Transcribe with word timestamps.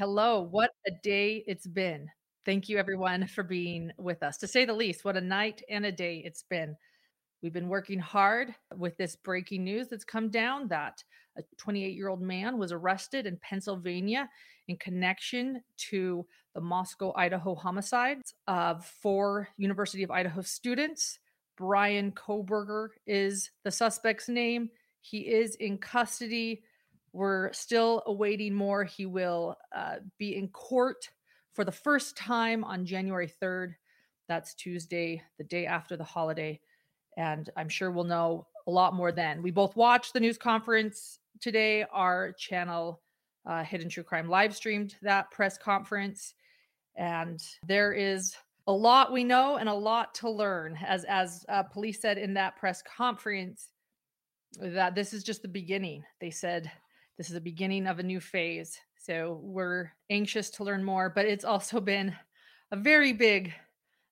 Hello, 0.00 0.40
what 0.40 0.70
a 0.86 0.92
day 1.02 1.44
it's 1.46 1.66
been. 1.66 2.08
Thank 2.46 2.70
you, 2.70 2.78
everyone, 2.78 3.26
for 3.26 3.42
being 3.42 3.92
with 3.98 4.22
us. 4.22 4.38
To 4.38 4.46
say 4.46 4.64
the 4.64 4.72
least, 4.72 5.04
what 5.04 5.18
a 5.18 5.20
night 5.20 5.62
and 5.68 5.84
a 5.84 5.92
day 5.92 6.22
it's 6.24 6.42
been. 6.42 6.74
We've 7.42 7.52
been 7.52 7.68
working 7.68 7.98
hard 7.98 8.54
with 8.74 8.96
this 8.96 9.14
breaking 9.14 9.62
news 9.62 9.88
that's 9.88 10.06
come 10.06 10.30
down 10.30 10.68
that 10.68 11.04
a 11.36 11.42
28 11.58 11.94
year 11.94 12.08
old 12.08 12.22
man 12.22 12.56
was 12.56 12.72
arrested 12.72 13.26
in 13.26 13.36
Pennsylvania 13.42 14.26
in 14.68 14.78
connection 14.78 15.62
to 15.90 16.24
the 16.54 16.62
Moscow, 16.62 17.12
Idaho 17.14 17.54
homicides 17.54 18.32
of 18.48 18.86
four 18.86 19.50
University 19.58 20.02
of 20.02 20.10
Idaho 20.10 20.40
students. 20.40 21.18
Brian 21.58 22.10
Kohberger 22.12 22.88
is 23.06 23.50
the 23.64 23.70
suspect's 23.70 24.30
name. 24.30 24.70
He 25.02 25.18
is 25.18 25.56
in 25.56 25.76
custody. 25.76 26.62
We're 27.12 27.52
still 27.52 28.02
awaiting 28.06 28.54
more. 28.54 28.84
He 28.84 29.06
will 29.06 29.56
uh, 29.74 29.96
be 30.18 30.36
in 30.36 30.48
court 30.48 31.08
for 31.54 31.64
the 31.64 31.72
first 31.72 32.16
time 32.16 32.62
on 32.64 32.86
January 32.86 33.30
3rd. 33.42 33.74
That's 34.28 34.54
Tuesday, 34.54 35.22
the 35.38 35.44
day 35.44 35.66
after 35.66 35.96
the 35.96 36.04
holiday. 36.04 36.60
And 37.16 37.50
I'm 37.56 37.68
sure 37.68 37.90
we'll 37.90 38.04
know 38.04 38.46
a 38.66 38.70
lot 38.70 38.94
more 38.94 39.10
then. 39.10 39.42
We 39.42 39.50
both 39.50 39.74
watched 39.74 40.12
the 40.12 40.20
news 40.20 40.38
conference 40.38 41.18
today. 41.40 41.84
Our 41.92 42.32
channel, 42.32 43.00
uh, 43.44 43.64
Hidden 43.64 43.88
True 43.88 44.04
Crime, 44.04 44.28
live 44.28 44.54
streamed 44.54 44.94
that 45.02 45.30
press 45.32 45.58
conference. 45.58 46.34
And 46.96 47.42
there 47.66 47.92
is 47.92 48.36
a 48.68 48.72
lot 48.72 49.12
we 49.12 49.24
know 49.24 49.56
and 49.56 49.68
a 49.68 49.74
lot 49.74 50.14
to 50.16 50.30
learn. 50.30 50.78
As, 50.86 51.04
as 51.04 51.44
uh, 51.48 51.64
police 51.64 52.00
said 52.00 52.18
in 52.18 52.34
that 52.34 52.56
press 52.56 52.82
conference, 52.82 53.72
that 54.60 54.94
this 54.94 55.12
is 55.12 55.24
just 55.24 55.42
the 55.42 55.48
beginning. 55.48 56.04
They 56.20 56.30
said 56.30 56.70
this 57.20 57.28
is 57.28 57.34
the 57.34 57.40
beginning 57.42 57.86
of 57.86 57.98
a 57.98 58.02
new 58.02 58.18
phase. 58.18 58.80
So 58.96 59.40
we're 59.42 59.90
anxious 60.08 60.48
to 60.52 60.64
learn 60.64 60.82
more, 60.82 61.10
but 61.10 61.26
it's 61.26 61.44
also 61.44 61.78
been 61.78 62.16
a 62.72 62.76
very 62.76 63.12
big 63.12 63.52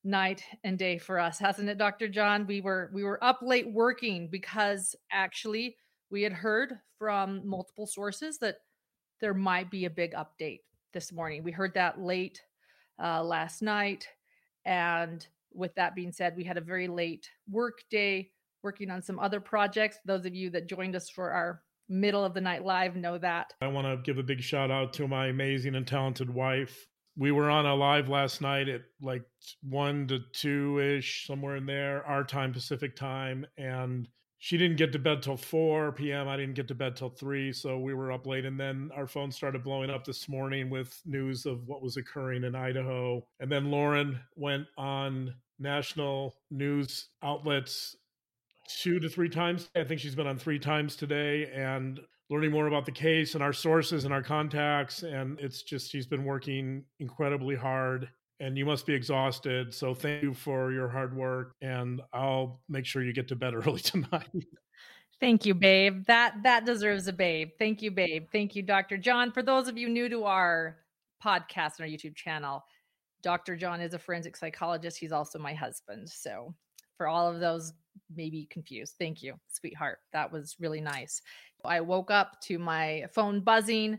night 0.04 0.44
and 0.62 0.78
day 0.78 0.98
for 0.98 1.18
us, 1.18 1.38
hasn't 1.38 1.70
it, 1.70 1.78
Dr. 1.78 2.08
John? 2.08 2.46
We 2.46 2.60
were 2.60 2.90
we 2.92 3.04
were 3.04 3.24
up 3.24 3.38
late 3.40 3.72
working 3.72 4.28
because 4.28 4.94
actually 5.10 5.76
we 6.10 6.20
had 6.20 6.34
heard 6.34 6.80
from 6.98 7.48
multiple 7.48 7.86
sources 7.86 8.36
that 8.40 8.56
there 9.22 9.32
might 9.32 9.70
be 9.70 9.86
a 9.86 9.90
big 9.90 10.12
update 10.12 10.60
this 10.92 11.10
morning. 11.10 11.42
We 11.42 11.52
heard 11.52 11.72
that 11.72 11.98
late 11.98 12.42
uh, 13.02 13.24
last 13.24 13.62
night, 13.62 14.06
and 14.66 15.26
with 15.54 15.74
that 15.76 15.94
being 15.94 16.12
said, 16.12 16.36
we 16.36 16.44
had 16.44 16.58
a 16.58 16.60
very 16.60 16.88
late 16.88 17.30
work 17.50 17.78
day 17.90 18.32
working 18.62 18.90
on 18.90 19.00
some 19.00 19.18
other 19.18 19.40
projects. 19.40 19.96
Those 20.04 20.26
of 20.26 20.34
you 20.34 20.50
that 20.50 20.68
joined 20.68 20.94
us 20.94 21.08
for 21.08 21.30
our 21.30 21.62
middle 21.88 22.24
of 22.24 22.34
the 22.34 22.40
night 22.40 22.64
live 22.64 22.96
know 22.96 23.18
that. 23.18 23.52
I 23.60 23.68
want 23.68 23.86
to 23.86 23.96
give 24.02 24.18
a 24.18 24.22
big 24.22 24.40
shout 24.40 24.70
out 24.70 24.92
to 24.94 25.08
my 25.08 25.28
amazing 25.28 25.74
and 25.74 25.86
talented 25.86 26.30
wife. 26.30 26.86
We 27.16 27.32
were 27.32 27.50
on 27.50 27.66
a 27.66 27.74
live 27.74 28.08
last 28.08 28.40
night 28.40 28.68
at 28.68 28.82
like 29.00 29.24
one 29.62 30.06
to 30.08 30.20
two 30.32 30.78
ish, 30.78 31.26
somewhere 31.26 31.56
in 31.56 31.66
there, 31.66 32.04
our 32.06 32.22
time, 32.24 32.52
Pacific 32.52 32.94
time. 32.94 33.44
And 33.56 34.08
she 34.38 34.56
didn't 34.56 34.76
get 34.76 34.92
to 34.92 35.00
bed 35.00 35.22
till 35.22 35.36
4 35.36 35.92
p.m. 35.92 36.28
I 36.28 36.36
didn't 36.36 36.54
get 36.54 36.68
to 36.68 36.74
bed 36.76 36.94
till 36.94 37.10
3. 37.10 37.52
So 37.52 37.78
we 37.78 37.92
were 37.92 38.12
up 38.12 38.24
late. 38.24 38.44
And 38.44 38.58
then 38.58 38.90
our 38.94 39.08
phone 39.08 39.32
started 39.32 39.64
blowing 39.64 39.90
up 39.90 40.04
this 40.04 40.28
morning 40.28 40.70
with 40.70 41.00
news 41.04 41.44
of 41.44 41.66
what 41.66 41.82
was 41.82 41.96
occurring 41.96 42.44
in 42.44 42.54
Idaho. 42.54 43.26
And 43.40 43.50
then 43.50 43.70
Lauren 43.72 44.20
went 44.36 44.66
on 44.76 45.34
national 45.58 46.36
news 46.52 47.08
outlets 47.20 47.96
two 48.68 49.00
to 49.00 49.08
three 49.08 49.28
times. 49.28 49.68
I 49.76 49.84
think 49.84 50.00
she's 50.00 50.14
been 50.14 50.26
on 50.26 50.38
three 50.38 50.58
times 50.58 50.96
today 50.96 51.50
and 51.54 52.00
learning 52.30 52.50
more 52.50 52.66
about 52.66 52.84
the 52.84 52.92
case 52.92 53.34
and 53.34 53.42
our 53.42 53.52
sources 53.52 54.04
and 54.04 54.12
our 54.12 54.22
contacts. 54.22 55.02
And 55.02 55.38
it's 55.40 55.62
just, 55.62 55.90
she's 55.90 56.06
been 56.06 56.24
working 56.24 56.84
incredibly 57.00 57.56
hard 57.56 58.08
and 58.40 58.56
you 58.56 58.64
must 58.64 58.86
be 58.86 58.94
exhausted. 58.94 59.74
So 59.74 59.94
thank 59.94 60.22
you 60.22 60.34
for 60.34 60.72
your 60.72 60.88
hard 60.88 61.16
work. 61.16 61.54
And 61.60 62.00
I'll 62.12 62.60
make 62.68 62.84
sure 62.84 63.02
you 63.02 63.12
get 63.12 63.28
to 63.28 63.36
bed 63.36 63.54
early 63.66 63.80
tonight. 63.80 64.28
Thank 65.20 65.44
you, 65.44 65.54
babe. 65.54 66.04
That 66.06 66.34
that 66.44 66.64
deserves 66.64 67.08
a 67.08 67.12
babe. 67.12 67.50
Thank 67.58 67.82
you, 67.82 67.90
babe. 67.90 68.28
Thank 68.30 68.54
you, 68.54 68.62
Dr. 68.62 68.96
John. 68.96 69.32
For 69.32 69.42
those 69.42 69.66
of 69.66 69.76
you 69.76 69.88
new 69.88 70.08
to 70.08 70.24
our 70.24 70.76
podcast 71.24 71.78
and 71.78 71.80
our 71.80 71.86
YouTube 71.86 72.14
channel, 72.14 72.62
Dr. 73.22 73.56
John 73.56 73.80
is 73.80 73.94
a 73.94 73.98
forensic 73.98 74.36
psychologist. 74.36 74.96
He's 74.96 75.10
also 75.10 75.40
my 75.40 75.54
husband. 75.54 76.08
So 76.08 76.54
for 76.96 77.08
all 77.08 77.28
of 77.28 77.40
those 77.40 77.72
maybe 78.14 78.46
confused. 78.50 78.94
Thank 78.98 79.22
you, 79.22 79.34
sweetheart. 79.48 79.98
That 80.12 80.30
was 80.32 80.56
really 80.58 80.80
nice. 80.80 81.22
I 81.64 81.80
woke 81.80 82.10
up 82.10 82.40
to 82.42 82.58
my 82.58 83.04
phone 83.12 83.40
buzzing 83.40 83.98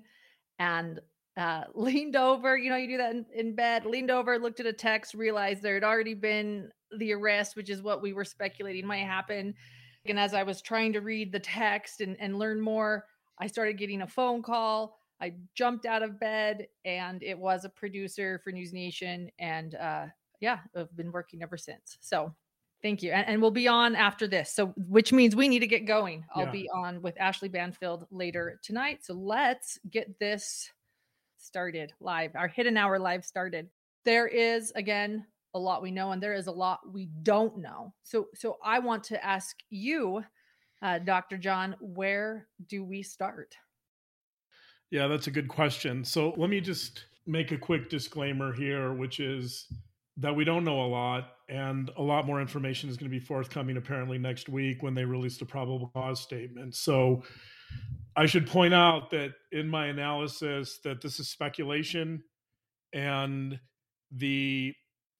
and 0.60 1.00
uh, 1.38 1.64
leaned 1.74 2.16
over. 2.16 2.58
You 2.58 2.70
know, 2.70 2.78
you 2.78 2.88
do 2.88 2.98
that 2.98 3.12
in, 3.12 3.26
in 3.34 3.56
bed, 3.56 3.86
leaned 3.86 4.12
over, 4.12 4.38
looked 4.38 4.60
at 4.60 4.66
a 4.66 4.74
text, 4.74 5.14
realized 5.14 5.62
there 5.62 5.74
had 5.76 5.84
already 5.84 6.14
been 6.14 6.70
the 6.98 7.14
arrest, 7.14 7.56
which 7.56 7.70
is 7.70 7.82
what 7.82 8.02
we 8.02 8.14
were 8.14 8.26
speculating 8.26 8.86
might 8.86 9.06
happen. 9.06 9.54
And 10.06 10.20
as 10.20 10.34
I 10.34 10.44
was 10.44 10.62
trying 10.62 10.94
to 10.94 11.02
read 11.02 11.32
the 11.32 11.40
text 11.40 12.02
and, 12.02 12.16
and 12.20 12.40
learn 12.40 12.60
more, 12.60 13.06
I 13.40 13.48
started 13.48 13.78
getting 13.78 14.02
a 14.02 14.08
phone 14.08 14.42
call. 14.42 14.98
I 15.22 15.34
jumped 15.54 15.86
out 15.86 16.02
of 16.02 16.20
bed 16.20 16.68
and 16.86 17.22
it 17.22 17.38
was 17.38 17.66
a 17.66 17.70
producer 17.70 18.40
for 18.44 18.52
News 18.52 18.74
Nation. 18.74 19.30
And 19.38 19.76
uh, 19.76 20.06
yeah, 20.40 20.60
I've 20.76 20.96
been 20.96 21.12
working 21.12 21.44
ever 21.44 21.58
since. 21.58 21.98
So 22.00 22.34
Thank 22.82 23.04
you. 23.04 23.12
And, 23.12 23.28
and, 23.28 23.42
we'll 23.42 23.52
be 23.52 23.68
on 23.68 23.96
after 23.96 24.28
this. 24.28 24.54
So, 24.54 24.68
which 24.78 25.12
means 25.12 25.36
we 25.36 25.50
need 25.50 25.60
to 25.60 25.68
get 25.68 25.86
going. 25.86 26.26
I'll 26.34 26.46
yeah. 26.46 26.52
be 26.52 26.70
on 26.74 27.02
with 27.02 27.20
Ashley 27.20 27.50
Banfield 27.50 28.08
later 28.10 28.60
tonight. 28.64 29.04
So, 29.04 29.14
let's 29.14 29.78
get 29.92 30.18
this 30.20 30.70
started 31.38 31.92
live. 32.00 32.36
Our 32.36 32.48
hidden 32.48 32.78
hour 32.78 32.98
live 32.98 33.26
started. 33.26 33.70
There 34.06 34.28
is, 34.28 34.72
again, 34.76 35.26
a 35.54 35.60
lot 35.60 35.82
we 35.82 35.92
know, 35.92 36.12
and 36.12 36.24
there 36.24 36.34
is 36.34 36.48
a 36.48 36.52
lot 36.52 36.80
we 36.94 37.10
don't 37.24 37.58
know. 37.58 37.94
So, 38.04 38.28
so 38.34 38.58
I 38.64 38.80
want 38.80 39.04
to 39.06 39.26
ask 39.26 39.58
you, 39.70 40.24
uh, 40.82 41.00
Dr. 41.00 41.38
John, 41.38 41.76
where 41.82 42.48
do 42.68 42.86
we 42.86 43.04
start? 43.04 43.56
Yeah, 44.90 45.08
that's 45.08 45.28
a 45.28 45.32
good 45.32 45.50
question. 45.50 46.06
So, 46.06 46.34
let 46.38 46.50
me 46.50 46.62
just 46.62 47.06
make 47.28 47.52
a 47.52 47.58
quick 47.58 47.90
disclaimer 47.90 48.54
here, 48.54 48.94
which 48.94 49.20
is 49.20 49.68
that 50.20 50.36
we 50.36 50.44
don't 50.44 50.64
know 50.64 50.82
a 50.82 50.88
lot, 50.88 51.32
and 51.48 51.90
a 51.98 52.02
lot 52.02 52.26
more 52.26 52.42
information 52.42 52.90
is 52.90 52.98
going 52.98 53.10
to 53.10 53.18
be 53.18 53.24
forthcoming 53.24 53.78
apparently 53.78 54.18
next 54.18 54.50
week 54.50 54.84
when 54.84 54.94
they 54.94 55.06
release 55.06 55.38
the 55.38 55.46
probable 55.46 55.90
cause 55.94 56.20
statement. 56.20 56.76
So 56.76 57.24
I 58.16 58.26
should 58.26 58.48
point 58.48 58.74
out 58.74 59.10
that 59.12 59.32
in 59.52 59.68
my 59.68 59.88
analysis 59.88 60.80
that 60.84 61.02
this 61.02 61.20
is 61.20 61.30
speculation 61.30 62.24
and 62.94 63.60
the 64.12 64.74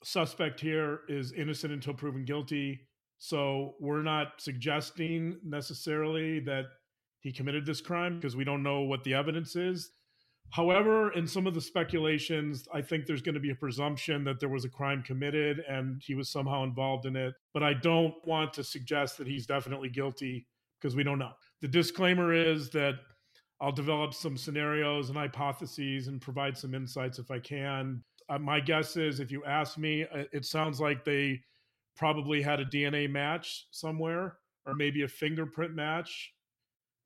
suspect 0.04 0.60
here 0.60 1.02
is 1.08 1.32
innocent 1.34 1.72
until 1.72 1.94
proven 1.94 2.26
guilty. 2.26 2.88
So 3.20 3.76
we're 3.80 4.04
not 4.04 4.34
suggesting 4.40 5.38
necessarily 5.44 6.40
that 6.42 6.66
he 7.22 7.32
committed 7.32 7.66
this 7.66 7.82
crime 7.82 8.16
because 8.16 8.36
we 8.36 8.44
don't 8.44 8.64
know 8.64 8.82
what 8.82 9.04
the 9.04 9.14
evidence 9.14 9.56
is. 9.56 9.92
However, 10.52 11.12
in 11.14 11.28
some 11.28 11.46
of 11.46 11.54
the 11.54 11.62
speculations, 11.62 12.68
I 12.74 12.82
think 12.82 13.06
there's 13.06 13.22
going 13.22 13.36
to 13.36 13.42
be 13.42 13.52
a 13.52 13.56
presumption 13.56 14.24
that 14.24 14.40
there 14.40 14.50
was 14.50 14.66
a 14.66 14.70
crime 14.70 15.04
committed 15.04 15.60
and 15.68 16.02
he 16.04 16.16
was 16.16 16.30
somehow 16.30 16.64
involved 16.64 17.06
in 17.06 17.16
it. 17.16 17.36
But 17.54 17.64
I 17.64 17.74
don't 17.74 18.16
want 18.26 18.54
to 18.54 18.64
suggest 18.64 19.18
that 19.18 19.28
he's 19.28 19.46
definitely 19.46 19.90
guilty 19.90 20.48
because 20.80 20.96
we 20.96 21.04
don't 21.04 21.20
know. 21.20 21.34
The 21.62 21.68
disclaimer 21.68 22.34
is 22.34 22.70
that 22.72 22.96
I'll 23.62 23.72
develop 23.72 24.14
some 24.14 24.38
scenarios 24.38 25.10
and 25.10 25.18
hypotheses 25.18 26.08
and 26.08 26.22
provide 26.22 26.58
some 26.58 26.74
insights 26.74 27.20
if 27.20 27.30
I 27.30 27.40
can. 27.40 28.04
Uh, 28.30 28.40
my 28.40 28.60
guess 28.60 28.96
is 28.96 29.20
if 29.20 29.32
you 29.32 29.44
ask 29.44 29.78
me, 29.78 30.04
uh, 30.04 30.24
it 30.32 30.46
sounds 30.46 30.80
like 30.80 31.04
they 31.04 31.42
probably 31.96 32.42
had 32.42 32.60
a 32.60 32.66
DNA 32.66 33.10
match 33.10 33.68
somewhere 33.72 34.38
or 34.66 34.74
maybe 34.74 35.04
a 35.04 35.08
fingerprint 35.08 35.76
match 35.76 36.32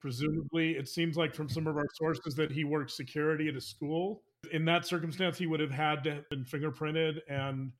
presumably 0.03 0.71
it 0.71 0.89
seems 0.89 1.15
like 1.15 1.33
from 1.33 1.47
some 1.47 1.65
of 1.65 1.77
our 1.77 1.87
sources 1.93 2.35
that 2.35 2.51
he 2.51 2.65
worked 2.65 2.91
security 2.91 3.47
at 3.47 3.55
a 3.55 3.61
school. 3.61 4.21
In 4.51 4.65
that 4.65 4.85
circumstance 4.85 5.37
he 5.37 5.47
would 5.47 5.61
have 5.61 5.71
had 5.71 6.03
to 6.03 6.15
have 6.15 6.29
been 6.29 6.43
fingerprinted 6.43 7.19
and 7.29 7.71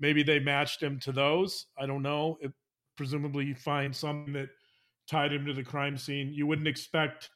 maybe 0.00 0.24
they 0.24 0.40
matched 0.40 0.82
him 0.82 0.98
to 0.98 1.12
those. 1.12 1.66
I 1.78 1.86
don't 1.86 2.02
know. 2.02 2.36
It, 2.40 2.52
presumably 2.96 3.44
you 3.44 3.54
find 3.54 3.94
something 3.94 4.32
that 4.32 4.48
tied 5.08 5.32
him 5.32 5.46
to 5.46 5.52
the 5.52 5.62
crime 5.62 5.96
scene. 5.96 6.32
You 6.32 6.48
wouldn't 6.48 6.66
expect 6.66 7.30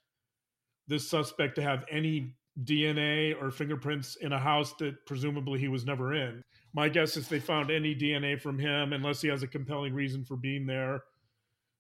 this 0.89 1.09
suspect 1.09 1.55
to 1.55 1.63
have 1.63 1.85
any 1.89 2.35
dna 2.65 3.41
or 3.41 3.53
fingerprints 3.53 4.17
in 4.17 4.33
a 4.33 4.39
house 4.41 4.75
that 4.81 5.07
presumably 5.07 5.61
he 5.61 5.69
was 5.69 5.87
never 5.87 6.15
in. 6.15 6.43
My 6.75 6.89
guess 6.89 7.17
is 7.17 7.29
they 7.29 7.39
found 7.39 7.71
any 7.71 7.95
dna 7.95 8.41
from 8.41 8.59
him. 8.59 8.93
Unless 8.93 9.23
he 9.23 9.29
has 9.29 9.45
a 9.45 9.47
compelling 9.47 9.95
reason 9.95 10.25
for 10.25 10.35
being 10.35 10.67
there 10.67 11.05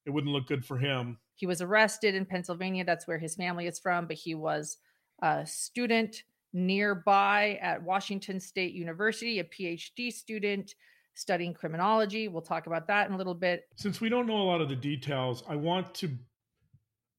it 0.07 0.11
wouldn't 0.11 0.33
look 0.33 0.47
good 0.47 0.65
for 0.65 0.79
him 0.79 1.19
he 1.35 1.47
was 1.47 1.61
arrested 1.61 2.15
in 2.15 2.27
Pennsylvania. 2.27 2.85
That's 2.85 3.07
where 3.07 3.19
his 3.19 3.37
family 3.37 3.67
is 3.67 3.79
from, 3.79 4.07
but 4.07 4.17
he 4.17 4.35
was 4.35 4.79
a 5.23 5.47
student 5.47 6.23
nearby 6.53 7.59
at 7.63 7.83
Washington 7.83 8.39
State 8.41 8.75
University, 8.75 9.39
a 9.39 9.45
PhD 9.45 10.13
student 10.13 10.75
studying 11.15 11.55
criminology. 11.55 12.29
We'll 12.29 12.43
talk 12.43 12.67
about 12.67 12.87
that 12.89 13.09
in 13.09 13.15
a 13.15 13.17
little 13.17 13.35
bit. 13.35 13.65
Since 13.77 14.01
we 14.01 14.09
don't 14.09 14.27
know 14.27 14.41
a 14.41 14.45
lot 14.45 14.61
of 14.61 14.69
the 14.69 14.77
details, 14.77 15.43
I 15.49 15.57
want 15.57 15.95
to 15.97 16.11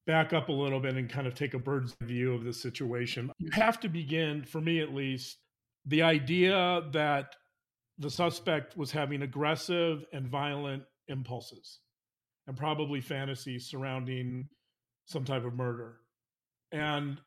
back 0.05 0.33
up 0.33 0.49
a 0.49 0.53
little 0.53 0.79
bit 0.79 0.95
and 0.95 1.09
kind 1.09 1.27
of 1.27 1.33
take 1.33 1.53
a 1.53 1.59
bird's 1.59 1.95
view 2.01 2.33
of 2.33 2.43
the 2.43 2.53
situation. 2.53 3.31
You 3.37 3.49
have 3.51 3.79
to 3.81 3.89
begin, 3.89 4.43
for 4.43 4.59
me 4.59 4.81
at 4.81 4.93
least, 4.93 5.37
the 5.85 6.01
idea 6.01 6.81
that 6.91 7.35
the 7.97 8.09
suspect 8.09 8.75
was 8.75 8.91
having 8.91 9.21
aggressive 9.21 10.03
and 10.11 10.27
violent 10.27 10.83
impulses 11.07 11.79
and 12.47 12.57
probably 12.57 13.01
fantasies 13.01 13.65
surrounding 13.65 14.47
some 15.05 15.25
type 15.25 15.45
of 15.45 15.53
murder. 15.53 15.97
And, 16.71 17.19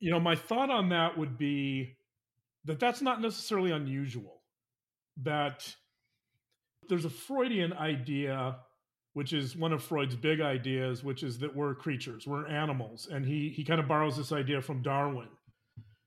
you 0.00 0.10
know, 0.10 0.20
my 0.20 0.34
thought 0.34 0.70
on 0.70 0.88
that 0.90 1.18
would 1.18 1.38
be 1.38 1.96
that 2.64 2.80
that's 2.80 3.02
not 3.02 3.20
necessarily 3.20 3.70
unusual, 3.70 4.42
that 5.22 5.74
there's 6.88 7.04
a 7.04 7.10
Freudian 7.10 7.72
idea 7.72 8.56
which 9.14 9.32
is 9.32 9.56
one 9.56 9.72
of 9.72 9.82
Freud's 9.82 10.16
big 10.16 10.40
ideas, 10.40 11.02
which 11.04 11.22
is 11.22 11.38
that 11.38 11.54
we're 11.54 11.74
creatures, 11.74 12.26
we're 12.26 12.48
animals. 12.48 13.08
And 13.10 13.24
he, 13.24 13.48
he 13.48 13.64
kind 13.64 13.80
of 13.80 13.88
borrows 13.88 14.16
this 14.16 14.32
idea 14.32 14.60
from 14.60 14.82
Darwin. 14.82 15.28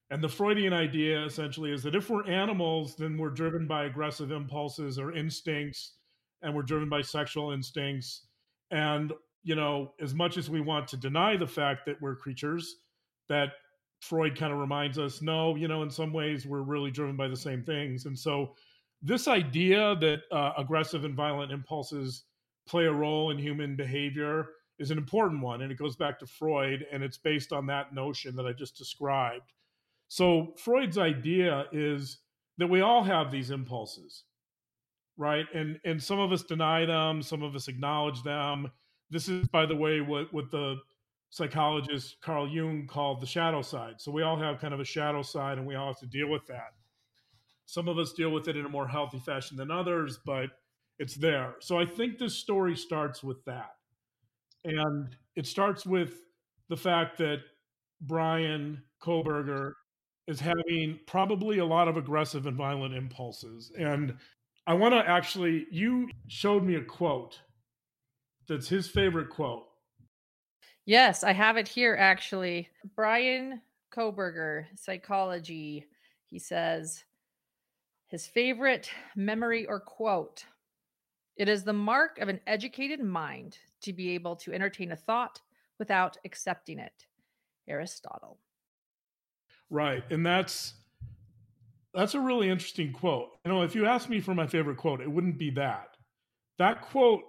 And 0.09 0.21
the 0.21 0.29
Freudian 0.29 0.73
idea 0.73 1.25
essentially 1.25 1.71
is 1.71 1.83
that 1.83 1.95
if 1.95 2.09
we're 2.09 2.29
animals, 2.29 2.95
then 2.97 3.17
we're 3.17 3.29
driven 3.29 3.65
by 3.65 3.85
aggressive 3.85 4.31
impulses 4.31 4.99
or 4.99 5.15
instincts, 5.15 5.93
and 6.41 6.53
we're 6.53 6.63
driven 6.63 6.89
by 6.89 7.01
sexual 7.01 7.51
instincts. 7.51 8.26
And, 8.71 9.13
you 9.43 9.55
know, 9.55 9.93
as 10.01 10.13
much 10.13 10.37
as 10.37 10.49
we 10.49 10.61
want 10.61 10.87
to 10.89 10.97
deny 10.97 11.37
the 11.37 11.47
fact 11.47 11.85
that 11.85 12.01
we're 12.01 12.15
creatures, 12.15 12.77
that 13.29 13.53
Freud 13.99 14.37
kind 14.37 14.53
of 14.53 14.59
reminds 14.59 14.99
us, 14.99 15.21
no, 15.21 15.55
you 15.55 15.67
know, 15.67 15.83
in 15.83 15.89
some 15.89 16.13
ways 16.13 16.45
we're 16.45 16.61
really 16.61 16.91
driven 16.91 17.15
by 17.15 17.27
the 17.27 17.35
same 17.37 17.63
things. 17.63 18.05
And 18.05 18.17
so 18.17 18.53
this 19.01 19.27
idea 19.27 19.95
that 19.95 20.21
uh, 20.31 20.53
aggressive 20.57 21.03
and 21.05 21.15
violent 21.15 21.51
impulses 21.51 22.23
play 22.67 22.85
a 22.85 22.91
role 22.91 23.31
in 23.31 23.37
human 23.37 23.75
behavior 23.75 24.49
is 24.79 24.91
an 24.91 24.97
important 24.97 25.41
one. 25.41 25.61
And 25.61 25.71
it 25.71 25.77
goes 25.77 25.95
back 25.95 26.19
to 26.19 26.27
Freud, 26.27 26.85
and 26.91 27.03
it's 27.03 27.17
based 27.17 27.51
on 27.51 27.65
that 27.67 27.93
notion 27.93 28.35
that 28.35 28.45
I 28.45 28.53
just 28.53 28.77
described. 28.77 29.53
So, 30.09 30.53
Freud's 30.57 30.97
idea 30.97 31.65
is 31.71 32.19
that 32.57 32.67
we 32.67 32.81
all 32.81 33.03
have 33.03 33.29
these 33.29 33.51
impulses, 33.51 34.23
right? 35.17 35.45
And, 35.53 35.79
and 35.83 36.01
some 36.01 36.19
of 36.19 36.31
us 36.31 36.43
deny 36.43 36.85
them, 36.85 37.21
some 37.21 37.43
of 37.43 37.55
us 37.55 37.67
acknowledge 37.67 38.23
them. 38.23 38.71
This 39.09 39.29
is, 39.29 39.47
by 39.47 39.65
the 39.65 39.75
way, 39.75 40.01
what, 40.01 40.33
what 40.33 40.51
the 40.51 40.77
psychologist 41.29 42.17
Carl 42.21 42.47
Jung 42.47 42.87
called 42.87 43.21
the 43.21 43.27
shadow 43.27 43.61
side. 43.61 43.95
So, 43.97 44.11
we 44.11 44.23
all 44.23 44.37
have 44.37 44.59
kind 44.59 44.73
of 44.73 44.79
a 44.79 44.85
shadow 44.85 45.21
side, 45.21 45.57
and 45.57 45.67
we 45.67 45.75
all 45.75 45.87
have 45.87 45.99
to 45.99 46.07
deal 46.07 46.29
with 46.29 46.45
that. 46.47 46.73
Some 47.65 47.89
of 47.89 47.97
us 47.97 48.13
deal 48.13 48.31
with 48.31 48.47
it 48.47 48.55
in 48.55 48.65
a 48.65 48.69
more 48.69 48.87
healthy 48.87 49.19
fashion 49.19 49.57
than 49.57 49.71
others, 49.71 50.19
but 50.25 50.49
it's 50.99 51.15
there. 51.15 51.55
So 51.59 51.77
I 51.77 51.85
think 51.85 52.17
this 52.17 52.35
story 52.35 52.75
starts 52.75 53.23
with 53.23 53.43
that. 53.45 53.71
And 54.63 55.15
it 55.35 55.45
starts 55.45 55.85
with 55.85 56.13
the 56.69 56.77
fact 56.77 57.17
that 57.19 57.39
Brian 58.01 58.81
Kohberger 59.01 59.73
is 60.27 60.39
having 60.39 60.99
probably 61.07 61.59
a 61.59 61.65
lot 61.65 61.87
of 61.87 61.97
aggressive 61.97 62.47
and 62.47 62.57
violent 62.57 62.95
impulses. 62.95 63.71
And 63.77 64.15
I 64.67 64.73
want 64.73 64.93
to 64.93 65.09
actually, 65.09 65.65
you 65.71 66.09
showed 66.27 66.63
me 66.63 66.75
a 66.75 66.83
quote 66.83 67.39
that's 68.47 68.67
his 68.67 68.87
favorite 68.87 69.29
quote. 69.29 69.63
Yes, 70.85 71.23
I 71.23 71.31
have 71.31 71.57
it 71.57 71.67
here 71.67 71.95
actually. 71.97 72.69
Brian 72.95 73.61
Kohberger, 73.95 74.65
psychology, 74.75 75.85
he 76.25 76.37
says 76.37 77.03
his 78.07 78.27
favorite 78.27 78.89
memory 79.15 79.65
or 79.65 79.79
quote 79.79 80.45
it 81.37 81.47
is 81.47 81.63
the 81.63 81.73
mark 81.73 82.17
of 82.19 82.29
an 82.29 82.39
educated 82.47 82.99
mind 82.99 83.59
to 83.81 83.93
be 83.93 84.15
able 84.15 84.35
to 84.37 84.53
entertain 84.53 84.91
a 84.91 84.95
thought 84.95 85.39
without 85.77 86.17
accepting 86.25 86.79
it. 86.79 87.05
Aristotle. 87.67 88.39
Right. 89.69 90.03
And 90.09 90.25
that's 90.25 90.73
that's 91.97 92.13
a 92.13 92.19
really 92.19 92.47
interesting 92.47 92.93
quote. 92.93 93.29
You 93.43 93.51
know, 93.51 93.63
if 93.63 93.73
you 93.73 93.87
ask 93.87 94.07
me 94.07 94.19
for 94.19 94.35
my 94.35 94.45
favorite 94.45 94.77
quote, 94.77 95.01
it 95.01 95.11
wouldn't 95.11 95.39
be 95.39 95.49
that. 95.51 95.97
That 96.59 96.81
quote 96.81 97.21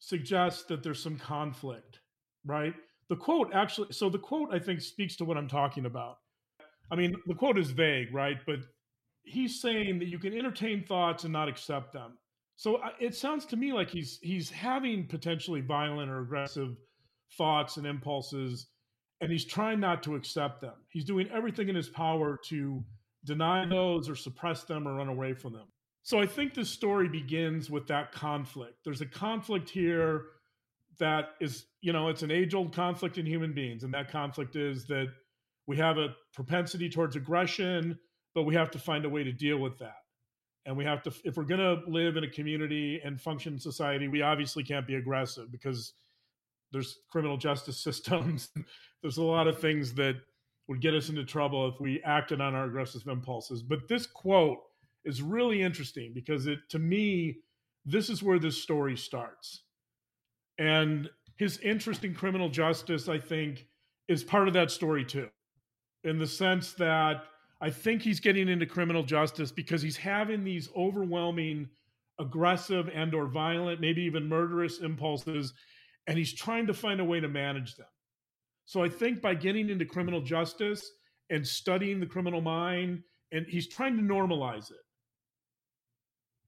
suggests 0.00 0.64
that 0.64 0.82
there's 0.82 1.02
some 1.02 1.16
conflict, 1.16 2.00
right? 2.44 2.74
The 3.08 3.16
quote 3.16 3.50
actually 3.54 3.92
so 3.92 4.10
the 4.10 4.18
quote 4.18 4.52
I 4.52 4.58
think 4.58 4.82
speaks 4.82 5.16
to 5.16 5.24
what 5.24 5.38
I'm 5.38 5.48
talking 5.48 5.86
about. 5.86 6.18
I 6.92 6.96
mean, 6.96 7.14
the 7.26 7.34
quote 7.34 7.58
is 7.58 7.70
vague, 7.70 8.12
right? 8.12 8.36
But 8.46 8.58
he's 9.22 9.62
saying 9.62 9.98
that 10.00 10.08
you 10.08 10.18
can 10.18 10.36
entertain 10.36 10.84
thoughts 10.84 11.24
and 11.24 11.32
not 11.32 11.48
accept 11.48 11.92
them. 11.92 12.18
So 12.56 12.76
uh, 12.76 12.90
it 13.00 13.14
sounds 13.14 13.46
to 13.46 13.56
me 13.56 13.72
like 13.72 13.88
he's 13.88 14.18
he's 14.20 14.50
having 14.50 15.06
potentially 15.06 15.62
violent 15.62 16.10
or 16.10 16.20
aggressive 16.20 16.76
thoughts 17.38 17.78
and 17.78 17.86
impulses, 17.86 18.66
and 19.22 19.32
he's 19.32 19.46
trying 19.46 19.80
not 19.80 20.02
to 20.02 20.16
accept 20.16 20.60
them. 20.60 20.74
He's 20.90 21.06
doing 21.06 21.30
everything 21.32 21.70
in 21.70 21.76
his 21.76 21.88
power 21.88 22.38
to 22.48 22.84
deny 23.24 23.66
those 23.66 24.08
or 24.08 24.16
suppress 24.16 24.64
them 24.64 24.86
or 24.86 24.94
run 24.94 25.08
away 25.08 25.34
from 25.34 25.52
them. 25.52 25.66
So 26.02 26.18
I 26.18 26.26
think 26.26 26.54
this 26.54 26.70
story 26.70 27.08
begins 27.08 27.70
with 27.70 27.86
that 27.88 28.12
conflict. 28.12 28.78
There's 28.84 29.02
a 29.02 29.06
conflict 29.06 29.68
here 29.68 30.24
that 30.98 31.30
is, 31.40 31.66
you 31.82 31.92
know, 31.92 32.08
it's 32.08 32.22
an 32.22 32.30
age 32.30 32.54
old 32.54 32.74
conflict 32.74 33.18
in 33.18 33.26
human 33.26 33.52
beings. 33.52 33.84
And 33.84 33.92
that 33.94 34.10
conflict 34.10 34.56
is 34.56 34.86
that 34.86 35.08
we 35.66 35.76
have 35.76 35.98
a 35.98 36.14
propensity 36.34 36.88
towards 36.88 37.16
aggression, 37.16 37.98
but 38.34 38.44
we 38.44 38.54
have 38.54 38.70
to 38.72 38.78
find 38.78 39.04
a 39.04 39.08
way 39.08 39.24
to 39.24 39.32
deal 39.32 39.58
with 39.58 39.78
that 39.78 39.96
and 40.66 40.76
we 40.76 40.84
have 40.84 41.02
to 41.02 41.12
if 41.24 41.36
we're 41.36 41.44
going 41.44 41.60
to 41.60 41.82
live 41.90 42.16
in 42.16 42.24
a 42.24 42.30
community 42.30 43.00
and 43.04 43.20
function 43.20 43.54
in 43.54 43.58
society 43.58 44.08
we 44.08 44.22
obviously 44.22 44.62
can't 44.62 44.86
be 44.86 44.94
aggressive 44.94 45.50
because 45.50 45.94
there's 46.72 46.98
criminal 47.10 47.36
justice 47.36 47.78
systems 47.82 48.50
there's 49.02 49.18
a 49.18 49.22
lot 49.22 49.48
of 49.48 49.60
things 49.60 49.94
that 49.94 50.16
would 50.70 50.80
get 50.80 50.94
us 50.94 51.10
into 51.10 51.24
trouble 51.24 51.68
if 51.68 51.78
we 51.80 52.00
acted 52.04 52.40
on 52.40 52.54
our 52.54 52.64
aggressive 52.64 53.06
impulses 53.06 53.62
but 53.62 53.86
this 53.88 54.06
quote 54.06 54.58
is 55.04 55.20
really 55.20 55.60
interesting 55.60 56.12
because 56.14 56.46
it 56.46 56.58
to 56.70 56.78
me 56.78 57.36
this 57.84 58.08
is 58.08 58.22
where 58.22 58.38
this 58.38 58.62
story 58.62 58.96
starts 58.96 59.64
and 60.58 61.10
his 61.36 61.58
interest 61.58 62.04
in 62.04 62.14
criminal 62.14 62.48
justice 62.48 63.08
i 63.08 63.18
think 63.18 63.66
is 64.08 64.24
part 64.24 64.48
of 64.48 64.54
that 64.54 64.70
story 64.70 65.04
too 65.04 65.28
in 66.04 66.18
the 66.18 66.26
sense 66.26 66.72
that 66.72 67.24
I 67.60 67.70
think 67.70 68.02
he's 68.02 68.20
getting 68.20 68.48
into 68.48 68.66
criminal 68.66 69.02
justice 69.02 69.52
because 69.52 69.82
he's 69.82 69.96
having 69.96 70.44
these 70.44 70.70
overwhelming 70.74 71.68
aggressive 72.18 72.90
and 72.94 73.14
or 73.14 73.26
violent, 73.26 73.80
maybe 73.80 74.02
even 74.02 74.28
murderous 74.28 74.78
impulses 74.78 75.52
and 76.06 76.16
he's 76.16 76.32
trying 76.32 76.66
to 76.66 76.74
find 76.74 77.00
a 77.00 77.04
way 77.04 77.20
to 77.20 77.28
manage 77.28 77.76
them. 77.76 77.86
So 78.70 78.84
I 78.84 78.88
think 78.88 79.20
by 79.20 79.34
getting 79.34 79.68
into 79.68 79.84
criminal 79.84 80.20
justice 80.20 80.92
and 81.28 81.44
studying 81.44 81.98
the 81.98 82.06
criminal 82.06 82.40
mind 82.40 83.02
and 83.32 83.44
he's 83.48 83.66
trying 83.66 83.96
to 83.96 84.02
normalize 84.04 84.70
it. 84.70 84.84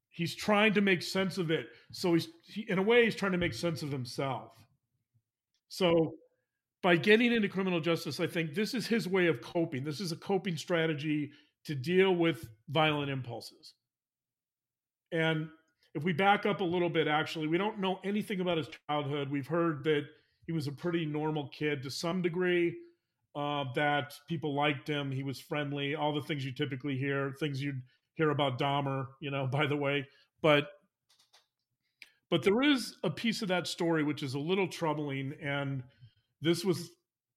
He's 0.09 0.37
trying 0.37 0.73
to 0.75 0.83
make 0.83 1.03
sense 1.03 1.37
of 1.37 1.51
it. 1.51 1.67
So 1.91 2.13
he's 2.13 2.29
he, 2.47 2.65
in 2.69 2.79
a 2.79 2.83
way 2.83 3.07
he's 3.07 3.17
trying 3.17 3.33
to 3.33 3.39
make 3.39 3.53
sense 3.53 3.83
of 3.83 3.91
himself. 3.91 4.53
So 5.69 6.15
by 6.81 6.95
getting 6.95 7.33
into 7.33 7.49
criminal 7.49 7.81
justice, 7.81 8.21
I 8.21 8.29
think 8.29 8.55
this 8.55 8.73
is 8.73 8.87
his 8.87 9.09
way 9.09 9.27
of 9.27 9.41
coping. 9.41 9.83
This 9.83 9.99
is 9.99 10.13
a 10.13 10.17
coping 10.17 10.57
strategy 10.57 11.33
to 11.65 11.75
deal 11.75 12.15
with 12.15 12.47
violent 12.69 13.11
impulses. 13.11 13.75
And 15.11 15.49
if 15.97 16.05
we 16.05 16.13
back 16.13 16.47
up 16.47 16.61
a 16.61 16.65
little 16.65 16.89
bit, 16.89 17.09
actually, 17.09 17.49
we 17.49 17.59
don't 17.59 17.81
know 17.81 17.99
anything 18.05 18.41
about 18.41 18.59
his 18.59 18.69
childhood. 18.89 19.29
We've 19.29 19.49
heard 19.49 19.83
that 19.83 20.05
he 20.53 20.55
was 20.55 20.67
a 20.67 20.73
pretty 20.73 21.07
normal 21.07 21.49
kid 21.49 21.83
to 21.83 21.91
some 21.91 22.21
degree, 22.21 22.77
uh, 23.35 23.65
that 23.75 24.13
people 24.29 24.55
liked 24.55 24.87
him. 24.87 25.11
He 25.11 25.23
was 25.23 25.41
friendly, 25.41 25.95
all 25.95 26.13
the 26.13 26.21
things 26.21 26.45
you 26.45 26.53
typically 26.53 26.99
hear, 26.99 27.35
things 27.41 27.63
you'd 27.63 27.81
hear 28.13 28.29
about 28.29 28.59
Dahmer, 28.59 29.07
you 29.19 29.31
know, 29.31 29.47
by 29.51 29.67
the 29.67 29.77
way. 29.77 30.07
But 30.43 30.69
but 32.29 32.43
there 32.43 32.61
is 32.61 32.97
a 33.03 33.09
piece 33.09 33.41
of 33.41 33.49
that 33.49 33.67
story 33.67 34.05
which 34.05 34.23
is 34.23 34.35
a 34.35 34.39
little 34.39 34.69
troubling 34.69 35.35
and 35.43 35.83
this 36.43 36.67
was 36.67 36.91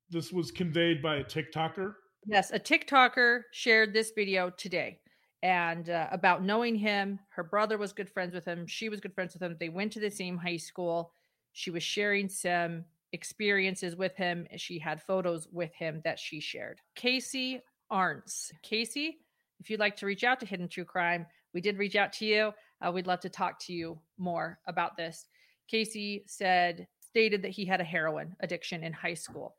this 0.10 0.34
was 0.34 0.51
conveyed 0.51 1.01
by 1.01 1.17
a 1.17 1.24
TikToker. 1.24 1.93
Yes, 2.25 2.51
a 2.51 2.60
TikToker 2.60 3.43
shared 3.53 3.93
this 3.93 4.12
video 4.13 4.50
today 4.50 5.00
and 5.41 5.89
uh, 5.89 6.07
about 6.12 6.43
knowing 6.43 6.75
him. 6.75 7.19
Her 7.29 7.43
brother 7.43 7.77
was 7.77 7.93
good 7.93 8.10
friends 8.10 8.34
with 8.34 8.43
him. 8.43 8.67
She 8.67 8.89
was 8.89 9.00
good 9.00 9.13
friends 9.13 9.34
with 9.34 9.41
him. 9.41 9.55
They 9.57 9.69
went 9.69 9.93
to 9.93 10.01
the 10.01 10.12
same 10.12 10.38
high 10.38 10.57
school. 10.57 11.13
She 11.53 11.72
was 11.72 11.84
sharing 11.84 12.27
some 12.27 12.84
experiences 13.15 13.95
with 13.95 14.15
him. 14.15 14.45
She 14.57 14.77
had 14.77 15.01
photos 15.01 15.48
with 15.51 15.74
him 15.74 16.01
that 16.03 16.19
she 16.19 16.39
shared. 16.41 16.81
Casey 16.95 17.62
Arntz. 17.91 18.51
Casey, 18.62 19.19
if 19.60 19.69
you'd 19.69 19.79
like 19.79 19.95
to 19.98 20.05
reach 20.05 20.25
out 20.25 20.41
to 20.41 20.45
Hidden 20.45 20.67
True 20.67 20.86
Crime, 20.86 21.25
we 21.53 21.62
did 21.62 21.77
reach 21.77 21.95
out 21.95 22.12
to 22.13 22.25
you. 22.25 22.51
Uh, 22.86 22.91
we'd 22.91 23.07
love 23.07 23.22
to 23.22 23.29
talk 23.29 23.57
to 23.62 23.74
you 23.74 23.98
more 24.17 24.60
about 24.67 24.98
this. 24.98 25.25
Casey 25.69 26.25
said 26.27 26.88
stated 27.00 27.41
that 27.41 27.51
he 27.51 27.65
had 27.65 27.79
a 27.79 27.86
heroin 27.86 28.36
addiction 28.41 28.84
in 28.84 28.91
high 28.91 29.13
school, 29.13 29.55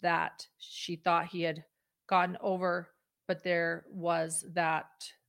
that 0.00 0.46
she 0.58 0.94
thought 0.94 1.26
he 1.26 1.42
had 1.42 1.64
gotten 2.08 2.38
over, 2.40 2.88
but 3.26 3.42
there 3.42 3.84
was 3.90 4.44
that 4.54 4.86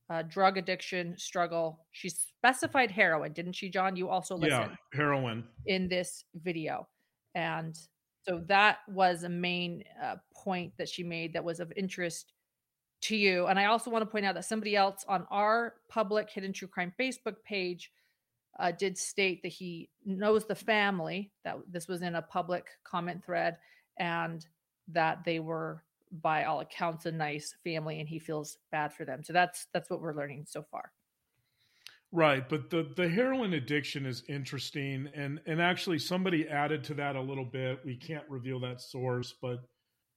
uh, 0.08 0.22
drug 0.22 0.56
addiction 0.58 1.16
struggle. 1.18 1.84
She 1.90 2.08
specified 2.08 2.90
heroin, 2.92 3.32
didn't 3.32 3.54
she, 3.54 3.68
John? 3.68 3.96
You 3.96 4.08
also 4.08 4.36
listened. 4.36 4.70
Yeah, 4.94 4.98
heroin 4.98 5.44
in 5.66 5.88
this 5.88 6.24
video, 6.34 6.86
and 7.34 7.76
So 8.26 8.42
that 8.46 8.78
was 8.88 9.24
a 9.24 9.28
main 9.28 9.84
uh, 10.02 10.16
point 10.34 10.72
that 10.78 10.88
she 10.88 11.02
made 11.02 11.32
that 11.32 11.44
was 11.44 11.60
of 11.60 11.72
interest 11.76 12.32
to 13.02 13.16
you. 13.16 13.46
And 13.46 13.58
I 13.58 13.64
also 13.64 13.90
want 13.90 14.02
to 14.02 14.10
point 14.10 14.24
out 14.24 14.34
that 14.36 14.44
somebody 14.44 14.76
else 14.76 15.04
on 15.08 15.26
our 15.30 15.74
public 15.88 16.30
Hidden 16.30 16.52
True 16.52 16.68
Crime 16.68 16.92
Facebook 16.98 17.36
page 17.44 17.90
uh, 18.60 18.70
did 18.70 18.96
state 18.96 19.42
that 19.42 19.48
he 19.48 19.88
knows 20.04 20.46
the 20.46 20.54
family, 20.54 21.32
that 21.44 21.56
this 21.68 21.88
was 21.88 22.02
in 22.02 22.14
a 22.14 22.22
public 22.22 22.66
comment 22.84 23.24
thread, 23.24 23.56
and 23.98 24.46
that 24.88 25.24
they 25.24 25.40
were 25.40 25.82
by 26.20 26.44
all 26.44 26.60
accounts 26.60 27.06
a 27.06 27.12
nice 27.12 27.54
family 27.64 27.98
and 27.98 28.08
he 28.08 28.18
feels 28.18 28.58
bad 28.70 28.92
for 28.92 29.04
them. 29.04 29.24
So 29.24 29.32
that's 29.32 29.66
that's 29.72 29.88
what 29.88 30.00
we're 30.00 30.14
learning 30.14 30.44
so 30.46 30.62
far. 30.70 30.92
Right, 32.14 32.46
but 32.46 32.68
the 32.68 32.92
the 32.94 33.08
heroin 33.08 33.54
addiction 33.54 34.04
is 34.04 34.22
interesting, 34.28 35.08
and 35.14 35.40
and 35.46 35.62
actually 35.62 35.98
somebody 35.98 36.46
added 36.46 36.84
to 36.84 36.94
that 36.94 37.16
a 37.16 37.20
little 37.20 37.46
bit. 37.46 37.80
We 37.86 37.96
can't 37.96 38.28
reveal 38.28 38.60
that 38.60 38.82
source, 38.82 39.34
but 39.40 39.60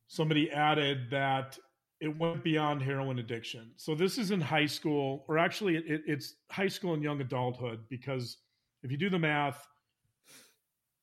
somebody 0.08 0.52
added 0.52 1.10
that 1.12 1.58
it 2.02 2.20
went 2.20 2.44
beyond 2.44 2.82
heroin 2.82 3.20
addiction. 3.20 3.72
So 3.78 3.96
this 3.96 4.18
is 4.18 4.32
in 4.32 4.42
high 4.42 4.66
school, 4.66 5.24
or 5.30 5.38
actually 5.38 5.78
it, 5.78 6.02
it's 6.06 6.36
high 6.52 6.68
school 6.68 6.94
and 6.94 7.02
young 7.02 7.22
adulthood, 7.22 7.86
because 7.90 8.40
if 8.84 8.92
you 8.92 8.98
do 8.98 9.10
the 9.10 9.18
math, 9.18 9.66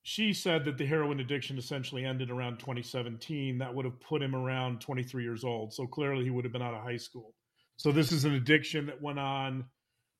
she 0.02 0.34
said 0.34 0.66
that 0.66 0.76
the 0.76 0.84
heroin 0.84 1.20
addiction 1.20 1.56
essentially 1.56 2.04
ended 2.04 2.30
around 2.30 2.58
2017. 2.58 3.56
That 3.56 3.74
would 3.74 3.86
have 3.86 3.98
put 4.00 4.22
him 4.22 4.36
around 4.36 4.82
23 4.82 5.22
years 5.22 5.42
old. 5.42 5.72
So 5.72 5.86
clearly 5.86 6.24
he 6.24 6.30
would 6.30 6.44
have 6.44 6.52
been 6.52 6.60
out 6.60 6.74
of 6.74 6.82
high 6.82 6.98
school. 6.98 7.34
So 7.78 7.92
this 7.92 8.12
is 8.12 8.26
an 8.26 8.34
addiction 8.34 8.84
that 8.86 9.00
went 9.00 9.18
on 9.18 9.64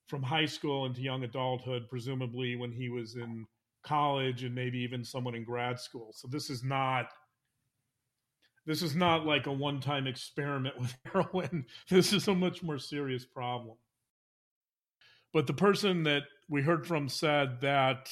from 0.08 0.22
high 0.22 0.46
school 0.46 0.86
into 0.86 1.00
young 1.00 1.24
adulthood, 1.24 1.88
presumably 1.88 2.56
when 2.56 2.72
he 2.72 2.88
was 2.88 3.16
in 3.16 3.46
college 3.82 4.44
and 4.44 4.54
maybe 4.54 4.78
even 4.78 5.04
someone 5.04 5.34
in 5.34 5.44
grad 5.44 5.78
school. 5.78 6.12
So 6.14 6.28
this 6.28 6.50
is 6.50 6.62
not 6.62 7.08
this 8.64 8.82
is 8.82 8.94
not 8.94 9.26
like 9.26 9.46
a 9.46 9.52
one-time 9.52 10.06
experiment 10.06 10.78
with 10.80 10.94
heroin. 11.04 11.66
This 11.88 12.12
is 12.12 12.28
a 12.28 12.34
much 12.34 12.62
more 12.62 12.78
serious 12.78 13.24
problem. 13.24 13.76
But 15.32 15.46
the 15.46 15.54
person 15.54 16.02
that 16.04 16.24
we 16.48 16.62
heard 16.62 16.86
from 16.86 17.08
said 17.08 17.60
that 17.62 18.10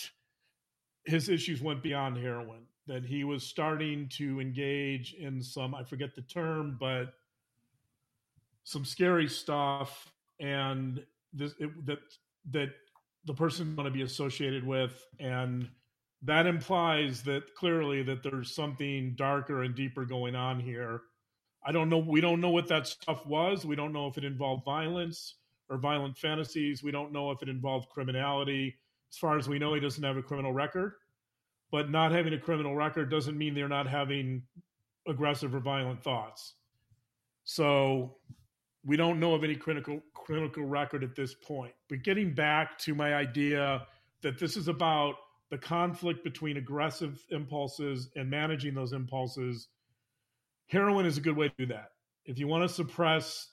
his 1.04 1.28
issues 1.28 1.62
went 1.62 1.82
beyond 1.82 2.16
heroin, 2.16 2.62
that 2.86 3.04
he 3.04 3.24
was 3.24 3.44
starting 3.44 4.08
to 4.16 4.40
engage 4.40 5.14
in 5.14 5.42
some, 5.42 5.74
I 5.74 5.84
forget 5.84 6.14
the 6.14 6.22
term, 6.22 6.76
but 6.80 7.12
some 8.64 8.84
scary 8.84 9.28
stuff 9.28 10.12
and 10.38 11.04
this 11.32 11.54
it, 11.58 11.70
that 11.86 11.98
that 12.50 12.70
the 13.24 13.34
person 13.34 13.76
want 13.76 13.86
to 13.86 13.92
be 13.92 14.02
associated 14.02 14.66
with 14.66 15.04
and 15.18 15.68
that 16.22 16.46
implies 16.46 17.22
that 17.22 17.54
clearly 17.54 18.02
that 18.02 18.22
there's 18.22 18.54
something 18.54 19.14
darker 19.16 19.62
and 19.62 19.74
deeper 19.74 20.04
going 20.04 20.34
on 20.34 20.60
here. 20.60 21.02
I 21.64 21.72
don't 21.72 21.88
know 21.88 21.98
we 21.98 22.20
don't 22.20 22.40
know 22.40 22.50
what 22.50 22.68
that 22.68 22.86
stuff 22.86 23.26
was. 23.26 23.64
We 23.64 23.76
don't 23.76 23.92
know 23.92 24.06
if 24.06 24.18
it 24.18 24.24
involved 24.24 24.64
violence 24.64 25.36
or 25.68 25.78
violent 25.78 26.18
fantasies. 26.18 26.82
We 26.82 26.90
don't 26.90 27.12
know 27.12 27.30
if 27.30 27.42
it 27.42 27.48
involved 27.48 27.88
criminality. 27.88 28.76
As 29.10 29.18
far 29.18 29.38
as 29.38 29.48
we 29.48 29.58
know 29.58 29.74
he 29.74 29.80
doesn't 29.80 30.02
have 30.02 30.16
a 30.16 30.22
criminal 30.22 30.52
record. 30.52 30.94
But 31.70 31.90
not 31.90 32.10
having 32.10 32.34
a 32.34 32.38
criminal 32.38 32.74
record 32.74 33.10
doesn't 33.10 33.38
mean 33.38 33.54
they're 33.54 33.68
not 33.68 33.86
having 33.86 34.42
aggressive 35.06 35.54
or 35.54 35.60
violent 35.60 36.02
thoughts. 36.02 36.54
So 37.44 38.16
we 38.84 38.96
don't 38.96 39.20
know 39.20 39.34
of 39.34 39.44
any 39.44 39.56
clinical 39.56 40.00
clinical 40.14 40.64
record 40.64 41.04
at 41.04 41.14
this 41.14 41.34
point. 41.34 41.72
But 41.88 42.02
getting 42.02 42.34
back 42.34 42.78
to 42.78 42.94
my 42.94 43.14
idea 43.14 43.86
that 44.22 44.38
this 44.38 44.56
is 44.56 44.68
about 44.68 45.16
the 45.50 45.58
conflict 45.58 46.22
between 46.24 46.56
aggressive 46.56 47.24
impulses 47.30 48.10
and 48.16 48.30
managing 48.30 48.74
those 48.74 48.92
impulses, 48.92 49.68
heroin 50.68 51.06
is 51.06 51.18
a 51.18 51.20
good 51.20 51.36
way 51.36 51.48
to 51.48 51.54
do 51.58 51.66
that. 51.66 51.90
If 52.24 52.38
you 52.38 52.46
want 52.46 52.68
to 52.68 52.74
suppress 52.74 53.48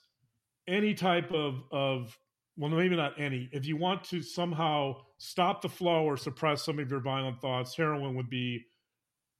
any 0.66 0.94
type 0.94 1.32
of 1.32 1.62
of 1.70 2.18
well, 2.58 2.70
maybe 2.70 2.96
not 2.96 3.20
any. 3.20 3.48
If 3.52 3.66
you 3.66 3.76
want 3.76 4.02
to 4.04 4.20
somehow 4.20 4.96
stop 5.18 5.62
the 5.62 5.68
flow 5.68 6.04
or 6.04 6.16
suppress 6.16 6.64
some 6.64 6.80
of 6.80 6.90
your 6.90 7.00
violent 7.00 7.40
thoughts, 7.40 7.76
heroin 7.76 8.16
would 8.16 8.28
be 8.28 8.64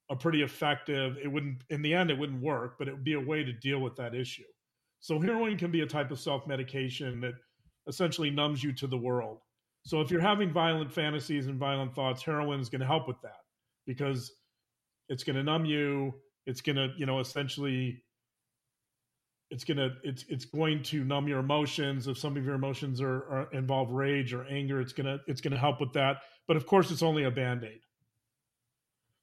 a 0.08 0.14
pretty 0.14 0.42
effective. 0.42 1.18
It 1.22 1.26
wouldn't, 1.26 1.64
in 1.68 1.82
the 1.82 1.94
end, 1.94 2.12
it 2.12 2.18
wouldn't 2.18 2.40
work, 2.40 2.76
but 2.78 2.86
it 2.86 2.92
would 2.92 3.04
be 3.04 3.14
a 3.14 3.20
way 3.20 3.42
to 3.42 3.52
deal 3.52 3.80
with 3.80 3.96
that 3.96 4.14
issue. 4.14 4.44
So 5.00 5.20
heroin 5.20 5.56
can 5.56 5.70
be 5.70 5.80
a 5.80 5.86
type 5.86 6.10
of 6.10 6.18
self-medication 6.18 7.20
that 7.20 7.34
essentially 7.86 8.30
numbs 8.30 8.62
you 8.62 8.72
to 8.74 8.86
the 8.86 8.98
world. 8.98 9.38
So 9.84 10.00
if 10.00 10.10
you're 10.10 10.20
having 10.20 10.52
violent 10.52 10.92
fantasies 10.92 11.46
and 11.46 11.58
violent 11.58 11.94
thoughts, 11.94 12.22
heroin 12.22 12.60
is 12.60 12.68
going 12.68 12.80
to 12.80 12.86
help 12.86 13.08
with 13.08 13.20
that 13.22 13.40
because 13.86 14.32
it's 15.08 15.24
going 15.24 15.36
to 15.36 15.42
numb 15.42 15.64
you. 15.64 16.14
It's 16.46 16.60
going 16.60 16.76
to, 16.76 16.88
you 16.96 17.06
know, 17.06 17.20
essentially 17.20 18.02
it's 19.50 19.64
going 19.64 19.78
to 19.78 19.90
it's 20.02 20.24
it's 20.28 20.44
going 20.44 20.82
to 20.82 21.04
numb 21.04 21.26
your 21.26 21.38
emotions 21.38 22.06
if 22.06 22.18
some 22.18 22.36
of 22.36 22.44
your 22.44 22.54
emotions 22.54 23.00
are, 23.00 23.16
are 23.16 23.48
involve 23.52 23.90
rage 23.90 24.34
or 24.34 24.44
anger 24.44 24.80
it's 24.80 24.92
going 24.92 25.06
to 25.06 25.18
it's 25.26 25.40
going 25.40 25.52
to 25.52 25.58
help 25.58 25.80
with 25.80 25.92
that 25.94 26.18
but 26.46 26.56
of 26.56 26.66
course 26.66 26.90
it's 26.90 27.02
only 27.02 27.24
a 27.24 27.30
band-aid 27.30 27.80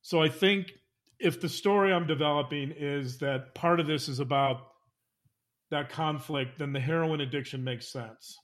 so 0.01 0.21
i 0.21 0.29
think 0.29 0.73
if 1.19 1.39
the 1.41 1.49
story 1.49 1.93
i'm 1.93 2.07
developing 2.07 2.71
is 2.75 3.19
that 3.19 3.53
part 3.53 3.79
of 3.79 3.87
this 3.87 4.09
is 4.09 4.19
about 4.19 4.63
that 5.75 5.89
conflict, 5.89 6.57
then 6.57 6.71
the 6.71 6.79
heroin 6.79 7.19
addiction 7.19 7.63
makes 7.63 7.87
sense. 7.91 8.39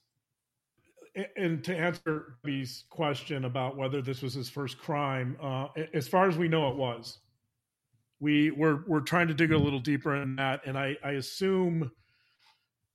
And 1.36 1.64
to 1.64 1.76
answer 1.76 2.36
B's 2.44 2.84
question 2.90 3.44
about 3.44 3.76
whether 3.76 4.02
this 4.02 4.22
was 4.22 4.34
his 4.34 4.48
first 4.48 4.78
crime, 4.78 5.36
uh, 5.42 5.68
as 5.94 6.08
far 6.08 6.28
as 6.28 6.36
we 6.36 6.48
know, 6.48 6.70
it 6.70 6.76
was. 6.76 7.18
We 8.20 8.50
we're 8.50 8.84
we're 8.86 9.00
trying 9.00 9.28
to 9.28 9.34
dig 9.34 9.52
a 9.52 9.58
little 9.58 9.80
deeper 9.80 10.14
in 10.14 10.36
that, 10.36 10.60
and 10.64 10.78
I, 10.78 10.96
I 11.02 11.12
assume 11.12 11.90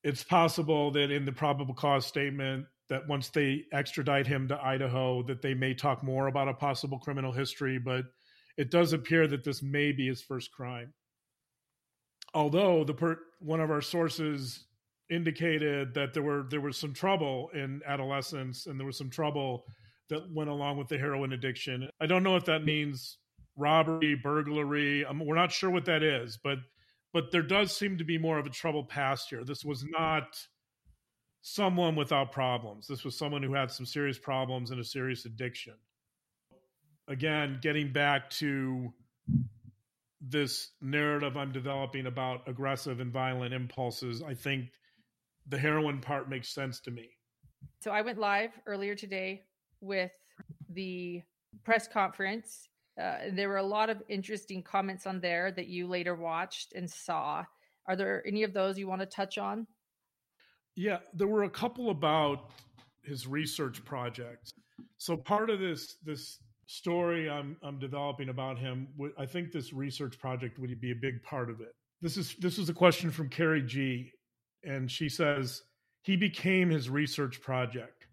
it's 0.03 0.23
possible 0.23 0.89
that 0.91 1.11
in 1.11 1.25
the 1.25 1.31
probable 1.31 1.73
cause 1.73 2.05
statement 2.05 2.65
that 2.89 3.07
once 3.07 3.29
they 3.29 3.65
extradite 3.73 4.25
him 4.25 4.47
to 4.47 4.63
Idaho, 4.63 5.21
that 5.23 5.41
they 5.41 5.53
may 5.53 5.73
talk 5.73 6.01
more 6.01 6.27
about 6.27 6.47
a 6.47 6.53
possible 6.53 6.97
criminal 6.97 7.33
history, 7.33 7.77
but 7.77 8.05
it 8.55 8.71
does 8.71 8.93
appear 8.93 9.27
that 9.27 9.43
this 9.43 9.61
may 9.61 9.91
be 9.91 10.07
his 10.07 10.21
first 10.21 10.51
crime 10.51 10.93
although 12.37 12.83
the 12.83 12.93
per, 12.93 13.17
one 13.39 13.59
of 13.59 13.71
our 13.71 13.81
sources 13.81 14.65
indicated 15.09 15.95
that 15.95 16.13
there 16.13 16.21
were 16.21 16.45
there 16.51 16.61
was 16.61 16.77
some 16.77 16.93
trouble 16.93 17.49
in 17.55 17.81
adolescence 17.85 18.67
and 18.67 18.79
there 18.79 18.85
was 18.85 18.97
some 18.97 19.09
trouble 19.09 19.65
that 20.09 20.31
went 20.31 20.49
along 20.49 20.77
with 20.77 20.87
the 20.87 20.97
heroin 20.97 21.33
addiction. 21.33 21.89
I 21.99 22.05
don't 22.05 22.21
know 22.21 22.35
if 22.35 22.45
that 22.45 22.63
means 22.63 23.17
robbery, 23.55 24.13
burglary. 24.13 25.03
Um, 25.03 25.19
we're 25.25 25.35
not 25.35 25.51
sure 25.51 25.71
what 25.71 25.85
that 25.85 26.03
is, 26.03 26.37
but 26.43 26.59
but 27.11 27.31
there 27.31 27.41
does 27.41 27.75
seem 27.75 27.97
to 27.97 28.03
be 28.03 28.19
more 28.19 28.37
of 28.37 28.45
a 28.45 28.51
troubled 28.51 28.87
past 28.87 29.29
here. 29.29 29.43
This 29.43 29.65
was 29.65 29.83
not 29.89 30.37
someone 31.41 31.95
without 31.95 32.31
problems. 32.31 32.85
This 32.85 33.03
was 33.03 33.17
someone 33.17 33.41
who 33.41 33.55
had 33.55 33.71
some 33.71 33.85
serious 33.85 34.19
problems 34.19 34.69
and 34.69 34.79
a 34.79 34.83
serious 34.83 35.25
addiction. 35.25 35.73
Again, 37.07 37.57
getting 37.63 37.91
back 37.91 38.29
to 38.31 38.93
this 40.21 40.71
narrative 40.81 41.37
I'm 41.37 41.51
developing 41.51 42.07
about 42.07 42.47
aggressive 42.47 42.99
and 42.99 43.11
violent 43.11 43.53
impulses, 43.53 44.23
I 44.23 44.33
think 44.33 44.71
the 45.47 45.57
heroin 45.57 46.01
part 46.01 46.29
makes 46.29 46.49
sense 46.49 46.79
to 46.81 46.91
me. 46.91 47.09
So 47.81 47.91
I 47.91 48.01
went 48.01 48.17
live 48.17 48.51
earlier 48.65 48.95
today 48.95 49.43
with 49.81 50.11
the 50.69 51.21
press 51.63 51.87
conference. 51.87 52.67
Uh, 53.01 53.15
there 53.31 53.47
were 53.47 53.57
a 53.57 53.63
lot 53.63 53.89
of 53.89 54.01
interesting 54.09 54.63
comments 54.63 55.05
on 55.05 55.19
there 55.19 55.51
that 55.51 55.67
you 55.67 55.87
later 55.87 56.15
watched 56.15 56.73
and 56.73 56.89
saw. 56.89 57.43
Are 57.87 57.95
there 57.95 58.25
any 58.25 58.43
of 58.43 58.53
those 58.53 58.77
you 58.77 58.87
want 58.87 59.01
to 59.01 59.07
touch 59.07 59.37
on? 59.37 59.67
Yeah, 60.75 60.99
there 61.13 61.27
were 61.27 61.43
a 61.43 61.49
couple 61.49 61.89
about 61.89 62.51
his 63.03 63.27
research 63.27 63.83
projects. 63.85 64.51
So 64.97 65.15
part 65.15 65.49
of 65.49 65.59
this 65.59 65.97
this 66.03 66.39
story 66.67 67.29
I'm 67.29 67.57
I'm 67.63 67.79
developing 67.79 68.29
about 68.29 68.59
him, 68.59 68.89
I 69.17 69.25
think 69.25 69.51
this 69.51 69.73
research 69.73 70.19
project 70.19 70.59
would 70.59 70.79
be 70.79 70.91
a 70.91 70.95
big 70.95 71.23
part 71.23 71.49
of 71.49 71.61
it. 71.61 71.73
This 72.01 72.17
is 72.17 72.35
this 72.35 72.59
is 72.59 72.69
a 72.69 72.73
question 72.73 73.09
from 73.09 73.29
Carrie 73.29 73.63
G, 73.63 74.11
and 74.63 74.91
she 74.91 75.09
says 75.09 75.63
he 76.03 76.15
became 76.15 76.69
his 76.69 76.89
research 76.89 77.41
project. 77.41 78.05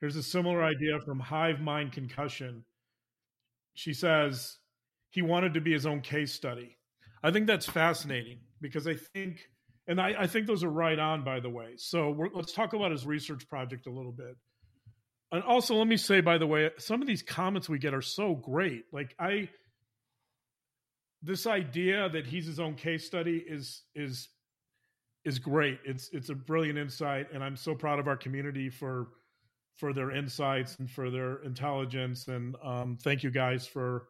Here's 0.00 0.16
a 0.16 0.22
similar 0.22 0.64
idea 0.64 0.98
from 1.04 1.20
Hive 1.20 1.60
Mind 1.60 1.92
Concussion. 1.92 2.64
She 3.74 3.92
says 3.92 4.56
he 5.10 5.20
wanted 5.20 5.52
to 5.54 5.60
be 5.60 5.72
his 5.72 5.86
own 5.86 6.00
case 6.00 6.32
study. 6.32 6.78
I 7.22 7.30
think 7.30 7.46
that's 7.46 7.66
fascinating 7.66 8.38
because 8.62 8.86
I 8.86 8.94
think, 8.94 9.46
and 9.88 10.00
I, 10.00 10.14
I 10.20 10.26
think 10.26 10.46
those 10.46 10.64
are 10.64 10.70
right 10.70 10.98
on, 10.98 11.22
by 11.22 11.38
the 11.38 11.50
way. 11.50 11.74
So 11.76 12.16
let's 12.34 12.52
talk 12.52 12.72
about 12.72 12.92
his 12.92 13.04
research 13.04 13.46
project 13.46 13.86
a 13.86 13.90
little 13.90 14.12
bit 14.12 14.36
and 15.32 15.42
also 15.44 15.74
let 15.76 15.86
me 15.86 15.96
say 15.96 16.20
by 16.20 16.38
the 16.38 16.46
way 16.46 16.70
some 16.78 17.00
of 17.00 17.06
these 17.06 17.22
comments 17.22 17.68
we 17.68 17.78
get 17.78 17.94
are 17.94 18.02
so 18.02 18.34
great. 18.34 18.84
Like 18.92 19.14
i 19.18 19.48
this 21.22 21.46
idea 21.46 22.08
that 22.08 22.26
he's 22.26 22.46
his 22.46 22.58
own 22.58 22.74
case 22.74 23.06
study 23.06 23.44
is 23.46 23.82
is 23.94 24.28
is 25.24 25.38
great. 25.38 25.80
It's 25.84 26.08
it's 26.12 26.30
a 26.30 26.34
brilliant 26.34 26.78
insight 26.78 27.28
and 27.32 27.44
i'm 27.44 27.56
so 27.56 27.74
proud 27.74 27.98
of 27.98 28.08
our 28.08 28.16
community 28.16 28.70
for 28.70 29.08
for 29.80 29.94
their 29.94 30.10
insights 30.10 30.76
and 30.78 30.90
for 30.90 31.10
their 31.10 31.36
intelligence. 31.42 32.28
And 32.28 32.54
um, 32.62 32.98
thank 33.02 33.22
you 33.22 33.30
guys 33.30 33.66
for 33.66 34.08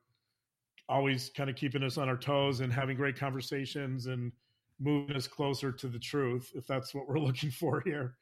always 0.88 1.30
kind 1.30 1.48
of 1.48 1.54
keeping 1.54 1.84
us 1.84 1.96
on 1.96 2.08
our 2.08 2.16
toes 2.16 2.58
and 2.58 2.72
having 2.72 2.96
great 2.96 3.16
conversations 3.16 4.06
and 4.06 4.32
moving 4.80 5.14
us 5.14 5.28
closer 5.28 5.70
to 5.70 5.86
the 5.86 5.98
truth, 5.98 6.50
if 6.56 6.66
that's 6.66 6.92
what 6.92 7.08
we're 7.08 7.18
looking 7.26 7.52
for 7.52 7.80
here. 7.86 8.16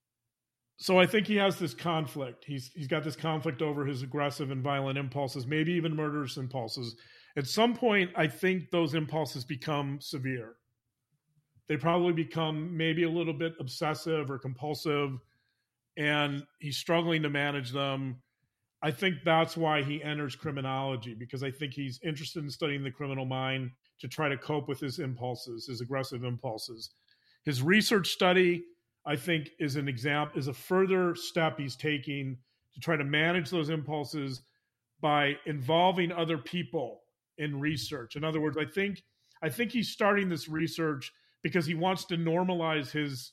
So 0.78 0.98
I 0.98 1.06
think 1.06 1.26
he 1.26 1.36
has 1.36 1.58
this 1.58 1.74
conflict. 1.74 2.44
He's 2.44 2.70
he's 2.74 2.86
got 2.86 3.02
this 3.02 3.16
conflict 3.16 3.62
over 3.62 3.84
his 3.84 4.02
aggressive 4.02 4.52
and 4.52 4.62
violent 4.62 4.96
impulses, 4.96 5.46
maybe 5.46 5.72
even 5.72 5.94
murderous 5.94 6.36
impulses. 6.36 6.94
At 7.36 7.48
some 7.48 7.74
point, 7.74 8.10
I 8.16 8.28
think 8.28 8.70
those 8.70 8.94
impulses 8.94 9.44
become 9.44 10.00
severe. 10.00 10.54
They 11.68 11.76
probably 11.76 12.12
become 12.12 12.76
maybe 12.76 13.02
a 13.02 13.10
little 13.10 13.34
bit 13.34 13.54
obsessive 13.58 14.30
or 14.30 14.38
compulsive, 14.38 15.18
and 15.96 16.44
he's 16.60 16.78
struggling 16.78 17.22
to 17.24 17.28
manage 17.28 17.72
them. 17.72 18.22
I 18.80 18.92
think 18.92 19.16
that's 19.24 19.56
why 19.56 19.82
he 19.82 20.02
enters 20.02 20.36
criminology 20.36 21.12
because 21.12 21.42
I 21.42 21.50
think 21.50 21.74
he's 21.74 21.98
interested 22.04 22.44
in 22.44 22.50
studying 22.50 22.84
the 22.84 22.90
criminal 22.92 23.24
mind 23.24 23.72
to 23.98 24.06
try 24.06 24.28
to 24.28 24.36
cope 24.36 24.68
with 24.68 24.78
his 24.78 25.00
impulses, 25.00 25.66
his 25.66 25.80
aggressive 25.80 26.22
impulses. 26.22 26.90
His 27.44 27.62
research 27.62 28.10
study, 28.10 28.64
I 29.08 29.16
think, 29.16 29.50
is 29.58 29.76
an 29.76 29.88
example, 29.88 30.38
is 30.38 30.48
a 30.48 30.54
further 30.54 31.14
step 31.14 31.58
he's 31.58 31.76
taking 31.76 32.36
to 32.74 32.80
try 32.80 32.96
to 32.96 33.04
manage 33.04 33.48
those 33.48 33.70
impulses 33.70 34.42
by 35.00 35.36
involving 35.46 36.12
other 36.12 36.36
people 36.36 37.00
in 37.38 37.58
research. 37.58 38.16
In 38.16 38.22
other 38.22 38.40
words, 38.40 38.58
I 38.58 38.66
think 38.66 39.02
I 39.42 39.48
think 39.48 39.72
he's 39.72 39.88
starting 39.88 40.28
this 40.28 40.48
research 40.48 41.12
because 41.42 41.64
he 41.64 41.74
wants 41.74 42.04
to 42.06 42.16
normalize 42.16 42.90
his 42.90 43.32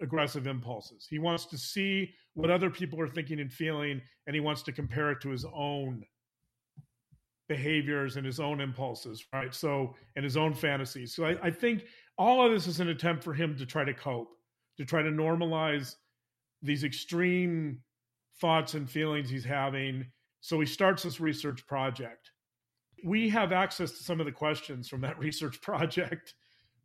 aggressive 0.00 0.46
impulses. 0.46 1.06
He 1.08 1.18
wants 1.18 1.44
to 1.46 1.58
see 1.58 2.12
what 2.34 2.50
other 2.50 2.70
people 2.70 3.00
are 3.00 3.08
thinking 3.08 3.40
and 3.40 3.52
feeling, 3.52 4.00
and 4.26 4.34
he 4.34 4.40
wants 4.40 4.62
to 4.62 4.72
compare 4.72 5.10
it 5.10 5.20
to 5.22 5.30
his 5.30 5.44
own 5.44 6.04
behaviors 7.48 8.16
and 8.16 8.24
his 8.24 8.40
own 8.40 8.60
impulses, 8.60 9.24
right? 9.32 9.54
So, 9.54 9.94
and 10.16 10.24
his 10.24 10.36
own 10.36 10.54
fantasies. 10.54 11.14
So, 11.14 11.26
I, 11.26 11.36
I 11.42 11.50
think 11.50 11.84
all 12.16 12.44
of 12.46 12.52
this 12.52 12.66
is 12.66 12.80
an 12.80 12.88
attempt 12.88 13.22
for 13.22 13.34
him 13.34 13.56
to 13.58 13.66
try 13.66 13.84
to 13.84 13.92
cope, 13.94 14.30
to 14.78 14.84
try 14.84 15.02
to 15.02 15.10
normalize 15.10 15.94
these 16.62 16.84
extreme 16.84 17.80
thoughts 18.40 18.74
and 18.74 18.90
feelings 18.90 19.30
he's 19.30 19.44
having. 19.44 20.06
So, 20.40 20.60
he 20.60 20.66
starts 20.66 21.02
this 21.02 21.20
research 21.20 21.66
project. 21.66 22.30
We 23.04 23.28
have 23.30 23.52
access 23.52 23.92
to 23.92 24.04
some 24.04 24.20
of 24.20 24.26
the 24.26 24.32
questions 24.32 24.88
from 24.88 25.02
that 25.02 25.18
research 25.20 25.60
project. 25.60 26.34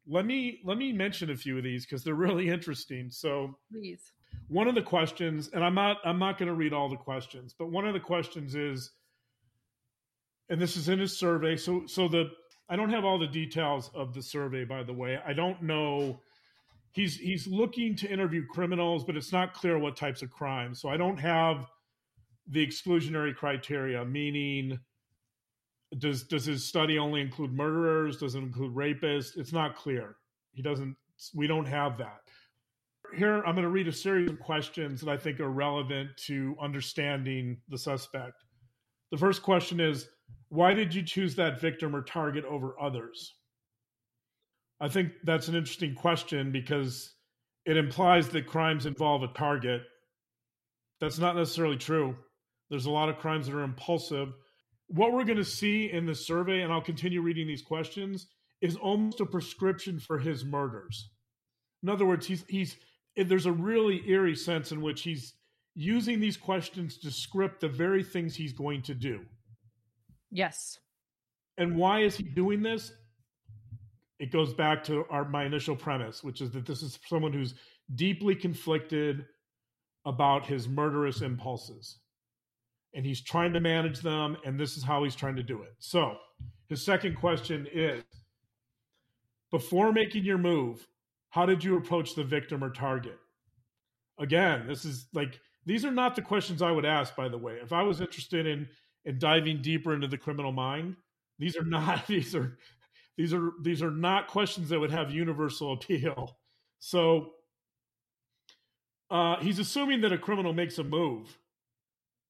Let 0.08 0.26
me 0.26 0.60
let 0.64 0.78
me 0.78 0.92
mention 0.92 1.30
a 1.30 1.36
few 1.36 1.58
of 1.58 1.64
these 1.64 1.86
because 1.86 2.04
they're 2.04 2.16
really 2.16 2.50
interesting. 2.50 3.12
So, 3.12 3.58
please. 3.72 4.12
One 4.48 4.68
of 4.68 4.76
the 4.76 4.82
questions, 4.82 5.50
and 5.54 5.64
I'm 5.64 5.76
not 5.76 5.98
I'm 6.04 6.20
not 6.20 6.38
going 6.38 6.50
to 6.50 6.56
read 6.56 6.74
all 6.74 6.90
the 6.90 6.96
questions, 6.96 7.54
but 7.58 7.72
one 7.72 7.88
of 7.88 7.94
the 7.94 8.00
questions 8.00 8.56
is 8.56 8.92
and 10.50 10.60
this 10.60 10.76
is 10.76 10.90
in 10.90 11.00
his 11.00 11.18
survey. 11.18 11.56
So 11.56 11.84
so 11.86 12.08
the 12.08 12.32
I 12.70 12.76
don't 12.76 12.90
have 12.90 13.06
all 13.06 13.18
the 13.18 13.28
details 13.28 13.90
of 13.96 14.14
the 14.14 14.22
survey, 14.22 14.66
by 14.66 14.84
the 14.84 14.94
way. 14.94 15.20
I 15.26 15.34
don't 15.34 15.64
know. 15.64 16.22
He's 16.92 17.18
he's 17.18 17.48
looking 17.48 17.96
to 17.98 18.10
interview 18.10 18.46
criminals, 18.48 19.04
but 19.04 19.16
it's 19.16 19.32
not 19.32 19.54
clear 19.54 19.78
what 19.78 19.96
types 19.96 20.22
of 20.22 20.32
crimes. 20.32 20.82
So 20.82 20.90
I 20.90 20.98
don't 20.98 21.18
have 21.18 21.68
the 22.48 22.66
exclusionary 22.66 23.36
criteria, 23.36 24.04
meaning 24.04 24.80
does 25.98 26.24
does 26.24 26.46
his 26.46 26.66
study 26.66 26.98
only 27.00 27.22
include 27.22 27.54
murderers? 27.54 28.18
Does 28.18 28.36
it 28.36 28.40
include 28.40 28.76
rapists? 28.76 29.38
It's 29.38 29.54
not 29.54 29.76
clear. 29.76 30.16
He 30.54 30.62
doesn't. 30.62 30.96
We 31.34 31.48
don't 31.48 31.66
have 31.66 31.98
that. 31.98 32.22
Here, 33.16 33.38
I'm 33.38 33.56
going 33.56 33.64
to 33.64 33.70
read 33.70 33.88
a 33.88 33.94
series 33.94 34.30
of 34.30 34.40
questions 34.40 35.02
that 35.02 35.10
I 35.10 35.18
think 35.18 35.40
are 35.40 35.50
relevant 35.50 36.16
to 36.28 36.56
understanding 36.62 37.58
the 37.68 37.78
suspect. 37.78 38.44
The 39.12 39.18
first 39.18 39.42
question 39.42 39.80
is 39.80 40.10
why 40.50 40.74
did 40.74 40.94
you 40.94 41.04
choose 41.04 41.36
that 41.36 41.60
victim 41.60 41.96
or 41.96 42.04
target 42.04 42.46
over 42.46 42.80
others? 42.80 43.36
I 44.80 44.88
think 44.88 45.12
that's 45.24 45.48
an 45.48 45.56
interesting 45.56 45.96
question 45.96 46.52
because 46.52 47.14
it 47.66 47.78
implies 47.78 48.30
that 48.30 48.48
crimes 48.48 48.86
involve 48.86 49.24
a 49.24 49.28
target. 49.28 49.82
That's 51.02 51.20
not 51.20 51.36
necessarily 51.36 51.78
true. 51.78 52.16
There's 52.70 52.86
a 52.86 52.92
lot 52.92 53.10
of 53.10 53.18
crimes 53.18 53.48
that 53.48 53.56
are 53.56 53.64
impulsive. 53.64 54.30
What 54.88 55.14
we're 55.14 55.26
going 55.26 55.38
to 55.38 55.46
see 55.46 55.92
in 55.92 56.06
the 56.06 56.16
survey, 56.16 56.62
and 56.62 56.72
I'll 56.72 56.82
continue 56.82 57.22
reading 57.22 57.48
these 57.48 57.62
questions, 57.62 58.28
is 58.62 58.76
almost 58.76 59.20
a 59.20 59.26
prescription 59.26 60.00
for 60.00 60.20
his 60.20 60.46
murders. 60.46 61.10
In 61.84 61.90
other 61.90 62.06
words, 62.06 62.26
he's 62.26 62.44
he's 62.48 62.76
there's 63.16 63.46
a 63.46 63.52
really 63.52 64.02
eerie 64.08 64.36
sense 64.36 64.72
in 64.72 64.82
which 64.82 65.02
he's 65.02 65.34
using 65.76 66.20
these 66.20 66.38
questions 66.38 66.98
to 67.00 67.12
script 67.12 67.62
the 67.62 67.68
very 67.68 68.04
things 68.04 68.36
he's 68.36 68.54
going 68.54 68.82
to 68.84 68.94
do. 68.94 69.22
Yes. 70.32 70.78
And 71.58 71.76
why 71.76 72.02
is 72.02 72.16
he 72.16 72.24
doing 72.24 72.62
this? 72.62 72.92
It 74.20 74.32
goes 74.32 74.54
back 74.54 74.84
to 74.86 75.06
our 75.10 75.26
my 75.26 75.46
initial 75.46 75.76
premise, 75.76 76.24
which 76.24 76.42
is 76.42 76.52
that 76.52 76.66
this 76.66 76.84
is 76.84 77.00
someone 77.08 77.34
who's 77.34 77.56
deeply 77.96 78.36
conflicted 78.36 79.26
about 80.06 80.46
his 80.46 80.68
murderous 80.68 81.22
impulses. 81.22 82.00
And 82.94 83.06
he's 83.06 83.22
trying 83.22 83.54
to 83.54 83.60
manage 83.60 84.00
them, 84.00 84.36
and 84.46 84.60
this 84.60 84.76
is 84.76 84.84
how 84.84 85.04
he's 85.04 85.16
trying 85.16 85.36
to 85.36 85.44
do 85.44 85.62
it. 85.62 85.74
So, 85.78 86.18
his 86.68 86.84
second 86.84 87.16
question 87.16 87.68
is 87.72 88.04
before 89.52 89.92
making 89.92 90.24
your 90.24 90.38
move, 90.38 90.88
how 91.30 91.46
did 91.46 91.64
you 91.64 91.78
approach 91.78 92.16
the 92.16 92.24
victim 92.24 92.64
or 92.64 92.72
target? 92.72 93.18
Again, 94.20 94.66
this 94.68 94.86
is 94.86 95.08
like 95.14 95.40
these 95.66 95.86
are 95.86 95.92
not 95.92 96.16
the 96.16 96.22
questions 96.22 96.62
I 96.62 96.72
would 96.72 96.86
ask, 96.86 97.16
by 97.16 97.30
the 97.30 97.38
way. 97.38 97.54
If 97.62 97.72
I 97.72 97.84
was 97.84 98.02
interested 98.02 98.48
in 98.48 98.68
in 99.06 99.20
diving 99.20 99.62
deeper 99.62 99.94
into 99.94 100.08
the 100.08 100.18
criminal 100.18 100.52
mind. 100.52 100.96
These 101.38 101.58
are 101.58 101.64
not 101.64 102.06
these 102.08 102.36
are 102.36 102.58
these 103.20 103.34
are 103.34 103.52
these 103.62 103.84
are 103.84 103.92
not 103.92 104.30
questions 104.30 104.70
that 104.70 104.80
would 104.80 104.92
have 104.92 105.12
universal 105.12 105.74
appeal. 105.74 106.38
So 106.80 107.32
uh, 109.12 109.36
he's 109.42 109.60
assuming 109.60 110.00
that 110.02 110.14
a 110.14 110.18
criminal 110.18 110.54
makes 110.54 110.78
a 110.78 110.86
move 110.86 111.38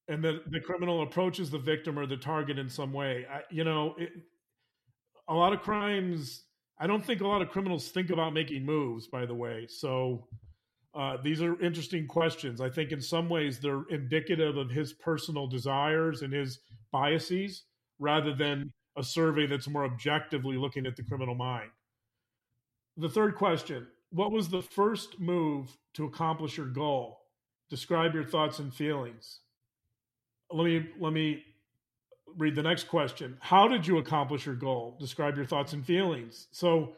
and 0.07 0.23
that 0.23 0.49
the 0.49 0.59
criminal 0.59 1.03
approaches 1.03 1.51
the 1.51 1.59
victim 1.59 1.99
or 1.99 2.07
the 2.07 2.17
target 2.17 2.57
in 2.57 2.67
some 2.67 2.91
way. 2.91 3.27
I, 3.31 3.41
you 3.51 3.63
know, 3.63 3.93
it, 3.99 4.09
a 5.27 5.33
lot 5.35 5.53
of 5.53 5.61
crimes. 5.61 6.45
I 6.79 6.87
don't 6.87 7.05
think 7.05 7.21
a 7.21 7.27
lot 7.27 7.43
of 7.43 7.49
criminals 7.49 7.89
think 7.89 8.09
about 8.09 8.33
making 8.33 8.65
moves. 8.65 9.05
By 9.05 9.27
the 9.27 9.35
way, 9.35 9.67
so 9.69 10.27
uh, 10.95 11.17
these 11.23 11.43
are 11.43 11.61
interesting 11.61 12.07
questions. 12.07 12.61
I 12.61 12.69
think 12.71 12.91
in 12.91 12.99
some 12.99 13.29
ways 13.29 13.59
they're 13.59 13.83
indicative 13.91 14.57
of 14.57 14.71
his 14.71 14.93
personal 14.93 15.45
desires 15.45 16.23
and 16.23 16.33
his 16.33 16.61
biases 16.91 17.65
rather 17.99 18.33
than 18.33 18.73
a 18.99 19.03
survey 19.03 19.47
that's 19.47 19.67
more 19.67 19.85
objectively 19.85 20.57
looking 20.57 20.85
at 20.85 20.97
the 20.97 21.03
criminal 21.03 21.33
mind. 21.33 21.71
The 22.97 23.09
third 23.09 23.35
question 23.35 23.87
What 24.11 24.31
was 24.31 24.49
the 24.49 24.61
first 24.61 25.19
move 25.19 25.75
to 25.93 26.03
accomplish 26.05 26.57
your 26.57 26.67
goal? 26.67 27.21
Describe 27.69 28.13
your 28.13 28.25
thoughts 28.25 28.59
and 28.59 28.73
feelings. 28.73 29.39
Let 30.51 30.65
me, 30.65 30.89
let 30.99 31.13
me 31.13 31.43
read 32.37 32.55
the 32.55 32.63
next 32.63 32.87
question. 32.87 33.37
How 33.39 33.67
did 33.67 33.87
you 33.87 33.99
accomplish 33.99 34.45
your 34.45 34.55
goal? 34.55 34.97
Describe 34.99 35.37
your 35.37 35.45
thoughts 35.45 35.73
and 35.73 35.85
feelings. 35.85 36.47
So, 36.51 36.95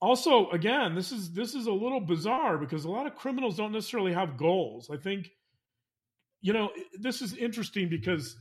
also 0.00 0.50
again 0.50 0.94
this 0.94 1.10
is 1.10 1.32
this 1.32 1.54
is 1.54 1.66
a 1.66 1.72
little 1.72 2.00
bizarre 2.00 2.58
because 2.58 2.84
a 2.84 2.90
lot 2.90 3.06
of 3.06 3.14
criminals 3.14 3.56
don't 3.56 3.72
necessarily 3.72 4.12
have 4.12 4.36
goals 4.36 4.90
i 4.92 4.96
think 4.96 5.30
you 6.42 6.52
know 6.52 6.70
this 7.00 7.22
is 7.22 7.34
interesting 7.34 7.88
because 7.88 8.36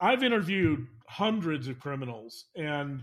i've 0.00 0.22
interviewed 0.22 0.86
hundreds 1.08 1.68
of 1.68 1.80
criminals. 1.80 2.46
And 2.56 3.02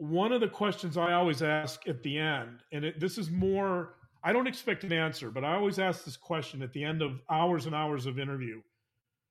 one 0.00 0.32
of 0.32 0.40
the 0.40 0.48
questions 0.48 0.96
i 0.96 1.12
always 1.12 1.42
ask 1.42 1.86
at 1.86 2.02
the 2.02 2.16
end 2.16 2.62
and 2.72 2.86
it, 2.86 2.98
this 2.98 3.18
is 3.18 3.30
more 3.30 3.96
i 4.24 4.32
don't 4.32 4.46
expect 4.46 4.82
an 4.82 4.94
answer 4.94 5.30
but 5.30 5.44
i 5.44 5.54
always 5.54 5.78
ask 5.78 6.06
this 6.06 6.16
question 6.16 6.62
at 6.62 6.72
the 6.72 6.82
end 6.82 7.02
of 7.02 7.20
hours 7.28 7.66
and 7.66 7.74
hours 7.74 8.06
of 8.06 8.18
interview. 8.18 8.62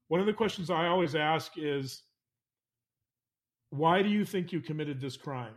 One 0.09 0.19
of 0.19 0.27
the 0.27 0.33
questions 0.33 0.69
i 0.69 0.85
always 0.85 1.15
ask 1.15 1.53
is 1.57 2.03
why 3.71 4.03
do 4.03 4.09
you 4.09 4.23
think 4.23 4.51
you 4.51 4.61
committed 4.61 5.01
this 5.01 5.17
crime? 5.17 5.53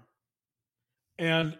And 1.19 1.59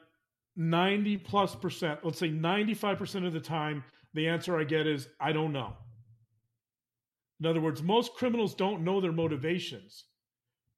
90 0.57 1.19
plus 1.19 1.55
percent, 1.55 2.01
let's 2.03 2.19
say 2.19 2.31
95% 2.31 3.27
of 3.27 3.33
the 3.33 3.41
time, 3.41 3.85
the 4.15 4.29
answer 4.29 4.59
I 4.59 4.65
get 4.65 4.87
is, 4.87 5.09
I 5.21 5.33
don't 5.33 5.53
know. 5.53 5.75
In 7.43 7.47
other 7.47 7.61
words, 7.61 7.83
most 7.83 8.15
criminals 8.15 8.55
don't 8.55 8.85
know 8.85 9.01
their 9.01 9.11
motivations. 9.11 10.05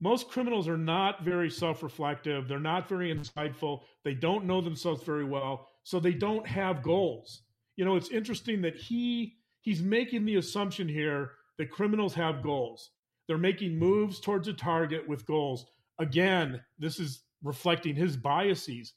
Most 0.00 0.30
criminals 0.30 0.66
are 0.66 0.78
not 0.78 1.22
very 1.22 1.50
self 1.50 1.82
reflective. 1.82 2.48
They're 2.48 2.58
not 2.58 2.88
very 2.88 3.14
insightful. 3.14 3.82
They 4.02 4.14
don't 4.14 4.46
know 4.46 4.62
themselves 4.62 5.02
very 5.02 5.26
well. 5.26 5.68
So 5.82 6.00
they 6.00 6.14
don't 6.14 6.46
have 6.46 6.82
goals. 6.82 7.42
You 7.76 7.84
know, 7.84 7.96
it's 7.96 8.08
interesting 8.08 8.62
that 8.62 8.76
he 8.76 9.36
he's 9.60 9.82
making 9.82 10.24
the 10.24 10.36
assumption 10.36 10.88
here 10.88 11.32
that 11.58 11.70
criminals 11.70 12.14
have 12.14 12.42
goals. 12.42 12.92
They're 13.28 13.36
making 13.36 13.78
moves 13.78 14.18
towards 14.18 14.48
a 14.48 14.54
target 14.54 15.06
with 15.06 15.26
goals. 15.26 15.66
Again, 15.98 16.62
this 16.78 16.98
is 16.98 17.24
reflecting 17.42 17.94
his 17.94 18.16
biases. 18.16 18.94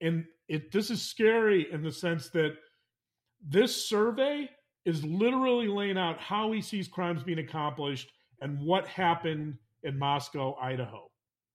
And 0.00 0.24
it 0.48 0.72
this 0.72 0.90
is 0.90 1.02
scary 1.02 1.70
in 1.70 1.82
the 1.82 1.92
sense 1.92 2.30
that 2.30 2.54
this 3.46 3.86
survey 3.86 4.48
is 4.84 5.04
literally 5.04 5.68
laying 5.68 5.98
out 5.98 6.18
how 6.18 6.50
he 6.52 6.60
sees 6.60 6.88
crimes 6.88 7.22
being 7.22 7.38
accomplished 7.38 8.12
and 8.40 8.58
what 8.60 8.86
happened 8.86 9.58
in 9.82 9.98
Moscow, 9.98 10.56
Idaho, 10.60 11.10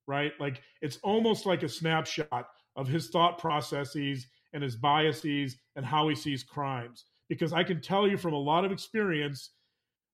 right? 0.08 0.32
Like 0.40 0.62
it's 0.82 0.98
almost 1.04 1.46
like 1.46 1.64
a 1.64 1.70
snapshot 1.70 2.48
of 2.76 2.88
his 2.88 3.10
thought 3.10 3.38
processes 3.38 4.28
and 4.54 4.64
his 4.64 4.76
biases 4.76 5.58
and 5.76 5.86
how 5.86 6.08
he 6.08 6.16
sees 6.16 6.44
crimes. 6.44 7.06
Because 7.28 7.54
I 7.54 7.64
can 7.64 7.82
tell 7.82 8.08
you 8.08 8.18
from 8.18 8.34
a 8.34 8.38
lot 8.38 8.66
of 8.66 8.72
experience 8.72 9.52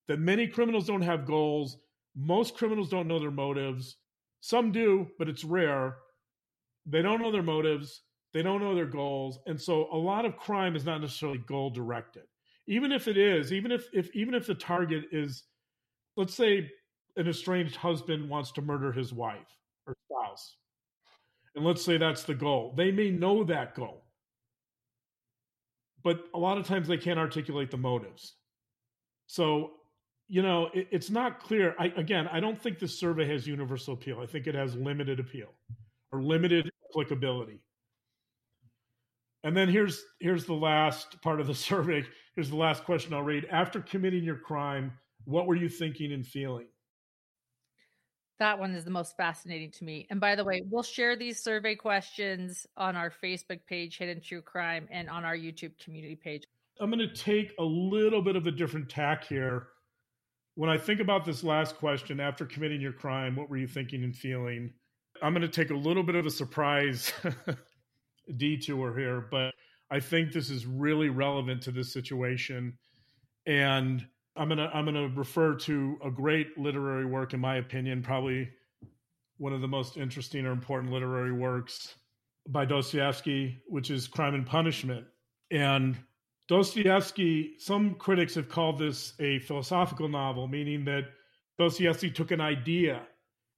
that 0.08 0.20
many 0.20 0.48
criminals 0.48 0.88
don't 0.88 1.02
have 1.02 1.26
goals. 1.26 1.78
Most 2.16 2.56
criminals 2.56 2.90
don't 2.90 3.08
know 3.08 3.20
their 3.20 3.32
motives. 3.32 3.98
Some 4.40 4.72
do, 4.72 5.08
but 5.20 5.30
it's 5.30 5.44
rare. 5.44 5.98
They 6.86 7.02
don't 7.02 7.22
know 7.22 7.32
their 7.32 7.44
motives. 7.44 8.02
They 8.34 8.42
don't 8.42 8.62
know 8.62 8.74
their 8.74 8.86
goals. 8.86 9.40
And 9.46 9.60
so 9.60 9.88
a 9.92 9.98
lot 9.98 10.26
of 10.26 10.38
crime 10.38 10.76
is 10.76 10.86
not 10.86 11.02
necessarily 11.02 11.40
goal 11.40 11.70
directed. 11.70 12.24
Even 12.68 12.92
if 12.92 13.08
it 13.08 13.18
is, 13.18 13.52
even 13.52 13.72
if, 13.72 13.88
if 13.94 14.16
even 14.16 14.34
if 14.34 14.48
the 14.48 14.56
target 14.56 15.06
is, 15.12 15.44
let's 16.16 16.34
say 16.34 16.70
an 17.18 17.28
estranged 17.28 17.76
husband 17.76 18.30
wants 18.30 18.52
to 18.52 18.62
murder 18.62 18.92
his 18.92 19.14
wife 19.14 19.58
or 19.88 19.96
spouse. 20.08 20.56
And 21.56 21.66
let's 21.66 21.84
say 21.84 21.98
that's 21.98 22.24
the 22.24 22.34
goal. 22.34 22.74
They 22.78 22.92
may 22.92 23.10
know 23.10 23.44
that 23.44 23.76
goal. 23.76 24.06
But 26.04 26.26
a 26.34 26.40
lot 26.40 26.58
of 26.58 26.66
times 26.66 26.88
they 26.88 26.98
can't 26.98 27.20
articulate 27.20 27.70
the 27.70 27.78
motives. 27.78 28.36
So, 29.28 29.72
you 30.28 30.42
know, 30.42 30.70
it, 30.74 30.88
it's 30.92 31.10
not 31.10 31.40
clear. 31.40 31.76
I, 31.78 31.88
again, 31.98 32.28
I 32.32 32.40
don't 32.40 32.60
think 32.60 32.80
this 32.80 32.98
survey 32.98 33.28
has 33.28 33.46
universal 33.46 33.94
appeal. 33.94 34.20
I 34.20 34.26
think 34.26 34.48
it 34.48 34.56
has 34.56 34.76
limited 34.76 35.20
appeal 35.20 35.50
or 36.12 36.22
limited 36.24 36.70
applicability. 36.90 37.60
And 39.44 39.56
then 39.56 39.70
here's 39.70 40.04
here's 40.20 40.46
the 40.46 40.54
last 40.54 41.22
part 41.22 41.40
of 41.40 41.48
the 41.48 41.56
survey. 41.70 42.04
Here's 42.36 42.50
the 42.50 42.56
last 42.56 42.86
question 42.86 43.14
I'll 43.14 43.24
read. 43.24 43.46
After 43.52 43.82
committing 43.82 44.24
your 44.24 44.38
crime, 44.38 44.94
what 45.26 45.48
were 45.48 45.56
you 45.56 45.70
thinking 45.70 46.14
and 46.14 46.26
feeling? 46.26 46.68
That 48.40 48.58
one 48.58 48.74
is 48.74 48.86
the 48.86 48.92
most 48.92 49.16
fascinating 49.18 49.72
to 49.72 49.84
me. 49.84 50.08
And 50.10 50.20
by 50.20 50.36
the 50.36 50.44
way, 50.44 50.64
we'll 50.68 50.82
share 50.82 51.16
these 51.16 51.44
survey 51.44 51.76
questions 51.76 52.66
on 52.76 52.96
our 52.96 53.12
Facebook 53.24 53.60
page, 53.68 53.98
Hidden 53.98 54.22
True 54.22 54.42
Crime, 54.42 54.88
and 54.90 55.10
on 55.10 55.26
our 55.26 55.36
YouTube 55.36 55.78
community 55.78 56.16
page. 56.16 56.44
I'm 56.80 56.90
going 56.90 57.08
to 57.08 57.14
take 57.14 57.54
a 57.60 57.64
little 57.64 58.22
bit 58.22 58.36
of 58.36 58.48
a 58.48 58.52
different 58.52 58.90
tack 58.90 59.26
here. 59.26 59.68
When 60.56 60.70
I 60.70 60.78
think 60.78 61.02
about 61.02 61.24
this 61.24 61.44
last 61.44 61.78
question, 61.78 62.20
after 62.20 62.46
committing 62.46 62.82
your 62.82 62.94
crime, 62.94 63.36
what 63.36 63.50
were 63.50 63.58
you 63.58 63.68
thinking 63.68 64.04
and 64.04 64.16
feeling? 64.16 64.74
I'm 65.22 65.34
going 65.34 65.44
to 65.44 65.48
take 65.48 65.70
a 65.70 65.76
little 65.76 66.02
bit 66.02 66.16
of 66.16 66.26
a 66.26 66.32
surprise 66.32 67.14
detour 68.38 68.98
here, 68.98 69.28
but 69.30 69.54
I 69.92 70.00
think 70.00 70.32
this 70.32 70.50
is 70.50 70.66
really 70.66 71.10
relevant 71.10 71.62
to 71.64 71.72
this 71.72 71.92
situation. 71.92 72.78
And 73.46 74.06
I'm 74.36 74.48
gonna 74.48 74.72
I'm 74.74 74.86
gonna 74.86 75.10
refer 75.10 75.56
to 75.56 75.98
a 76.04 76.10
great 76.10 76.58
literary 76.58 77.06
work, 77.06 77.34
in 77.34 77.40
my 77.40 77.58
opinion, 77.58 78.02
probably 78.02 78.50
one 79.38 79.54
of 79.54 79.62
the 79.62 79.68
most 79.68 79.98
interesting 79.98 80.46
or 80.46 80.52
important 80.52 80.94
literary 80.94 81.34
works 81.34 81.96
by 82.48 82.64
Dostoevsky, 82.64 83.62
which 83.68 83.90
is 83.90 84.08
Crime 84.08 84.36
and 84.36 84.46
Punishment. 84.46 85.06
And 85.52 85.98
Dostoevsky, 86.48 87.56
some 87.58 87.96
critics 87.96 88.36
have 88.36 88.50
called 88.50 88.80
this 88.80 89.14
a 89.20 89.40
philosophical 89.40 90.08
novel, 90.08 90.48
meaning 90.48 90.86
that 90.86 91.06
Dostoevsky 91.58 92.12
took 92.12 92.32
an 92.32 92.42
idea 92.42 93.02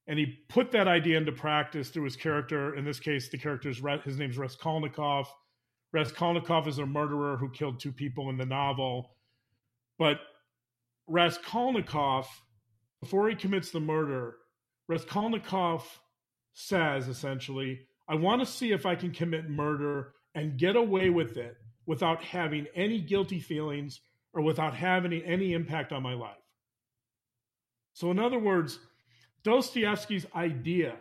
and 0.08 0.20
he 0.20 0.26
put 0.50 0.72
that 0.72 0.88
idea 0.88 1.18
into 1.18 1.32
practice 1.32 1.90
through 1.90 2.04
his 2.04 2.16
character. 2.16 2.76
In 2.76 2.84
this 2.84 3.00
case, 3.00 3.30
the 3.30 3.38
character's 3.38 3.82
his 4.04 4.18
name's 4.18 4.38
Raskolnikov. 4.38 5.28
Raskolnikov 5.94 6.68
is 6.68 6.80
a 6.80 6.86
murderer 6.86 7.38
who 7.38 7.50
killed 7.50 7.80
two 7.80 7.92
people 7.92 8.30
in 8.30 8.38
the 8.38 8.46
novel, 8.46 9.16
but 10.00 10.20
Raskolnikov, 11.08 12.28
before 13.00 13.30
he 13.30 13.36
commits 13.36 13.72
the 13.72 13.80
murder, 13.80 14.36
Raskolnikov 14.88 15.88
says 16.54 17.08
essentially, 17.08 17.82
I 18.08 18.16
want 18.16 18.42
to 18.42 18.46
see 18.46 18.72
if 18.72 18.86
I 18.86 18.96
can 18.96 19.12
commit 19.12 19.50
murder 19.50 20.14
and 20.36 20.58
get 20.58 20.76
away 20.76 21.10
with 21.10 21.38
it 21.38 21.58
without 21.86 22.24
having 22.24 22.68
any 22.76 23.00
guilty 23.00 23.40
feelings 23.40 24.02
or 24.34 24.42
without 24.42 24.74
having 24.74 25.14
any 25.14 25.54
impact 25.54 25.92
on 25.92 26.02
my 26.02 26.14
life. 26.14 26.36
So, 27.94 28.10
in 28.10 28.18
other 28.18 28.40
words, 28.40 28.80
Dostoevsky's 29.44 30.26
idea, 30.36 30.96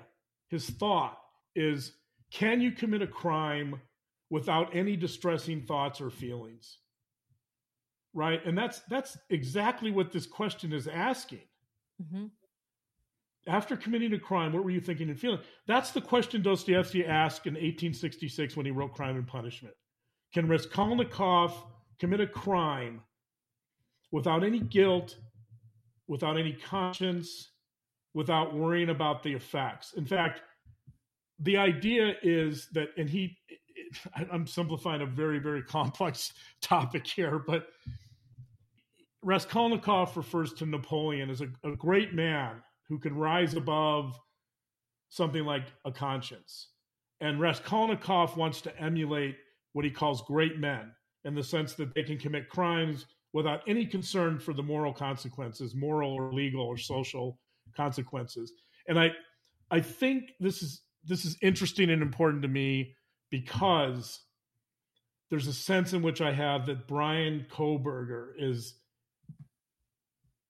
his 0.48 0.68
thought 0.68 1.18
is 1.55 1.92
can 2.31 2.61
you 2.61 2.72
commit 2.72 3.02
a 3.02 3.07
crime 3.07 3.81
without 4.33 4.75
any 4.75 4.97
distressing 4.97 5.62
thoughts 5.62 6.01
or 6.01 6.11
feelings? 6.11 6.79
right? 8.14 8.45
And 8.45 8.57
that's 8.57 8.81
that's 8.88 9.16
exactly 9.31 9.90
what 9.90 10.12
this 10.12 10.27
question 10.27 10.73
is 10.73 10.88
asking. 10.88 11.47
Mm-hmm. 12.03 12.27
After 13.49 13.77
committing 13.77 14.12
a 14.12 14.18
crime, 14.18 14.53
what 14.53 14.64
were 14.64 14.71
you 14.71 14.81
thinking 14.81 15.09
and 15.09 15.18
feeling? 15.18 15.40
That's 15.66 15.90
the 15.90 16.01
question 16.01 16.42
Dostoevsky 16.42 17.05
asked 17.05 17.47
in 17.47 17.55
1866 17.55 18.57
when 18.57 18.66
he 18.66 18.73
wrote 18.73 18.95
Crime 18.95 19.16
and 19.16 19.27
Punishment. 19.27 19.75
Can 20.33 20.47
Raskolnikov 20.47 21.53
commit 21.99 22.21
a 22.21 22.27
crime 22.27 23.03
without 24.12 24.45
any 24.45 24.61
guilt, 24.61 25.16
without 26.07 26.38
any 26.38 26.53
conscience, 26.53 27.51
without 28.14 28.55
worrying 28.55 28.90
about 28.90 29.25
the 29.25 29.33
effects? 29.33 29.95
In 29.95 30.05
fact, 30.05 30.42
the 31.40 31.57
idea 31.57 32.14
is 32.23 32.68
that, 32.75 32.90
and 32.97 33.11
he, 33.11 33.37
I'm 34.33 34.46
simplifying 34.46 35.02
a 35.02 35.07
very, 35.07 35.38
very 35.38 35.62
complex 35.62 36.33
topic 36.61 37.07
here, 37.07 37.38
but 37.38 37.66
Raskolnikov 39.22 40.16
refers 40.16 40.52
to 40.55 40.66
Napoleon 40.66 41.31
as 41.31 41.40
a, 41.40 41.48
a 41.64 41.76
great 41.76 42.12
man 42.12 42.62
who 42.88 42.98
can 42.98 43.16
rise 43.16 43.55
above 43.55 44.18
something 45.09 45.44
like 45.44 45.66
a 45.85 45.92
conscience. 45.92 46.68
And 47.20 47.40
Raskolnikov 47.40 48.37
wants 48.37 48.61
to 48.62 48.76
emulate 48.81 49.37
what 49.74 49.85
he 49.85 49.90
calls 49.90 50.22
great 50.22 50.59
men 50.59 50.92
in 51.24 51.35
the 51.35 51.42
sense 51.42 51.74
that 51.74 51.94
they 51.94 52.02
can 52.02 52.18
commit 52.18 52.48
crimes 52.48 53.07
without 53.33 53.61
any 53.66 53.87
concern 53.87 54.38
for 54.38 54.52
the 54.52 54.62
moral 54.62 54.92
consequences, 54.92 55.74
moral 55.74 56.12
or 56.12 56.33
legal 56.33 56.66
or 56.66 56.76
social 56.76 57.38
consequences. 57.76 58.52
And 58.88 58.98
I 58.98 59.12
I 59.70 59.81
think 59.81 60.33
this 60.40 60.62
is 60.62 60.83
this 61.05 61.24
is 61.24 61.37
interesting 61.42 61.90
and 61.90 62.02
important 62.02 62.42
to 62.42 62.48
me 62.48 62.94
because 63.33 64.21
there's 65.31 65.49
a 65.49 65.53
sense 65.53 65.95
in 65.95 66.03
which 66.03 66.21
I 66.21 66.33
have 66.33 66.66
that 66.66 66.87
Brian 66.87 67.47
Kohberger 67.51 68.33
is 68.38 68.75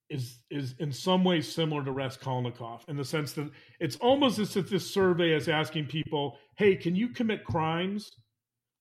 is 0.09 0.43
is 0.51 0.75
in 0.77 0.91
some 0.91 1.23
ways 1.23 1.51
similar 1.51 1.83
to 1.85 1.91
Raskolnikov 1.91 2.83
in 2.87 2.97
the 2.97 3.05
sense 3.05 3.33
that 3.33 3.49
it's 3.79 3.95
almost 3.95 4.37
as 4.37 4.55
if 4.55 4.69
this 4.69 4.93
survey 4.93 5.31
is 5.31 5.47
asking 5.47 5.85
people, 5.87 6.37
"Hey, 6.57 6.75
can 6.75 6.95
you 6.95 7.09
commit 7.09 7.45
crimes 7.45 8.11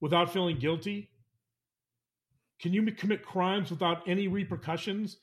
without 0.01 0.33
feeling 0.33 0.59
guilty? 0.59 1.09
Can 2.61 2.75
you 2.75 2.85
commit 2.93 3.25
crimes 3.25 3.71
without 3.71 4.07
any 4.07 4.27
repercussions?" 4.27 5.19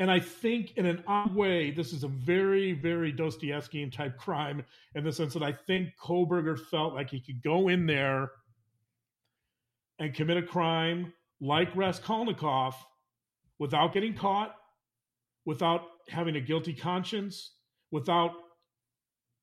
And 0.00 0.10
I 0.10 0.18
think, 0.18 0.76
in 0.76 0.86
an 0.86 1.04
odd 1.06 1.34
way, 1.34 1.70
this 1.70 1.92
is 1.92 2.02
a 2.02 2.08
very, 2.08 2.72
very 2.72 3.12
Dostoevskian 3.12 3.92
type 3.92 4.18
crime 4.18 4.64
in 4.96 5.04
the 5.04 5.12
sense 5.12 5.34
that 5.34 5.42
I 5.42 5.52
think 5.52 5.90
Kohberger 6.02 6.58
felt 6.58 6.94
like 6.94 7.10
he 7.10 7.20
could 7.20 7.42
go 7.42 7.68
in 7.68 7.86
there 7.86 8.32
and 10.00 10.12
commit 10.12 10.38
a 10.38 10.42
crime 10.42 11.12
like 11.40 11.76
Raskolnikov 11.76 12.74
without 13.58 13.92
getting 13.92 14.14
caught 14.14 14.56
without 15.44 15.82
having 16.08 16.36
a 16.36 16.40
guilty 16.40 16.72
conscience, 16.72 17.54
without 17.90 18.32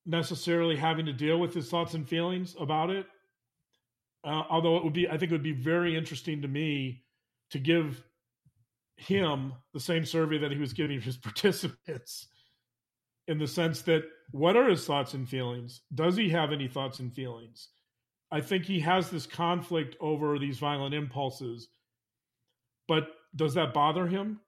necessarily 0.06 0.76
having 0.76 1.06
to 1.06 1.14
deal 1.14 1.38
with 1.38 1.54
his 1.54 1.70
thoughts 1.70 1.94
and 1.94 2.08
feelings 2.08 2.56
about 2.60 2.90
it. 2.90 3.06
Uh, 4.24 4.44
although 4.50 4.78
it 4.78 4.84
would 4.84 4.94
be, 4.94 5.08
I 5.08 5.18
think 5.18 5.32
it 5.32 5.36
would 5.36 5.44
be 5.44 5.52
very 5.52 5.96
interesting 5.96 6.42
to 6.42 6.48
me 6.48 7.04
to 7.52 7.60
give 7.60 8.04
him 8.98 9.54
the 9.74 9.80
same 9.80 10.06
survey 10.06 10.38
that 10.40 10.52
he 10.52 10.58
was 10.58 10.74
giving 10.74 11.02
his 11.02 11.18
participants 11.28 12.28
in 13.28 13.38
the 13.38 13.48
sense 13.48 13.82
that 13.84 14.04
what 14.32 14.56
are 14.58 14.70
his 14.70 14.86
thoughts 14.86 15.14
and 15.14 15.28
feelings? 15.28 15.82
Does 15.94 16.16
he 16.16 16.30
have 16.30 16.52
any 16.52 16.68
thoughts 16.68 17.00
and 17.00 17.14
feelings? 17.14 17.70
I 18.32 18.42
think 18.42 18.66
he 18.66 18.80
has 18.82 19.10
this 19.10 19.26
conflict 19.26 19.96
over 20.02 20.38
these 20.38 20.60
violent 20.60 20.94
impulses, 20.94 21.70
but 22.88 23.08
does 23.36 23.54
that 23.54 23.74
bother 23.74 24.08
him? 24.08 24.42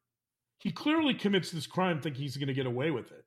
he 0.60 0.72
clearly 0.72 1.14
commits 1.14 1.52
this 1.52 1.68
crime 1.68 2.02
thinking 2.02 2.22
he's 2.22 2.38
going 2.38 2.48
to 2.48 2.54
get 2.54 2.66
away 2.66 2.92
with 2.92 3.12
it. 3.12 3.24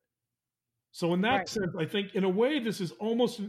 So 0.93 1.15
in 1.15 1.23
that 1.23 1.37
right. 1.37 1.49
sense, 1.49 1.75
I 1.79 1.87
think 1.87 2.15
in 2.15 2.25
a 2.25 2.29
way 2.29 2.59
this 2.59 2.81
is 2.81 2.93
almost 2.93 3.41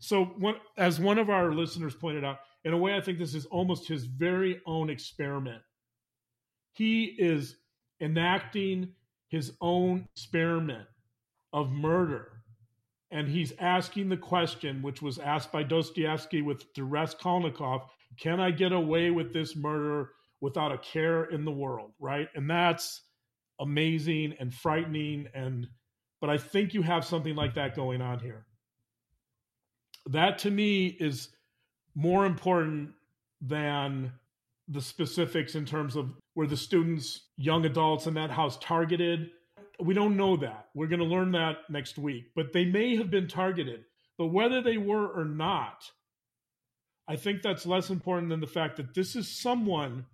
so. 0.00 0.24
One, 0.24 0.56
as 0.76 1.00
one 1.00 1.18
of 1.18 1.30
our 1.30 1.52
listeners 1.52 1.94
pointed 1.94 2.24
out, 2.24 2.40
in 2.64 2.74
a 2.74 2.78
way, 2.78 2.94
I 2.94 3.00
think 3.00 3.18
this 3.18 3.34
is 3.34 3.46
almost 3.46 3.88
his 3.88 4.04
very 4.04 4.60
own 4.66 4.90
experiment. 4.90 5.62
He 6.80 7.04
is 7.04 7.56
enacting 8.00 8.94
his 9.28 9.52
own 9.60 10.08
experiment 10.14 10.88
of 11.52 11.70
murder, 11.70 12.40
and 13.10 13.28
he's 13.28 13.52
asking 13.58 14.08
the 14.08 14.16
question, 14.16 14.80
which 14.80 15.02
was 15.02 15.18
asked 15.18 15.52
by 15.52 15.62
Dostoevsky 15.62 16.40
with 16.40 16.64
Raskolnikov: 16.78 17.82
"Can 18.18 18.40
I 18.40 18.50
get 18.50 18.72
away 18.72 19.10
with 19.10 19.34
this 19.34 19.54
murder 19.54 20.12
without 20.40 20.72
a 20.72 20.78
care 20.78 21.24
in 21.24 21.44
the 21.44 21.52
world?" 21.52 21.92
Right, 21.98 22.30
and 22.34 22.48
that's 22.48 23.02
amazing 23.58 24.36
and 24.40 24.54
frightening 24.54 25.28
and 25.34 25.68
but 26.22 26.30
I 26.30 26.38
think 26.38 26.72
you 26.72 26.80
have 26.80 27.04
something 27.04 27.34
like 27.34 27.56
that 27.56 27.76
going 27.76 28.00
on 28.00 28.20
here. 28.20 28.46
That 30.06 30.38
to 30.38 30.50
me 30.50 30.86
is 30.86 31.28
more 31.94 32.24
important 32.24 32.94
than 33.42 34.14
the 34.70 34.80
specifics 34.80 35.56
in 35.56 35.66
terms 35.66 35.96
of 35.96 36.14
were 36.40 36.46
the 36.46 36.56
students, 36.56 37.26
young 37.36 37.66
adults 37.66 38.06
in 38.06 38.14
that 38.14 38.30
house 38.30 38.56
targeted. 38.62 39.28
We 39.78 39.92
don't 39.92 40.16
know 40.16 40.38
that. 40.38 40.68
We're 40.74 40.86
going 40.86 41.00
to 41.00 41.04
learn 41.04 41.32
that 41.32 41.58
next 41.68 41.98
week, 41.98 42.30
but 42.34 42.54
they 42.54 42.64
may 42.64 42.96
have 42.96 43.10
been 43.10 43.28
targeted. 43.28 43.84
But 44.16 44.28
whether 44.28 44.62
they 44.62 44.78
were 44.78 45.06
or 45.06 45.26
not, 45.26 45.84
I 47.06 47.16
think 47.16 47.42
that's 47.42 47.66
less 47.66 47.90
important 47.90 48.30
than 48.30 48.40
the 48.40 48.46
fact 48.46 48.78
that 48.78 48.94
this 48.94 49.16
is 49.16 49.28
someone 49.28 50.06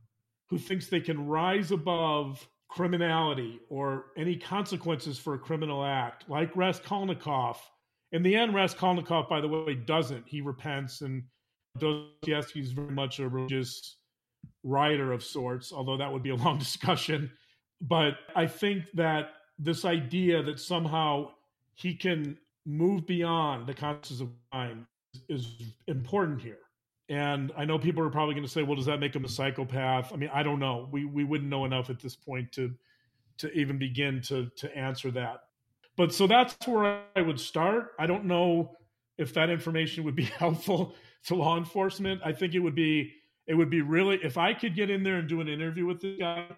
who 0.51 0.59
thinks 0.59 0.89
they 0.89 0.99
can 0.99 1.29
rise 1.29 1.71
above 1.71 2.49
criminality 2.69 3.61
or 3.71 4.07
any 4.17 4.35
consequences 4.35 5.21
for 5.21 5.35
a 5.35 5.39
criminal 5.39 5.85
act, 5.85 6.29
like 6.29 6.57
Raskolnikov. 6.57 7.57
In 8.11 8.25
the 8.25 8.35
end, 8.35 8.53
Raskolnikov, 8.53 9.29
by 9.29 9.41
the 9.41 9.47
way, 9.47 9.77
doesn't. 9.77 10.27
He 10.27 10.41
repents, 10.41 11.03
and 11.03 11.23
Dostoevsky 11.79 12.63
is 12.63 12.73
very 12.73 12.91
much 12.91 13.21
a 13.21 13.29
religious 13.29 13.99
writer 14.67 15.13
of 15.13 15.23
sorts, 15.23 15.73
although 15.73 15.97
that 15.97 16.13
would 16.13 16.23
be 16.23 16.31
a 16.31 16.37
long 16.45 16.59
discussion. 16.59 17.31
But 17.81 18.15
I 18.35 18.47
think 18.47 18.85
that 18.95 19.31
this 19.59 19.85
idea 19.85 20.43
that 20.43 20.61
somehow 20.61 21.31
he 21.75 21.95
can 21.95 22.37
move 22.67 23.07
beyond 23.07 23.67
the 23.67 23.75
consequences 23.75 24.21
of 24.21 24.31
crime 24.51 24.87
is 25.29 25.47
important 25.87 26.43
here. 26.43 26.59
And 27.09 27.53
I 27.57 27.65
know 27.65 27.79
people 27.79 28.03
are 28.03 28.11
probably 28.11 28.35
going 28.35 28.47
to 28.47 28.51
say, 28.51 28.65
"Well, 28.65 28.75
does 28.75 28.87
that 28.87 28.99
make 28.99 29.15
him 29.15 29.25
a 29.25 29.29
psychopath?" 29.29 30.13
I 30.13 30.17
mean, 30.17 30.31
I 30.35 30.43
don't 30.43 30.59
know. 30.59 30.89
We 30.91 31.05
we 31.05 31.23
wouldn't 31.23 31.49
know 31.49 31.65
enough 31.65 31.89
at 31.89 32.01
this 32.01 32.17
point 32.17 32.51
to 32.53 32.75
to 33.39 33.53
even 33.53 33.79
begin 33.79 34.21
to 34.23 34.51
to 34.57 34.77
answer 34.77 35.13
that. 35.13 35.45
But 35.97 36.13
so 36.13 36.27
that's 36.27 36.57
where 36.67 37.03
I 37.15 37.23
would 37.23 37.39
start. 37.39 37.93
I 37.99 38.07
don't 38.07 38.25
know 38.25 38.73
if 39.19 39.33
that 39.35 39.51
information 39.51 40.03
would 40.05 40.17
be 40.17 40.25
helpful 40.39 40.97
to 41.27 41.37
law 41.37 41.57
enforcement. 41.57 42.21
I 42.25 42.33
think 42.33 42.55
it 42.55 42.61
would 42.61 42.75
be 42.75 43.13
it 43.47 43.55
would 43.55 43.71
be 43.71 43.81
really 43.81 44.19
if 44.23 44.39
I 44.39 44.55
could 44.55 44.75
get 44.75 44.91
in 44.91 45.03
there 45.03 45.17
and 45.17 45.29
do 45.29 45.41
an 45.41 45.49
interview 45.49 45.87
with 45.87 46.01
this 46.01 46.19
guy. 46.19 46.49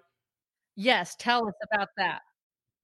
Yes, 0.76 1.16
tell 1.18 1.46
us 1.46 1.54
about 1.70 1.88
that. 1.96 2.20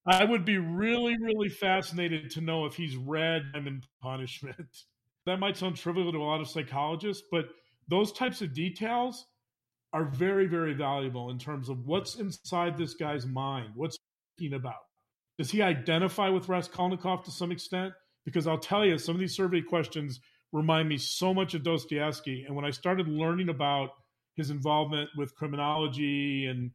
I 0.06 0.24
would 0.24 0.44
be 0.44 0.58
really, 0.58 1.16
really 1.18 1.48
fascinated 1.48 2.30
to 2.32 2.40
know 2.40 2.66
if 2.66 2.74
he's 2.74 2.96
read 2.96 3.44
Crime 3.52 3.66
and 3.66 3.86
Punishment. 4.02 4.56
That 5.26 5.40
might 5.40 5.56
sound 5.56 5.76
trivial 5.76 6.12
to 6.12 6.18
a 6.18 6.22
lot 6.22 6.42
of 6.42 6.50
psychologists, 6.50 7.22
but 7.32 7.46
those 7.88 8.12
types 8.12 8.42
of 8.42 8.52
details 8.52 9.24
are 9.94 10.04
very, 10.04 10.46
very 10.46 10.74
valuable 10.74 11.30
in 11.30 11.38
terms 11.38 11.70
of 11.70 11.86
what's 11.86 12.16
inside 12.16 12.76
this 12.76 12.92
guy's 12.92 13.24
mind, 13.24 13.70
what's 13.74 13.96
thinking 14.36 14.54
about. 14.54 14.82
Does 15.38 15.50
he 15.50 15.62
identify 15.62 16.28
with 16.28 16.50
Raskolnikov 16.50 17.24
to 17.24 17.30
some 17.30 17.52
extent? 17.52 17.94
Because 18.26 18.46
I'll 18.46 18.58
tell 18.58 18.84
you, 18.84 18.98
some 18.98 19.14
of 19.14 19.18
these 19.18 19.34
survey 19.34 19.62
questions 19.62 20.20
remind 20.54 20.88
me 20.88 20.96
so 20.96 21.34
much 21.34 21.54
of 21.54 21.64
Dostoevsky. 21.64 22.44
And 22.44 22.54
when 22.54 22.64
I 22.64 22.70
started 22.70 23.08
learning 23.08 23.48
about 23.48 23.90
his 24.36 24.50
involvement 24.50 25.10
with 25.16 25.34
criminology 25.34 26.46
and 26.46 26.70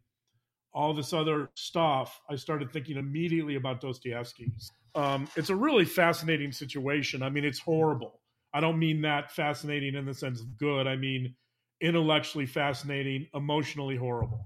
all 0.74 0.94
this 0.94 1.14
other 1.14 1.50
stuff, 1.56 2.20
I 2.30 2.36
started 2.36 2.72
thinking 2.74 2.98
immediately 2.98 3.56
about 3.56 3.80
Dostoevsky. 3.80 4.52
Um, 4.96 5.30
it's 5.38 5.50
a 5.50 5.56
really 5.56 5.86
fascinating 5.86 6.52
situation. 6.52 7.24
I 7.24 7.30
mean, 7.30 7.46
it's 7.46 7.60
horrible. 7.60 8.20
I 8.54 8.60
don't 8.60 8.78
mean 8.78 9.02
that 9.04 9.32
fascinating 9.32 9.96
in 9.96 10.06
the 10.06 10.14
sense 10.14 10.42
of 10.42 10.58
good. 10.58 10.86
I 10.86 10.98
mean 10.98 11.36
intellectually 11.82 12.46
fascinating, 12.46 13.28
emotionally 13.34 13.96
horrible. 13.96 14.46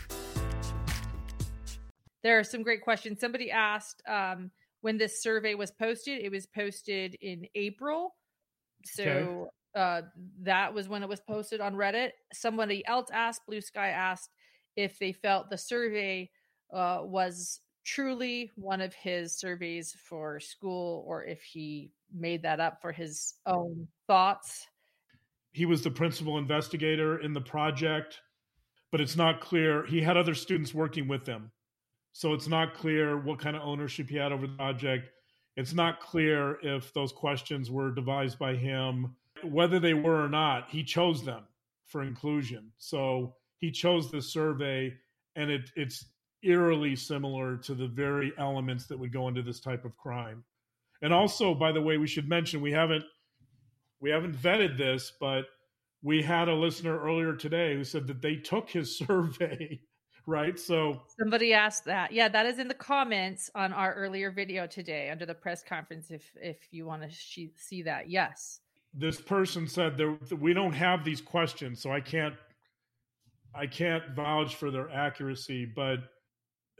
There 2.23 2.37
are 2.37 2.43
some 2.43 2.63
great 2.63 2.81
questions. 2.81 3.19
Somebody 3.19 3.51
asked 3.51 4.01
um, 4.07 4.51
when 4.81 4.97
this 4.97 5.21
survey 5.21 5.55
was 5.55 5.71
posted. 5.71 6.21
It 6.23 6.31
was 6.31 6.45
posted 6.45 7.15
in 7.21 7.47
April. 7.55 8.15
So 8.85 9.03
okay. 9.03 9.49
uh, 9.75 10.01
that 10.41 10.73
was 10.73 10.87
when 10.87 11.03
it 11.03 11.09
was 11.09 11.21
posted 11.21 11.61
on 11.61 11.75
Reddit. 11.75 12.11
Somebody 12.33 12.85
else 12.87 13.09
asked, 13.11 13.45
Blue 13.47 13.61
Sky 13.61 13.89
asked 13.89 14.29
if 14.75 14.99
they 14.99 15.11
felt 15.11 15.49
the 15.49 15.57
survey 15.57 16.29
uh, 16.73 16.99
was 17.03 17.61
truly 17.83 18.51
one 18.55 18.81
of 18.81 18.93
his 18.93 19.37
surveys 19.37 19.95
for 20.07 20.39
school 20.39 21.03
or 21.07 21.25
if 21.25 21.41
he 21.41 21.91
made 22.13 22.43
that 22.43 22.59
up 22.59 22.81
for 22.81 22.91
his 22.91 23.35
own 23.45 23.87
thoughts. 24.07 24.67
He 25.53 25.65
was 25.65 25.81
the 25.81 25.91
principal 25.91 26.37
investigator 26.37 27.19
in 27.19 27.33
the 27.33 27.41
project, 27.41 28.19
but 28.91 29.01
it's 29.01 29.15
not 29.15 29.41
clear. 29.41 29.85
He 29.85 30.01
had 30.01 30.15
other 30.15 30.35
students 30.35 30.73
working 30.73 31.07
with 31.07 31.25
him. 31.25 31.51
So 32.13 32.33
it's 32.33 32.47
not 32.47 32.73
clear 32.73 33.17
what 33.17 33.39
kind 33.39 33.55
of 33.55 33.61
ownership 33.63 34.09
he 34.09 34.17
had 34.17 34.31
over 34.31 34.47
the 34.47 34.53
project. 34.55 35.09
It's 35.55 35.73
not 35.73 35.99
clear 35.99 36.57
if 36.61 36.93
those 36.93 37.11
questions 37.11 37.69
were 37.69 37.91
devised 37.91 38.39
by 38.39 38.55
him, 38.55 39.15
whether 39.43 39.79
they 39.79 39.93
were 39.93 40.23
or 40.23 40.29
not. 40.29 40.69
He 40.69 40.83
chose 40.83 41.23
them 41.23 41.43
for 41.87 42.03
inclusion. 42.03 42.71
So 42.77 43.35
he 43.57 43.71
chose 43.71 44.11
the 44.11 44.21
survey, 44.21 44.93
and 45.35 45.49
it, 45.49 45.69
it's 45.75 46.05
eerily 46.43 46.95
similar 46.95 47.57
to 47.57 47.75
the 47.75 47.87
very 47.87 48.33
elements 48.37 48.87
that 48.87 48.97
would 48.97 49.13
go 49.13 49.27
into 49.27 49.41
this 49.41 49.59
type 49.59 49.85
of 49.85 49.95
crime. 49.97 50.43
And 51.01 51.13
also, 51.13 51.53
by 51.53 51.71
the 51.71 51.81
way, 51.81 51.97
we 51.97 52.07
should 52.07 52.27
mention 52.27 52.61
we 52.61 52.71
haven't 52.71 53.05
we 53.99 54.09
haven't 54.09 54.35
vetted 54.35 54.77
this, 54.77 55.13
but 55.19 55.45
we 56.01 56.23
had 56.23 56.49
a 56.49 56.55
listener 56.55 56.99
earlier 56.99 57.35
today 57.35 57.75
who 57.75 57.83
said 57.83 58.07
that 58.07 58.21
they 58.21 58.35
took 58.35 58.69
his 58.69 58.97
survey 58.97 59.79
right? 60.25 60.59
So 60.59 61.01
somebody 61.19 61.53
asked 61.53 61.85
that. 61.85 62.11
Yeah, 62.11 62.27
that 62.29 62.45
is 62.45 62.59
in 62.59 62.67
the 62.67 62.73
comments 62.73 63.49
on 63.55 63.73
our 63.73 63.93
earlier 63.93 64.31
video 64.31 64.67
today 64.67 65.09
under 65.09 65.25
the 65.25 65.33
press 65.33 65.63
conference. 65.63 66.11
If 66.11 66.31
if 66.35 66.57
you 66.71 66.85
want 66.85 67.03
to 67.03 67.49
see 67.55 67.81
that, 67.83 68.09
yes. 68.09 68.59
This 68.93 69.21
person 69.21 69.67
said 69.67 69.97
there 69.97 70.17
we 70.39 70.53
don't 70.53 70.73
have 70.73 71.03
these 71.03 71.21
questions, 71.21 71.81
so 71.81 71.91
I 71.91 72.01
can't 72.01 72.35
I 73.53 73.67
can't 73.67 74.03
vouch 74.15 74.55
for 74.55 74.71
their 74.71 74.89
accuracy, 74.89 75.65
but 75.65 75.99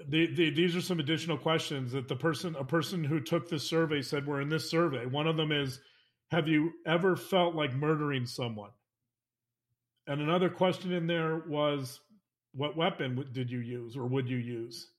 the, 0.07 0.33
the, 0.33 0.49
these 0.49 0.75
are 0.75 0.81
some 0.81 0.99
additional 0.99 1.37
questions 1.37 1.91
that 1.91 2.07
the 2.07 2.15
person 2.15 2.55
a 2.57 2.63
person 2.63 3.03
who 3.03 3.19
took 3.19 3.49
this 3.49 3.67
survey 3.67 4.01
said 4.01 4.25
were 4.25 4.41
in 4.41 4.49
this 4.49 4.69
survey. 4.69 5.05
One 5.05 5.27
of 5.27 5.37
them 5.37 5.51
is, 5.51 5.79
have 6.31 6.47
you 6.47 6.71
ever 6.85 7.15
felt 7.15 7.55
like 7.55 7.73
murdering 7.73 8.25
someone? 8.25 8.71
And 10.07 10.21
another 10.21 10.49
question 10.49 10.91
in 10.91 11.07
there 11.07 11.43
was, 11.47 11.99
what 12.53 12.75
weapon 12.75 13.25
did 13.31 13.49
you 13.49 13.59
use 13.59 13.95
or 13.95 14.05
would 14.05 14.29
you 14.29 14.37
use? 14.37 14.91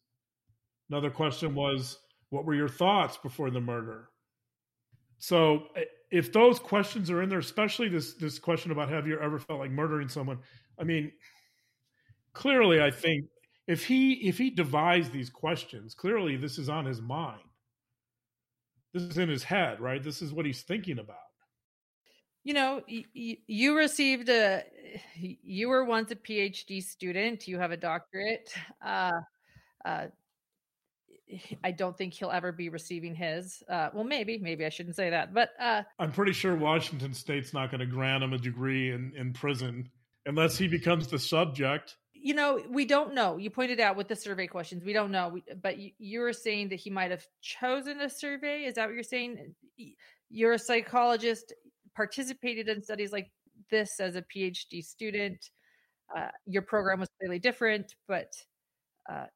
Another 0.90 1.10
question 1.10 1.54
was, 1.54 1.98
what 2.30 2.44
were 2.44 2.54
your 2.54 2.68
thoughts 2.68 3.16
before 3.16 3.50
the 3.50 3.60
murder? 3.60 4.08
So 5.18 5.68
if 6.10 6.32
those 6.32 6.58
questions 6.58 7.10
are 7.10 7.22
in 7.22 7.28
there, 7.28 7.38
especially 7.38 7.88
this 7.88 8.14
this 8.14 8.38
question 8.38 8.72
about 8.72 8.88
have 8.88 9.06
you 9.06 9.18
ever 9.20 9.38
felt 9.38 9.60
like 9.60 9.70
murdering 9.70 10.08
someone, 10.08 10.38
I 10.78 10.84
mean, 10.84 11.12
clearly 12.32 12.82
I 12.82 12.90
think 12.90 13.26
if 13.66 13.86
he 13.86 14.14
if 14.28 14.38
he 14.38 14.50
devised 14.50 15.12
these 15.12 15.30
questions, 15.30 15.94
clearly 15.94 16.36
this 16.36 16.58
is 16.58 16.68
on 16.68 16.86
his 16.86 17.00
mind. 17.00 17.40
This 18.92 19.04
is 19.04 19.18
in 19.18 19.28
his 19.28 19.44
head, 19.44 19.80
right? 19.80 20.02
This 20.02 20.20
is 20.20 20.32
what 20.32 20.44
he's 20.44 20.62
thinking 20.62 20.98
about 20.98 21.31
you 22.44 22.54
know 22.54 22.82
y- 22.88 23.38
you 23.46 23.76
received 23.76 24.28
a 24.28 24.62
you 25.16 25.68
were 25.68 25.84
once 25.84 26.10
a 26.10 26.16
phd 26.16 26.82
student 26.82 27.46
you 27.46 27.58
have 27.58 27.70
a 27.70 27.76
doctorate 27.76 28.52
uh, 28.84 29.12
uh, 29.84 30.06
I 31.64 31.70
don't 31.70 31.96
think 31.96 32.14
he'll 32.14 32.30
ever 32.30 32.52
be 32.52 32.68
receiving 32.68 33.14
his. 33.14 33.62
Uh, 33.68 33.88
well, 33.92 34.04
maybe, 34.04 34.38
maybe 34.38 34.64
I 34.66 34.68
shouldn't 34.68 34.96
say 34.96 35.10
that, 35.10 35.32
but 35.32 35.50
uh, 35.60 35.82
I'm 35.98 36.12
pretty 36.12 36.32
sure 36.32 36.54
Washington 36.54 37.14
State's 37.14 37.52
not 37.52 37.70
going 37.70 37.80
to 37.80 37.86
grant 37.86 38.22
him 38.22 38.32
a 38.32 38.38
degree 38.38 38.92
in, 38.92 39.12
in 39.16 39.32
prison 39.32 39.88
unless 40.26 40.58
he 40.58 40.68
becomes 40.68 41.08
the 41.08 41.18
subject. 41.18 41.96
You 42.12 42.34
know, 42.34 42.60
we 42.70 42.84
don't 42.84 43.14
know. 43.14 43.36
You 43.36 43.50
pointed 43.50 43.80
out 43.80 43.96
with 43.96 44.08
the 44.08 44.16
survey 44.16 44.46
questions, 44.46 44.84
we 44.84 44.92
don't 44.92 45.10
know. 45.10 45.28
We, 45.28 45.42
but 45.60 45.78
you, 45.78 45.90
you're 45.98 46.32
saying 46.32 46.68
that 46.68 46.76
he 46.76 46.90
might 46.90 47.10
have 47.10 47.26
chosen 47.40 48.00
a 48.00 48.08
survey. 48.08 48.64
Is 48.64 48.74
that 48.74 48.86
what 48.86 48.94
you're 48.94 49.02
saying? 49.02 49.54
You're 50.28 50.52
a 50.52 50.58
psychologist, 50.58 51.52
participated 51.94 52.68
in 52.68 52.82
studies 52.82 53.12
like 53.12 53.30
this 53.70 54.00
as 54.00 54.16
a 54.16 54.22
PhD 54.22 54.84
student. 54.84 55.50
Uh, 56.16 56.28
your 56.46 56.62
program 56.62 57.00
was 57.00 57.08
clearly 57.18 57.38
different, 57.38 57.94
but 58.06 58.32
uh, 59.10 59.26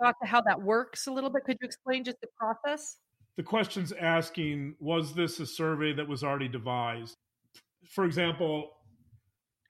to 0.00 0.26
how 0.26 0.40
that 0.40 0.60
works 0.60 1.06
a 1.06 1.12
little 1.12 1.30
bit? 1.30 1.44
Could 1.44 1.58
you 1.60 1.66
explain 1.66 2.04
just 2.04 2.20
the 2.20 2.28
process? 2.38 2.96
The 3.36 3.42
question's 3.42 3.92
asking 3.92 4.74
Was 4.80 5.14
this 5.14 5.40
a 5.40 5.46
survey 5.46 5.92
that 5.94 6.06
was 6.06 6.24
already 6.24 6.48
devised? 6.48 7.16
For 7.84 8.04
example, 8.04 8.70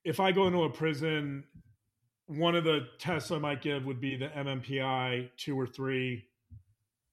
if 0.04 0.20
I 0.20 0.32
go 0.32 0.46
into 0.46 0.64
a 0.64 0.70
prison, 0.70 1.44
one 2.26 2.54
of 2.54 2.64
the 2.64 2.86
tests 2.98 3.30
I 3.30 3.38
might 3.38 3.62
give 3.62 3.84
would 3.86 4.00
be 4.00 4.16
the 4.16 4.28
MMPI 4.28 5.30
two 5.36 5.58
or 5.58 5.66
three 5.66 6.24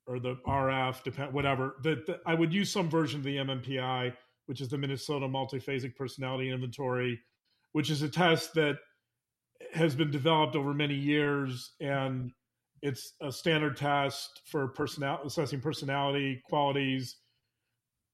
or 0.06 0.20
the 0.20 0.36
RF, 0.48 1.04
depend 1.04 1.34
whatever. 1.34 1.76
That 1.84 2.22
I 2.26 2.34
would 2.34 2.54
use 2.54 2.72
some 2.72 2.90
version 2.90 3.20
of 3.20 3.24
the 3.24 3.38
MMPI, 3.38 4.14
which 4.48 4.62
is 4.62 4.70
the 4.70 4.78
Minnesota 4.78 5.28
Multiphasic 5.28 5.96
Personality 5.96 6.50
Inventory, 6.50 7.20
which 7.74 7.90
is 7.90 8.02
a 8.02 8.10
test 8.10 8.54
that 8.56 8.78
has 9.74 9.96
been 9.96 10.12
developed 10.12 10.56
over 10.56 10.74
many 10.74 10.96
years 10.96 11.74
and 11.80 12.32
it's 12.82 13.14
a 13.22 13.32
standard 13.32 13.76
test 13.76 14.42
for 14.46 14.68
personal 14.70 15.20
assessing 15.26 15.60
personality 15.60 16.42
qualities. 16.50 17.18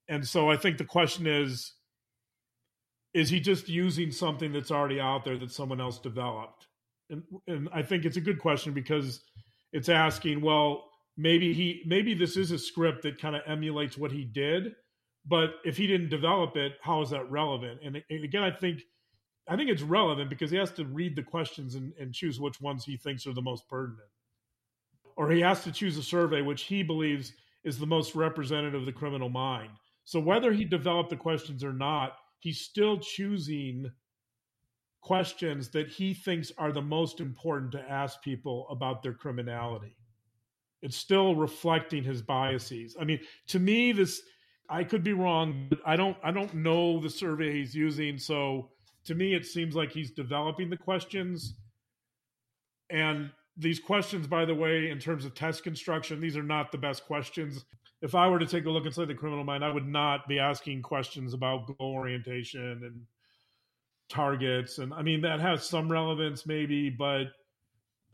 And 0.08 0.28
so 0.28 0.50
i 0.50 0.58
think 0.58 0.78
the 0.78 0.86
question 0.86 1.28
is 1.28 1.74
is 3.14 3.30
he 3.30 3.40
just 3.40 3.70
using 3.70 4.12
something 4.12 4.52
that's 4.52 4.72
already 4.72 5.00
out 5.00 5.24
there 5.24 5.38
that 5.38 5.52
someone 5.52 5.80
else 5.80 6.00
developed? 6.00 6.68
And 7.10 7.24
and 7.48 7.70
i 7.74 7.82
think 7.84 8.06
it's 8.06 8.18
a 8.18 8.22
good 8.22 8.40
question 8.40 8.74
because 8.74 9.22
it's 9.74 9.90
asking 9.90 10.42
well 10.42 10.90
maybe 11.18 11.54
he 11.54 11.84
maybe 11.86 12.14
this 12.14 12.38
is 12.38 12.52
a 12.52 12.58
script 12.58 13.04
that 13.04 13.20
kind 13.22 13.36
of 13.36 13.42
emulates 13.46 13.98
what 13.98 14.12
he 14.12 14.24
did 14.24 14.74
but 15.26 15.56
if 15.64 15.78
he 15.78 15.88
didn't 15.88 16.10
develop 16.10 16.56
it 16.58 16.74
how 16.82 17.02
is 17.02 17.10
that 17.10 17.30
relevant 17.32 17.80
and, 17.84 18.02
and 18.10 18.24
again 18.24 18.44
i 18.44 18.52
think 18.52 18.82
i 19.48 19.56
think 19.56 19.70
it's 19.70 19.82
relevant 19.82 20.30
because 20.30 20.52
he 20.52 20.58
has 20.58 20.72
to 20.72 20.86
read 20.86 21.16
the 21.16 21.24
questions 21.24 21.76
and, 21.76 21.94
and 22.00 22.14
choose 22.14 22.40
which 22.40 22.60
ones 22.62 22.84
he 22.86 22.98
thinks 22.98 23.26
are 23.26 23.34
the 23.34 23.42
most 23.42 23.68
pertinent 23.70 24.10
or 25.16 25.30
he 25.30 25.42
has 25.42 25.64
to 25.64 25.72
choose 25.72 25.98
a 25.98 26.04
survey 26.04 26.42
which 26.42 26.64
he 26.64 26.84
believes 26.84 27.34
is 27.64 27.78
the 27.78 27.86
most 27.86 28.16
representative 28.16 28.82
of 28.82 28.86
the 28.86 28.92
criminal 28.92 29.30
mind. 29.30 29.72
So 30.04 30.20
whether 30.20 30.52
he 30.52 30.66
developed 30.66 31.10
the 31.10 31.16
questions 31.16 31.64
or 31.64 31.74
not, 31.74 32.18
he's 32.40 32.62
still 32.62 33.00
choosing 33.00 33.92
questions 35.02 35.70
that 35.70 35.88
he 35.88 36.14
thinks 36.14 36.52
are 36.58 36.72
the 36.72 36.82
most 36.82 37.20
important 37.20 37.72
to 37.74 37.90
ask 37.90 38.22
people 38.22 38.68
about 38.70 39.02
their 39.02 39.14
criminality. 39.14 39.96
It's 40.82 40.98
still 40.98 41.36
reflecting 41.36 42.04
his 42.04 42.22
biases. 42.22 42.98
I 43.00 43.06
mean, 43.06 43.20
to 43.48 43.60
me, 43.60 43.94
this 43.94 44.22
I 44.70 44.84
could 44.84 45.04
be 45.04 45.14
wrong, 45.14 45.68
but 45.70 45.80
I 45.86 45.96
don't 45.96 46.18
I 46.24 46.32
don't 46.32 46.54
know 46.54 47.00
the 47.00 47.10
survey 47.10 47.54
he's 47.54 47.76
using. 47.76 48.18
So 48.18 48.70
to 49.06 49.16
me, 49.16 49.36
it 49.36 49.46
seems 49.46 49.76
like 49.76 49.92
he's 49.92 50.12
developing 50.12 50.70
the 50.70 50.78
questions 50.78 51.56
and 52.90 53.32
these 53.58 53.80
questions, 53.80 54.28
by 54.28 54.46
the 54.46 54.56
way, 54.56 54.90
in 54.90 55.00
terms 55.00 55.26
of 55.26 55.36
test 55.36 55.64
construction, 55.64 56.20
these 56.20 56.38
are 56.38 56.44
not 56.44 56.72
the 56.72 56.78
best 56.78 57.06
questions. 57.06 57.66
If 58.02 58.16
I 58.16 58.28
were 58.28 58.40
to 58.40 58.46
take 58.46 58.66
a 58.66 58.70
look 58.70 58.86
inside 58.86 59.08
the 59.08 59.16
criminal 59.16 59.44
mind, 59.44 59.64
I 59.64 59.72
would 59.72 59.88
not 59.88 60.28
be 60.28 60.40
asking 60.40 60.82
questions 60.82 61.34
about 61.34 61.68
goal 61.68 61.94
orientation 61.94 62.82
and 62.84 63.02
targets. 64.10 64.80
And 64.80 64.94
I 64.94 65.02
mean, 65.02 65.22
that 65.22 65.40
has 65.40 65.68
some 65.68 65.92
relevance, 65.92 66.46
maybe, 66.46 66.90
but 66.90 67.28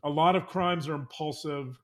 a 0.04 0.10
lot 0.10 0.36
of 0.36 0.48
crimes 0.48 0.88
are 0.88 0.96
impulsive. 0.96 1.78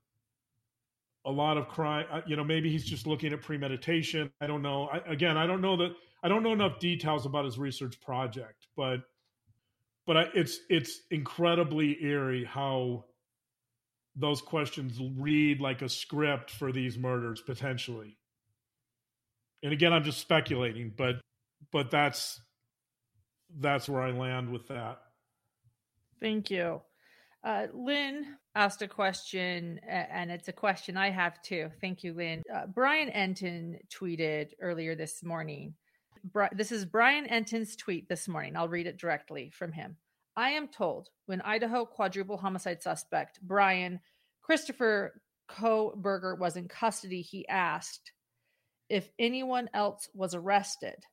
A 1.26 1.32
lot 1.32 1.58
of 1.58 1.68
crime, 1.68 2.06
uh, 2.12 2.22
you 2.28 2.36
know, 2.36 2.44
maybe 2.44 2.70
he's 2.70 2.86
just 2.86 3.08
looking 3.08 3.34
at 3.34 3.42
premeditation. 3.42 4.32
I 4.42 4.48
don't 4.48 4.62
know. 4.62 4.88
I, 4.88 4.98
again, 5.12 5.38
I 5.38 5.48
don't 5.48 5.62
know 5.62 5.76
that. 5.78 5.92
I 6.24 6.28
don't 6.28 6.44
know 6.44 6.54
enough 6.54 6.80
details 6.80 7.26
about 7.26 7.46
his 7.46 7.58
research 7.58 8.00
project, 8.02 8.68
but 8.76 9.02
but 10.06 10.18
I, 10.18 10.26
it's 10.36 10.60
it's 10.70 11.02
incredibly 11.12 12.04
eerie 12.04 12.46
how 12.46 13.06
those 14.16 14.42
questions 14.42 15.00
read 15.18 15.60
like 15.60 15.82
a 15.82 15.90
script 15.90 16.52
for 16.52 16.72
these 16.72 16.98
murders 16.98 17.42
potentially. 17.42 18.18
And 19.64 19.74
again, 19.74 19.94
I'm 19.94 20.04
just 20.04 20.20
speculating, 20.20 20.94
but 20.96 21.16
but 21.72 21.92
that's 21.92 22.40
that's 23.60 23.90
where 23.90 24.02
I 24.02 24.12
land 24.12 24.52
with 24.52 24.68
that. 24.68 25.00
Thank 26.20 26.50
you. 26.50 26.82
Uh, 27.44 27.68
Lynn 27.74 28.26
asked 28.56 28.82
a 28.82 28.88
question, 28.88 29.80
and 29.88 30.32
it's 30.32 30.48
a 30.48 30.54
question 30.54 30.98
I 30.98 31.10
have 31.10 31.42
too. 31.42 31.70
Thank 31.82 32.04
you, 32.04 32.14
Lynn. 32.14 32.44
Uh, 32.54 32.68
Brian 32.68 33.10
Entin 33.10 33.78
tweeted 33.90 34.52
earlier 34.62 34.96
this 34.96 35.24
morning. 35.24 35.76
this 36.54 36.72
is 36.72 36.86
Brian 36.86 37.28
Entin's 37.28 37.76
tweet 37.76 38.08
this 38.08 38.28
morning. 38.28 38.56
I'll 38.56 38.70
read 38.70 38.88
it 38.88 38.98
directly 38.98 39.52
from 39.52 39.74
him. 39.74 39.98
I 40.38 40.52
am 40.52 40.68
told 40.68 41.10
when 41.28 41.42
Idaho 41.42 41.86
quadruple 41.86 42.38
homicide 42.38 42.82
suspect 42.82 43.42
Bryan 43.42 44.00
Christopher 44.42 45.22
Kohberger 45.50 46.38
was 46.38 46.56
in 46.56 46.68
custody, 46.68 47.22
he 47.22 47.48
asked 47.48 48.12
if 48.90 49.10
anyone 49.18 49.70
else 49.74 50.08
was 50.14 50.36
arrested. 50.36 51.04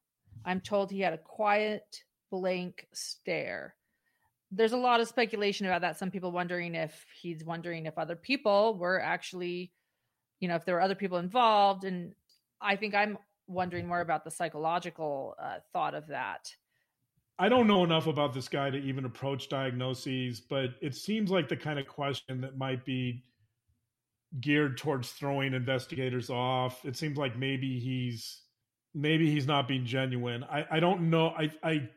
I'm 0.45 0.61
told 0.61 0.91
he 0.91 1.01
had 1.01 1.13
a 1.13 1.19
quiet, 1.19 2.03
blank 2.31 2.87
stare. 2.93 3.75
There's 4.55 4.73
a 4.73 4.77
lot 4.77 5.01
of 5.01 5.09
speculation 5.09 5.67
about 5.67 5.81
that. 5.81 5.99
Some 5.99 6.11
people 6.11 6.31
wondering 6.31 6.75
if 6.75 7.07
he's 7.21 7.43
wondering 7.43 7.87
if 7.87 7.97
other 7.97 8.17
people 8.17 8.77
were 8.77 9.01
actually, 9.01 9.73
you 10.41 10.49
know, 10.49 10.57
if 10.57 10.65
there 10.65 10.75
were 10.75 10.83
other 10.83 10.95
people 10.95 11.19
involved. 11.19 11.85
And 11.85 12.13
I 12.61 12.77
think 12.77 12.95
I'm 12.95 13.17
wondering 13.47 13.89
more 13.89 14.01
about 14.01 14.25
the 14.25 14.31
psychological 14.31 15.35
uh, 15.43 15.61
thought 15.73 15.95
of 15.95 16.07
that. 16.09 16.55
I 17.39 17.49
don't 17.49 17.67
know 17.67 17.83
enough 17.83 18.07
about 18.07 18.35
this 18.35 18.49
guy 18.49 18.71
to 18.71 18.77
even 18.77 19.05
approach 19.05 19.49
diagnoses, 19.49 20.39
but 20.39 20.75
it 20.81 20.95
seems 20.95 21.31
like 21.31 21.49
the 21.49 21.57
kind 21.57 21.79
of 21.79 21.89
question 21.89 22.41
that 22.43 22.59
might 22.59 22.85
be 22.85 23.25
geared 24.41 24.77
towards 24.79 25.11
throwing 25.11 25.55
investigators 25.55 26.31
off. 26.31 26.85
It 26.85 26.97
seems 26.97 27.17
like 27.17 27.37
maybe 27.39 27.81
he's 27.81 28.43
maybe 28.95 29.31
he's 29.31 29.47
not 29.47 29.67
being 29.67 29.85
genuine. 29.85 30.45
I, 30.45 30.67
I 30.71 30.81
don't 30.81 31.11
know. 31.11 31.29
I 31.29 31.51
I 31.63 31.89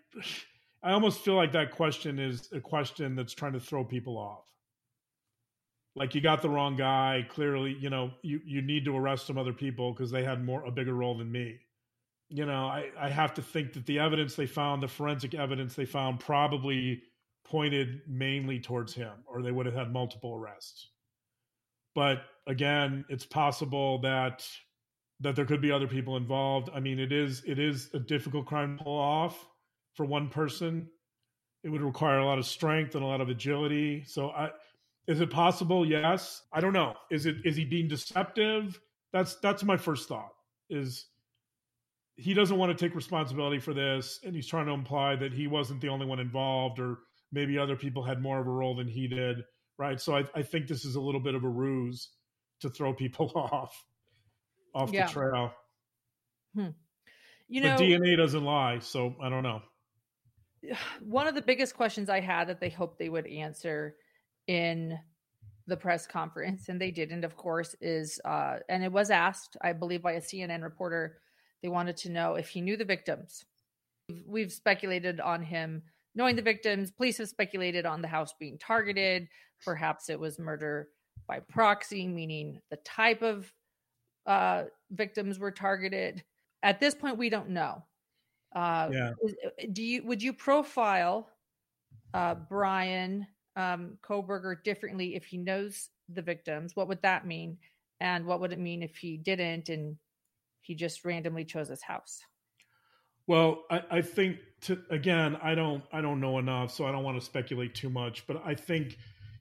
I 0.86 0.92
almost 0.92 1.20
feel 1.22 1.36
like 1.36 1.52
that 1.54 1.72
question 1.72 2.20
is 2.20 2.48
a 2.54 2.62
question 2.62 3.16
that's 3.16 3.34
trying 3.34 3.54
to 3.54 3.60
throw 3.60 3.84
people 3.84 4.18
off. 4.18 4.46
Like 5.96 6.16
you 6.16 6.22
got 6.22 6.42
the 6.42 6.50
wrong 6.50 6.76
guy. 6.76 7.26
Clearly, 7.30 7.76
you 7.80 7.90
know, 7.90 8.12
you, 8.22 8.40
you 8.46 8.62
need 8.62 8.86
to 8.86 8.96
arrest 8.96 9.28
some 9.28 9.38
other 9.38 9.54
people 9.54 9.92
because 9.92 10.12
they 10.12 10.24
had 10.24 10.44
more 10.44 10.64
a 10.64 10.72
bigger 10.72 10.94
role 10.94 11.18
than 11.18 11.32
me 11.32 11.60
you 12.30 12.46
know, 12.46 12.66
I, 12.66 12.90
I 13.00 13.10
have 13.10 13.34
to 13.36 13.42
think 13.42 13.74
that 13.74 13.86
the 13.86 14.00
evidence 14.00 14.36
they 14.36 14.48
found, 14.48 14.82
the 14.82 14.88
forensic 14.88 15.36
evidence 15.36 15.76
they 15.76 15.86
found, 15.86 16.20
probably 16.20 17.04
pointed 17.44 18.02
mainly 18.08 18.60
towards 18.60 18.94
him, 18.94 19.14
or 19.28 19.42
they 19.42 19.52
would 19.52 19.66
have 19.66 19.76
had 19.76 19.94
multiple 19.94 20.36
arrests. 20.36 20.90
But 21.94 22.24
again, 22.48 23.06
it's 23.10 23.26
possible 23.26 24.00
that 24.02 24.46
that 25.22 25.36
there 25.36 25.46
could 25.46 25.62
be 25.62 25.72
other 25.72 25.88
people 25.88 26.18
involved. 26.18 26.70
I 26.74 26.80
mean, 26.80 27.00
it 27.00 27.12
is 27.12 27.44
it 27.46 27.60
is 27.60 27.90
a 27.94 28.00
difficult 28.00 28.48
crime 28.48 28.78
to 28.78 28.84
pull 28.84 29.00
off 29.00 29.48
for 29.96 30.06
one 30.06 30.30
person. 30.30 30.88
It 31.64 31.70
would 31.70 31.82
require 31.82 32.20
a 32.20 32.26
lot 32.26 32.38
of 32.38 32.46
strength 32.46 32.96
and 32.96 33.04
a 33.04 33.08
lot 33.08 33.22
of 33.22 33.30
agility. 33.30 34.04
So, 34.06 34.30
I, 34.30 34.52
is 35.08 35.20
it 35.20 35.32
possible? 35.32 35.86
Yes. 35.86 36.44
I 36.54 36.62
don't 36.62 36.74
know. 36.74 36.94
Is 37.12 37.26
it 37.26 37.38
is 37.44 37.56
he 37.56 37.66
being 37.66 37.88
deceptive? 37.88 38.80
That's 39.12 39.36
that's 39.36 39.64
my 39.64 39.78
first 39.78 40.08
thought. 40.08 40.34
Is 40.70 41.08
he 42.18 42.34
doesn't 42.34 42.58
want 42.58 42.76
to 42.76 42.86
take 42.86 42.96
responsibility 42.96 43.60
for 43.60 43.74
this 43.74 44.20
and 44.24 44.36
he's 44.36 44.48
trying 44.48 44.66
to 44.66 44.72
imply 44.72 45.16
that 45.16 45.34
he 45.34 45.48
wasn't 45.48 45.82
the 45.82 45.90
only 45.90 46.06
one 46.06 46.20
involved 46.20 46.80
or 46.80 47.00
maybe 47.32 47.58
other 47.58 47.76
people 47.76 48.02
had 48.02 48.22
more 48.22 48.40
of 48.40 48.48
a 48.48 48.52
role 48.52 48.76
than 48.76 48.88
he 48.88 49.08
did 49.08 49.44
right 49.78 50.00
so 50.00 50.16
i, 50.16 50.24
I 50.34 50.42
think 50.42 50.68
this 50.68 50.86
is 50.86 50.96
a 50.96 51.02
little 51.02 51.20
bit 51.20 51.36
of 51.36 51.44
a 51.44 51.50
ruse 51.50 52.10
to 52.62 52.70
throw 52.70 52.94
people 52.94 53.32
off 53.36 53.86
off 54.74 54.92
yeah. 54.92 55.08
the 55.08 55.14
trail 55.14 55.52
hmm. 56.56 56.68
you 57.48 57.62
know 57.62 57.76
but 57.76 57.84
dna 57.84 58.18
doesn't 58.18 58.46
lie 58.46 58.80
so 58.80 59.16
i 59.22 59.30
don't 59.30 59.44
know 59.44 59.62
one 61.02 61.28
of 61.28 61.36
the 61.36 61.42
biggest 61.42 61.76
questions 61.76 62.10
i 62.10 62.20
had 62.20 62.48
that 62.48 62.60
they 62.60 62.70
hoped 62.70 63.00
they 63.00 63.10
would 63.10 63.28
answer 63.28 63.96
in 64.48 64.98
the 65.68 65.78
press 65.78 66.06
conference 66.06 66.70
and 66.70 66.80
they 66.80 66.92
didn't 66.92 67.24
of 67.24 67.36
course 67.36 67.76
is 67.82 68.20
uh 68.26 68.58
and 68.70 68.84
it 68.84 68.92
was 68.92 69.10
asked 69.10 69.58
i 69.64 69.74
believe 69.74 70.02
by 70.02 70.14
a 70.14 70.22
cnn 70.22 70.62
reporter 70.62 71.18
they 71.66 71.70
wanted 71.70 71.98
to 71.98 72.12
know 72.12 72.36
if 72.36 72.50
he 72.50 72.62
knew 72.62 72.78
the 72.78 72.86
victims. 72.86 73.44
We've 74.28 74.52
speculated 74.52 75.20
on 75.20 75.42
him 75.42 75.82
knowing 76.14 76.36
the 76.36 76.44
victims. 76.44 76.92
Police 76.92 77.18
have 77.18 77.28
speculated 77.28 77.88
on 77.88 78.04
the 78.04 78.08
house 78.08 78.36
being 78.40 78.60
targeted. 78.60 79.28
Perhaps 79.64 80.10
it 80.10 80.20
was 80.20 80.38
murder 80.38 80.90
by 81.28 81.40
proxy, 81.40 82.08
meaning 82.08 82.62
the 82.70 82.78
type 82.86 83.24
of 83.24 83.52
uh, 84.28 84.66
victims 84.92 85.40
were 85.40 85.50
targeted. 85.50 86.24
At 86.62 86.80
this 86.80 86.94
point, 86.94 87.18
we 87.18 87.30
don't 87.30 87.50
know. 87.50 87.84
Uh, 88.56 88.90
yeah. 88.92 89.12
Do 89.74 89.84
you 89.84 90.04
would 90.06 90.24
you 90.24 90.32
profile 90.34 91.30
uh, 92.14 92.36
Bryan 92.36 93.28
um, 93.58 93.98
Kohberger 94.02 94.64
differently 94.64 95.16
if 95.16 95.26
he 95.26 95.38
knows 95.38 95.90
the 96.10 96.22
victims? 96.22 96.76
What 96.76 96.88
would 96.88 97.02
that 97.02 97.28
mean? 97.28 97.58
And 98.00 98.26
what 98.26 98.40
would 98.40 98.54
it 98.54 98.60
mean 98.60 98.82
if 98.82 98.96
he 98.96 99.18
didn't 99.18 99.70
and 99.70 99.98
he 100.62 100.74
just 100.74 101.04
randomly 101.06 101.46
chose 101.46 101.68
his 101.68 101.82
house? 101.82 102.22
Well, 103.28 103.64
I, 103.70 103.82
I 103.92 104.02
think 104.02 104.38
to 104.62 104.80
again, 104.90 105.38
I 105.42 105.56
don't 105.56 105.84
I 105.92 106.02
don't 106.02 106.22
know 106.22 106.40
enough, 106.40 106.72
so 106.72 106.86
I 106.86 106.92
don't 106.92 107.04
want 107.04 107.20
to 107.20 107.26
speculate 107.26 107.76
too 107.76 107.90
much. 107.90 108.26
But 108.26 108.42
I 108.46 108.56
think 108.56 108.98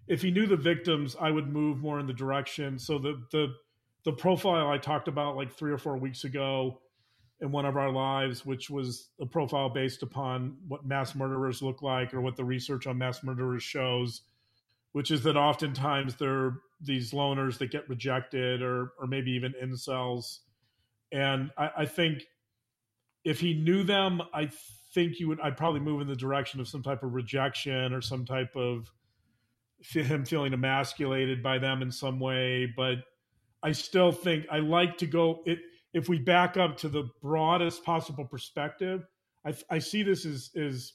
if 0.08 0.22
he 0.22 0.30
knew 0.30 0.46
the 0.46 0.56
victims, 0.56 1.16
I 1.20 1.30
would 1.30 1.48
move 1.52 1.78
more 1.78 2.00
in 2.00 2.06
the 2.06 2.12
direction. 2.12 2.78
So 2.78 2.98
the 2.98 3.22
the 3.30 3.54
the 4.04 4.12
profile 4.12 4.68
I 4.68 4.78
talked 4.78 5.08
about 5.08 5.36
like 5.36 5.52
three 5.52 5.72
or 5.72 5.78
four 5.78 5.96
weeks 5.96 6.24
ago 6.24 6.80
in 7.40 7.50
one 7.50 7.66
of 7.66 7.76
our 7.76 7.90
lives, 7.90 8.46
which 8.46 8.70
was 8.70 9.10
a 9.20 9.26
profile 9.26 9.68
based 9.68 10.02
upon 10.02 10.56
what 10.68 10.86
mass 10.86 11.14
murderers 11.14 11.62
look 11.62 11.82
like 11.82 12.14
or 12.14 12.20
what 12.20 12.36
the 12.36 12.44
research 12.44 12.86
on 12.86 12.98
mass 12.98 13.22
murderers 13.22 13.62
shows, 13.62 14.22
which 14.92 15.10
is 15.10 15.22
that 15.24 15.36
oftentimes 15.36 16.14
they're 16.16 16.58
these 16.80 17.12
loners 17.12 17.58
that 17.58 17.70
get 17.70 17.88
rejected 17.88 18.62
or 18.62 18.92
or 18.98 19.06
maybe 19.06 19.32
even 19.32 19.54
incels. 19.62 20.40
And 21.12 21.50
I, 21.56 21.70
I 21.78 21.86
think 21.86 22.24
if 23.24 23.40
he 23.40 23.54
knew 23.54 23.82
them, 23.82 24.22
I 24.32 24.50
think 24.92 25.18
you 25.18 25.28
would 25.28 25.40
I'd 25.40 25.56
probably 25.56 25.80
move 25.80 26.00
in 26.00 26.08
the 26.08 26.16
direction 26.16 26.60
of 26.60 26.68
some 26.68 26.82
type 26.82 27.02
of 27.02 27.14
rejection 27.14 27.92
or 27.92 28.00
some 28.00 28.24
type 28.24 28.54
of 28.54 28.90
him 29.80 30.24
feeling 30.24 30.52
emasculated 30.52 31.42
by 31.42 31.58
them 31.58 31.82
in 31.82 31.90
some 31.90 32.20
way. 32.20 32.72
But 32.74 32.98
I 33.62 33.72
still 33.72 34.12
think 34.12 34.46
I 34.50 34.58
like 34.58 34.98
to 34.98 35.06
go 35.06 35.42
it 35.46 35.58
if 35.94 36.08
we 36.08 36.18
back 36.18 36.56
up 36.56 36.76
to 36.78 36.88
the 36.88 37.08
broadest 37.22 37.84
possible 37.84 38.24
perspective, 38.24 39.06
I, 39.46 39.54
I 39.70 39.78
see 39.78 40.02
this 40.02 40.26
as, 40.26 40.50
as 40.56 40.92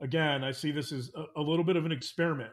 again, 0.00 0.42
I 0.42 0.50
see 0.50 0.72
this 0.72 0.90
as 0.92 1.10
a, 1.14 1.40
a 1.40 1.42
little 1.42 1.64
bit 1.64 1.76
of 1.76 1.86
an 1.86 1.92
experiment 1.92 2.52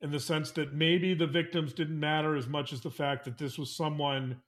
in 0.00 0.10
the 0.10 0.18
sense 0.18 0.50
that 0.52 0.72
maybe 0.72 1.14
the 1.14 1.26
victims 1.26 1.74
didn't 1.74 2.00
matter 2.00 2.34
as 2.34 2.48
much 2.48 2.72
as 2.72 2.80
the 2.80 2.90
fact 2.90 3.24
that 3.26 3.38
this 3.38 3.58
was 3.58 3.76
someone 3.76 4.40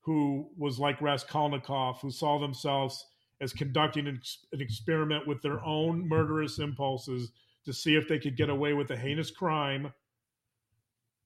who 0.00 0.48
was 0.56 0.78
like 0.78 1.02
Raskolnikov, 1.02 2.00
who 2.00 2.12
saw 2.12 2.38
themselves 2.38 3.04
as 3.40 3.52
conducting 3.52 4.06
an, 4.06 4.20
an, 4.52 4.60
experiment 4.60 5.26
with 5.26 5.42
their 5.42 5.62
own 5.64 6.08
murderous 6.08 6.60
impulses 6.60 7.32
to 7.64 7.72
see 7.72 7.96
if 7.96 8.08
they 8.08 8.18
could 8.18 8.36
get 8.36 8.48
away 8.48 8.72
with 8.72 8.90
a 8.92 8.96
heinous 8.96 9.30
crime 9.30 9.92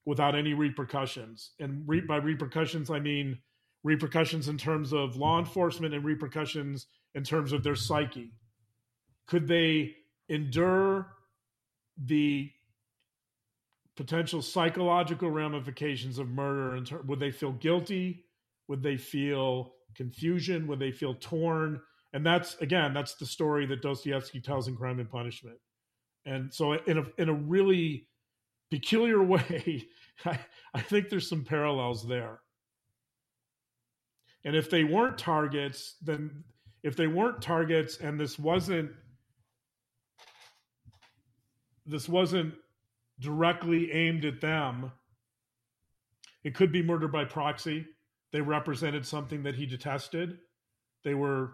without 0.06 0.34
any 0.34 0.54
repercussions. 0.54 1.52
And 1.60 1.86
re- 1.86 2.00
by 2.00 2.16
repercussions, 2.16 2.90
I 2.90 2.98
mean 2.98 3.38
repercussions 3.82 4.48
in 4.48 4.58
terms 4.58 4.92
of 4.92 5.16
law 5.16 5.38
enforcement 5.38 5.94
and 5.94 6.04
repercussions 6.04 6.86
in 7.14 7.24
terms 7.24 7.52
of 7.52 7.62
their 7.62 7.76
psyche? 7.76 8.32
Could 9.26 9.46
they 9.46 9.94
endure 10.28 11.08
the 11.96 12.50
potential 13.96 14.42
psychological 14.42 15.30
ramifications 15.30 16.18
of 16.18 16.28
murder? 16.28 16.76
In 16.76 16.84
ter- 16.84 17.02
would 17.02 17.20
they 17.20 17.30
feel 17.30 17.52
guilty? 17.52 18.24
Would 18.68 18.82
they 18.82 18.96
feel 18.96 19.74
confusion? 19.94 20.66
Would 20.66 20.78
they 20.78 20.92
feel 20.92 21.14
torn? 21.14 21.80
And 22.12 22.24
that's 22.24 22.56
again, 22.56 22.92
that's 22.94 23.14
the 23.14 23.26
story 23.26 23.66
that 23.66 23.82
Dostoevsky 23.82 24.40
tells 24.40 24.68
in 24.68 24.76
Crime 24.76 24.98
and 24.98 25.10
Punishment. 25.10 25.58
And 26.24 26.52
so, 26.52 26.72
in 26.72 26.98
a 26.98 27.04
in 27.18 27.28
a 27.28 27.34
really 27.34 28.08
peculiar 28.70 29.22
way, 29.34 29.88
I, 30.24 30.38
I 30.74 30.80
think 30.80 31.08
there's 31.08 31.28
some 31.28 31.44
parallels 31.44 32.06
there. 32.06 32.40
And 34.44 34.56
if 34.56 34.70
they 34.70 34.84
weren't 34.84 35.18
targets, 35.18 35.96
then 36.02 36.44
if 36.82 36.96
they 36.96 37.06
weren't 37.06 37.42
targets 37.42 37.98
and 37.98 38.18
this 38.18 38.38
wasn't 38.38 38.90
this 41.86 42.08
wasn't 42.08 42.54
directly 43.18 43.90
aimed 43.92 44.24
at 44.24 44.40
them, 44.40 44.92
it 46.44 46.54
could 46.54 46.72
be 46.72 46.82
murder 46.82 47.08
by 47.08 47.24
proxy. 47.24 47.86
They 48.32 48.40
represented 48.40 49.04
something 49.04 49.42
that 49.42 49.56
he 49.56 49.66
detested. 49.66 50.38
They 51.04 51.14
were 51.14 51.52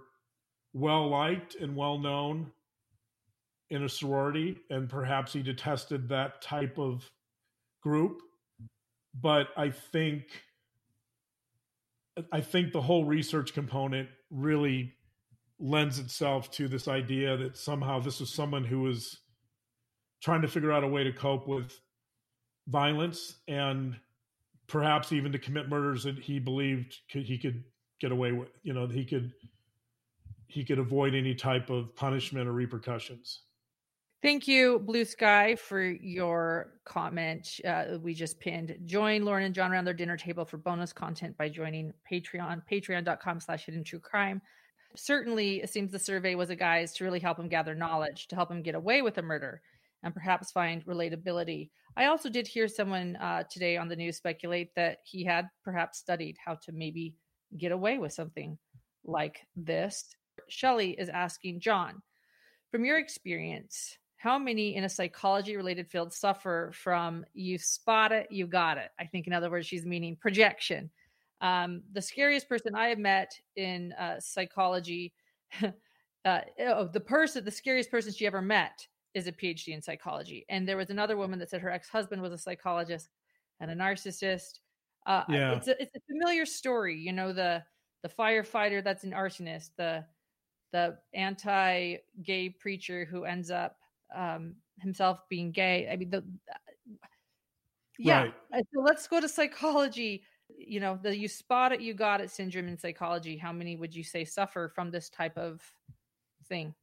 well 0.74 1.08
liked 1.08 1.54
and 1.54 1.74
well 1.74 1.98
known 1.98 2.52
in 3.70 3.82
a 3.82 3.88
sorority, 3.88 4.58
and 4.70 4.88
perhaps 4.88 5.32
he 5.32 5.42
detested 5.42 6.08
that 6.08 6.42
type 6.42 6.78
of 6.78 7.10
group. 7.82 8.20
But 9.14 9.48
I 9.56 9.70
think 9.70 10.24
I 12.32 12.40
think 12.40 12.72
the 12.72 12.80
whole 12.80 13.04
research 13.04 13.52
component 13.52 14.08
really 14.30 14.94
lends 15.58 15.98
itself 15.98 16.50
to 16.52 16.68
this 16.68 16.88
idea 16.88 17.36
that 17.36 17.56
somehow 17.56 18.00
this 18.00 18.20
was 18.20 18.32
someone 18.32 18.64
who 18.64 18.80
was 18.80 19.18
trying 20.22 20.42
to 20.42 20.48
figure 20.48 20.72
out 20.72 20.84
a 20.84 20.88
way 20.88 21.04
to 21.04 21.12
cope 21.12 21.46
with 21.46 21.72
violence 22.68 23.36
and 23.48 23.96
perhaps 24.66 25.12
even 25.12 25.32
to 25.32 25.38
commit 25.38 25.68
murders 25.68 26.04
that 26.04 26.18
he 26.18 26.38
believed 26.38 26.96
he 27.08 27.38
could 27.38 27.62
get 28.00 28.12
away 28.12 28.32
with 28.32 28.48
you 28.62 28.72
know 28.72 28.86
he 28.86 29.04
could 29.04 29.32
he 30.48 30.64
could 30.64 30.78
avoid 30.78 31.14
any 31.14 31.34
type 31.34 31.70
of 31.70 31.94
punishment 31.94 32.48
or 32.48 32.52
repercussions 32.52 33.42
Thank 34.26 34.48
you, 34.48 34.80
Blue 34.80 35.04
Sky, 35.04 35.54
for 35.54 35.80
your 35.80 36.72
comment. 36.84 37.60
Uh, 37.64 37.98
we 38.02 38.12
just 38.12 38.40
pinned. 38.40 38.76
Join 38.84 39.24
Lauren 39.24 39.44
and 39.44 39.54
John 39.54 39.70
around 39.70 39.84
their 39.84 39.94
dinner 39.94 40.16
table 40.16 40.44
for 40.44 40.56
bonus 40.56 40.92
content 40.92 41.38
by 41.38 41.48
joining 41.48 41.92
Patreon, 42.10 42.62
patreon.com 42.68 43.38
slash 43.38 43.66
hidden 43.66 43.84
true 43.84 44.00
crime. 44.00 44.42
Certainly, 44.96 45.62
it 45.62 45.70
seems 45.70 45.92
the 45.92 46.00
survey 46.00 46.34
was 46.34 46.50
a 46.50 46.56
guise 46.56 46.92
to 46.94 47.04
really 47.04 47.20
help 47.20 47.38
him 47.38 47.48
gather 47.48 47.72
knowledge, 47.72 48.26
to 48.26 48.34
help 48.34 48.50
him 48.50 48.64
get 48.64 48.74
away 48.74 49.00
with 49.00 49.16
a 49.18 49.22
murder, 49.22 49.62
and 50.02 50.12
perhaps 50.12 50.50
find 50.50 50.84
relatability. 50.86 51.70
I 51.96 52.06
also 52.06 52.28
did 52.28 52.48
hear 52.48 52.66
someone 52.66 53.14
uh, 53.20 53.44
today 53.48 53.76
on 53.76 53.86
the 53.86 53.94
news 53.94 54.16
speculate 54.16 54.74
that 54.74 54.98
he 55.04 55.22
had 55.22 55.48
perhaps 55.62 55.98
studied 55.98 56.36
how 56.44 56.56
to 56.64 56.72
maybe 56.72 57.14
get 57.56 57.70
away 57.70 57.98
with 57.98 58.12
something 58.12 58.58
like 59.04 59.46
this. 59.54 60.04
Shelley 60.48 60.96
is 60.98 61.08
asking 61.10 61.60
John, 61.60 62.02
from 62.72 62.84
your 62.84 62.98
experience, 62.98 63.96
how 64.16 64.38
many 64.38 64.74
in 64.74 64.84
a 64.84 64.88
psychology 64.88 65.56
related 65.56 65.88
field 65.88 66.12
suffer 66.12 66.70
from 66.72 67.24
you 67.34 67.58
spot 67.58 68.12
it, 68.12 68.26
you 68.30 68.46
got 68.46 68.78
it? 68.78 68.90
I 68.98 69.04
think, 69.04 69.26
in 69.26 69.32
other 69.32 69.50
words, 69.50 69.66
she's 69.66 69.84
meaning 69.84 70.16
projection. 70.16 70.90
Um, 71.40 71.82
the 71.92 72.00
scariest 72.00 72.48
person 72.48 72.74
I 72.74 72.88
have 72.88 72.98
met 72.98 73.38
in 73.56 73.92
uh, 73.92 74.18
psychology, 74.20 75.12
uh, 75.62 76.40
oh, 76.60 76.88
the 76.88 77.00
person, 77.00 77.44
the 77.44 77.50
scariest 77.50 77.90
person 77.90 78.12
she 78.12 78.26
ever 78.26 78.40
met 78.40 78.86
is 79.14 79.26
a 79.26 79.32
PhD 79.32 79.68
in 79.68 79.82
psychology. 79.82 80.46
And 80.48 80.66
there 80.66 80.76
was 80.76 80.90
another 80.90 81.16
woman 81.16 81.38
that 81.38 81.50
said 81.50 81.60
her 81.60 81.70
ex 81.70 81.88
husband 81.88 82.22
was 82.22 82.32
a 82.32 82.38
psychologist 82.38 83.10
and 83.60 83.70
a 83.70 83.74
narcissist. 83.74 84.60
Uh, 85.06 85.24
yeah. 85.28 85.52
it's, 85.52 85.68
a, 85.68 85.80
it's 85.80 85.94
a 85.94 86.00
familiar 86.08 86.46
story, 86.46 86.98
you 86.98 87.12
know, 87.12 87.32
the 87.32 87.62
the 88.02 88.08
firefighter 88.08 88.84
that's 88.84 89.04
an 89.04 89.12
arsonist, 89.12 89.70
the 89.76 90.04
the 90.72 90.96
anti-gay 91.14 92.50
preacher 92.50 93.04
who 93.04 93.24
ends 93.24 93.50
up 93.50 93.78
um, 94.14 94.56
himself 94.80 95.20
being 95.28 95.52
gay. 95.52 95.88
I 95.90 95.96
mean, 95.96 96.10
the 96.10 96.24
yeah. 97.98 98.22
Right. 98.22 98.34
Uh, 98.52 98.62
so 98.74 98.80
let's 98.80 99.06
go 99.06 99.20
to 99.20 99.28
psychology. 99.28 100.22
You 100.56 100.80
know, 100.80 100.98
the 101.02 101.16
you 101.16 101.28
spot 101.28 101.72
it, 101.72 101.80
you 101.80 101.94
got 101.94 102.20
it 102.20 102.30
syndrome 102.30 102.68
in 102.68 102.78
psychology. 102.78 103.36
How 103.36 103.52
many 103.52 103.76
would 103.76 103.94
you 103.94 104.04
say 104.04 104.24
suffer 104.24 104.70
from 104.74 104.90
this 104.90 105.08
type 105.08 105.36
of 105.36 105.60
thing? 106.48 106.74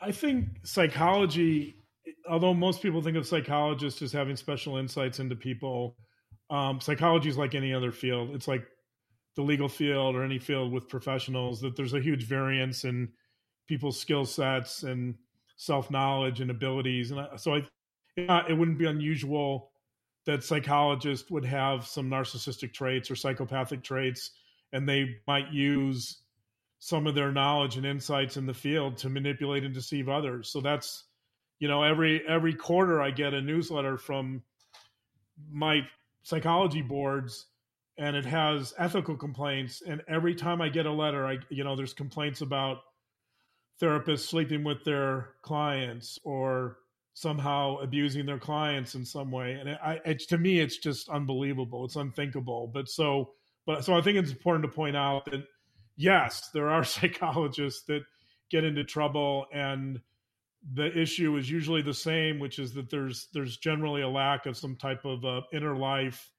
I 0.00 0.12
think 0.12 0.46
psychology, 0.64 1.76
although 2.28 2.54
most 2.54 2.82
people 2.82 3.02
think 3.02 3.16
of 3.16 3.26
psychologists 3.26 4.02
as 4.02 4.12
having 4.12 4.36
special 4.36 4.76
insights 4.76 5.18
into 5.18 5.34
people, 5.34 5.96
um, 6.50 6.80
psychology 6.80 7.28
is 7.28 7.36
like 7.36 7.54
any 7.54 7.74
other 7.74 7.90
field. 7.90 8.30
It's 8.34 8.46
like 8.46 8.64
the 9.34 9.42
legal 9.42 9.68
field 9.68 10.14
or 10.14 10.22
any 10.22 10.38
field 10.38 10.72
with 10.72 10.88
professionals 10.88 11.60
that 11.62 11.74
there's 11.76 11.94
a 11.94 12.00
huge 12.00 12.24
variance 12.24 12.84
in 12.84 13.08
people's 13.66 13.98
skill 13.98 14.24
sets 14.24 14.82
and 14.82 15.16
self 15.62 15.90
knowledge 15.90 16.40
and 16.40 16.50
abilities. 16.50 17.12
And 17.12 17.28
so 17.36 17.54
I, 17.54 18.44
it 18.48 18.58
wouldn't 18.58 18.78
be 18.78 18.86
unusual 18.86 19.70
that 20.26 20.42
psychologists 20.42 21.30
would 21.30 21.44
have 21.44 21.86
some 21.86 22.10
narcissistic 22.10 22.72
traits 22.72 23.10
or 23.10 23.16
psychopathic 23.16 23.82
traits, 23.82 24.32
and 24.72 24.88
they 24.88 25.16
might 25.26 25.52
use 25.52 26.18
some 26.80 27.06
of 27.06 27.14
their 27.14 27.30
knowledge 27.30 27.76
and 27.76 27.86
insights 27.86 28.36
in 28.36 28.44
the 28.44 28.54
field 28.54 28.96
to 28.98 29.08
manipulate 29.08 29.62
and 29.62 29.72
deceive 29.72 30.08
others. 30.08 30.48
So 30.48 30.60
that's, 30.60 31.04
you 31.60 31.68
know, 31.68 31.82
every 31.82 32.26
every 32.28 32.54
quarter 32.54 33.00
I 33.00 33.12
get 33.12 33.34
a 33.34 33.40
newsletter 33.40 33.96
from 33.96 34.42
my 35.50 35.82
psychology 36.22 36.82
boards 36.82 37.46
and 37.98 38.16
it 38.16 38.24
has 38.24 38.74
ethical 38.78 39.16
complaints 39.16 39.82
and 39.86 40.02
every 40.08 40.34
time 40.34 40.60
I 40.60 40.68
get 40.68 40.86
a 40.86 40.92
letter 40.92 41.26
I 41.26 41.38
you 41.50 41.64
know 41.64 41.74
there's 41.74 41.92
complaints 41.92 42.40
about 42.40 42.78
therapists 43.80 44.28
sleeping 44.28 44.64
with 44.64 44.84
their 44.84 45.34
clients 45.42 46.18
or 46.24 46.78
somehow 47.14 47.76
abusing 47.78 48.26
their 48.26 48.38
clients 48.38 48.94
in 48.94 49.04
some 49.04 49.30
way. 49.30 49.52
And 49.52 49.70
I, 49.70 50.00
it's 50.04 50.26
to 50.26 50.38
me, 50.38 50.60
it's 50.60 50.78
just 50.78 51.08
unbelievable. 51.08 51.84
It's 51.84 51.96
unthinkable. 51.96 52.70
But 52.72 52.88
so, 52.88 53.32
but 53.66 53.84
so 53.84 53.94
I 53.94 54.00
think 54.00 54.18
it's 54.18 54.30
important 54.30 54.64
to 54.64 54.74
point 54.74 54.96
out 54.96 55.26
that 55.26 55.44
yes, 55.96 56.50
there 56.54 56.70
are 56.70 56.84
psychologists 56.84 57.84
that 57.88 58.02
get 58.50 58.64
into 58.64 58.84
trouble 58.84 59.46
and 59.52 60.00
the 60.74 60.96
issue 60.96 61.36
is 61.36 61.50
usually 61.50 61.82
the 61.82 61.94
same 61.94 62.38
which 62.38 62.58
is 62.58 62.72
that 62.74 62.88
there's 62.88 63.28
there's 63.32 63.56
generally 63.56 64.02
a 64.02 64.08
lack 64.08 64.46
of 64.46 64.56
some 64.56 64.76
type 64.76 65.04
of 65.04 65.24
uh, 65.24 65.40
inner 65.52 65.76
life 65.76 66.30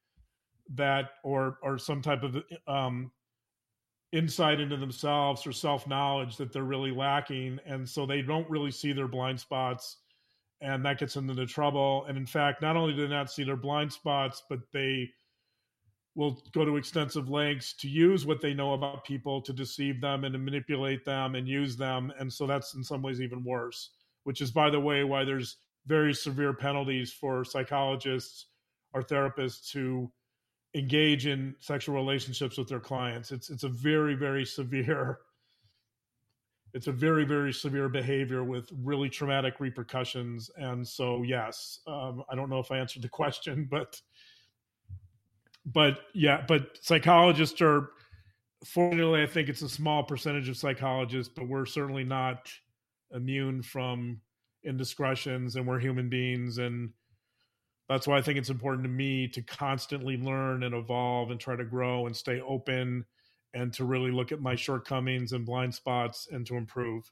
that 0.75 1.09
or 1.23 1.57
or 1.61 1.77
some 1.77 2.01
type 2.01 2.23
of 2.23 2.37
um, 2.67 3.11
insight 4.13 4.59
into 4.61 4.77
themselves 4.77 5.45
or 5.45 5.51
self 5.51 5.87
knowledge 5.87 6.37
that 6.37 6.53
they're 6.53 6.63
really 6.63 6.91
lacking, 6.91 7.59
and 7.65 7.87
so 7.87 8.05
they 8.05 8.21
don't 8.21 8.49
really 8.49 8.71
see 8.71 8.93
their 8.93 9.07
blind 9.07 9.39
spots, 9.39 9.97
and 10.61 10.85
that 10.85 10.99
gets 10.99 11.15
them 11.15 11.29
into 11.29 11.45
trouble. 11.45 12.05
And 12.07 12.17
in 12.17 12.25
fact, 12.25 12.61
not 12.61 12.77
only 12.77 12.93
do 12.93 13.01
they 13.01 13.13
not 13.13 13.31
see 13.31 13.43
their 13.43 13.57
blind 13.57 13.91
spots, 13.91 14.43
but 14.47 14.59
they 14.71 15.09
will 16.15 16.43
go 16.53 16.63
to 16.63 16.77
extensive 16.77 17.27
lengths 17.27 17.73
to 17.73 17.89
use 17.89 18.23
what 18.23 18.39
they 18.39 18.53
know 18.53 18.73
about 18.73 19.03
people 19.03 19.41
to 19.41 19.51
deceive 19.51 19.99
them 19.99 20.23
and 20.23 20.33
to 20.33 20.39
manipulate 20.39 21.03
them 21.03 21.33
and 21.33 21.47
use 21.47 21.75
them. 21.75 22.13
And 22.19 22.31
so 22.31 22.45
that's 22.45 22.75
in 22.75 22.83
some 22.83 23.01
ways 23.01 23.19
even 23.19 23.43
worse, 23.43 23.89
which 24.23 24.39
is, 24.39 24.51
by 24.51 24.69
the 24.69 24.79
way, 24.79 25.03
why 25.03 25.25
there's 25.25 25.57
very 25.87 26.13
severe 26.13 26.53
penalties 26.53 27.11
for 27.11 27.43
psychologists 27.43 28.45
or 28.93 29.01
therapists 29.01 29.73
who 29.73 30.11
engage 30.75 31.27
in 31.27 31.55
sexual 31.59 31.95
relationships 31.95 32.57
with 32.57 32.67
their 32.67 32.79
clients. 32.79 33.31
It's 33.31 33.49
it's 33.49 33.63
a 33.63 33.69
very 33.69 34.15
very 34.15 34.45
severe 34.45 35.19
it's 36.73 36.87
a 36.87 36.91
very 36.91 37.23
very 37.23 37.53
severe 37.53 37.89
behavior 37.89 38.43
with 38.43 38.69
really 38.81 39.09
traumatic 39.09 39.59
repercussions. 39.59 40.49
And 40.57 40.87
so 40.87 41.23
yes, 41.23 41.79
um, 41.87 42.23
I 42.29 42.35
don't 42.35 42.49
know 42.49 42.59
if 42.59 42.71
I 42.71 42.77
answered 42.77 43.03
the 43.03 43.09
question, 43.21 43.67
but 43.69 44.01
but 45.65 45.99
yeah, 46.13 46.43
but 46.47 46.77
psychologists 46.81 47.61
are 47.61 47.89
fortunately 48.65 49.21
I 49.21 49.27
think 49.27 49.49
it's 49.49 49.61
a 49.61 49.69
small 49.69 50.03
percentage 50.03 50.49
of 50.49 50.57
psychologists, 50.57 51.31
but 51.33 51.47
we're 51.47 51.65
certainly 51.65 52.03
not 52.03 52.51
immune 53.11 53.61
from 53.61 54.19
indiscretions 54.63 55.55
and 55.55 55.67
we're 55.67 55.79
human 55.79 56.09
beings 56.09 56.57
and 56.57 56.89
that's 57.93 58.07
why 58.07 58.17
I 58.17 58.23
think 58.23 58.39
it's 58.39 58.49
important 58.49 58.83
to 58.85 58.89
me 58.89 59.27
to 59.27 59.41
constantly 59.43 60.17
learn 60.17 60.63
and 60.63 60.73
evolve 60.73 61.29
and 61.29 61.39
try 61.39 61.55
to 61.55 61.63
grow 61.63 62.07
and 62.07 62.17
stay 62.17 62.41
open 62.41 63.05
and 63.53 63.71
to 63.73 63.85
really 63.85 64.11
look 64.11 64.31
at 64.31 64.41
my 64.41 64.55
shortcomings 64.55 65.31
and 65.31 65.45
blind 65.45 65.75
spots 65.75 66.27
and 66.31 66.43
to 66.47 66.55
improve. 66.55 67.11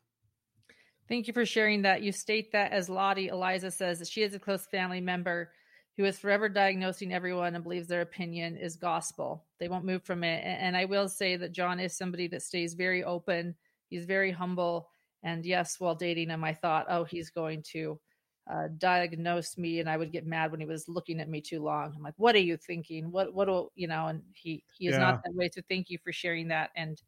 Thank 1.08 1.28
you 1.28 1.34
for 1.34 1.46
sharing 1.46 1.84
that. 1.84 2.02
You 2.02 2.12
state 2.12 2.52
that 2.54 2.72
as 2.72 2.90
Lottie 2.90 3.28
Eliza 3.28 3.70
says 3.70 4.10
she 4.10 4.24
is 4.24 4.34
a 4.34 4.40
close 4.40 4.66
family 4.66 5.02
member 5.02 5.52
who 5.98 6.06
is 6.06 6.18
forever 6.18 6.50
diagnosing 6.50 7.14
everyone 7.14 7.54
and 7.54 7.64
believes 7.64 7.88
their 7.88 8.02
opinion 8.02 8.58
is 8.58 8.76
gospel. 8.76 9.46
They 9.60 9.68
won't 9.68 9.86
move 9.86 10.04
from 10.04 10.24
it. 10.24 10.42
And 10.44 10.76
I 10.76 10.86
will 10.86 11.10
say 11.10 11.36
that 11.36 11.52
John 11.52 11.80
is 11.80 11.96
somebody 11.96 12.28
that 12.30 12.42
stays 12.42 12.74
very 12.74 13.04
open. 13.04 13.54
He's 13.90 14.06
very 14.06 14.32
humble. 14.32 14.90
And 15.22 15.46
yes, 15.46 15.80
while 15.80 15.94
dating 15.94 16.30
him, 16.30 16.44
I 16.44 16.56
thought, 16.56 16.88
oh, 16.90 17.04
he's 17.04 17.30
going 17.30 17.62
to 17.74 18.00
uh, 18.50 18.68
diagnosed 18.78 19.58
me 19.58 19.80
and 19.80 19.90
I 19.90 19.98
would 19.98 20.12
get 20.12 20.26
mad 20.26 20.52
when 20.52 20.60
he 20.60 20.66
was 20.66 20.88
looking 20.88 21.20
at 21.20 21.30
me 21.30 21.42
too 21.42 21.64
long. 21.64 21.94
I'm 21.96 22.04
like, 22.04 22.14
what 22.18 22.36
are 22.36 22.40
you 22.40 22.58
thinking? 22.58 23.12
What, 23.12 23.34
what, 23.34 23.46
do, 23.46 23.70
you 23.76 23.88
know, 23.88 24.08
and 24.08 24.22
he, 24.34 24.64
he 24.78 24.88
is 24.88 24.94
yeah. 24.94 25.00
not 25.00 25.24
that 25.24 25.34
way. 25.34 25.50
So 25.54 25.62
thank 25.70 25.90
you 25.90 25.98
for 26.04 26.12
sharing 26.12 26.48
that 26.50 26.72
and 26.76 27.02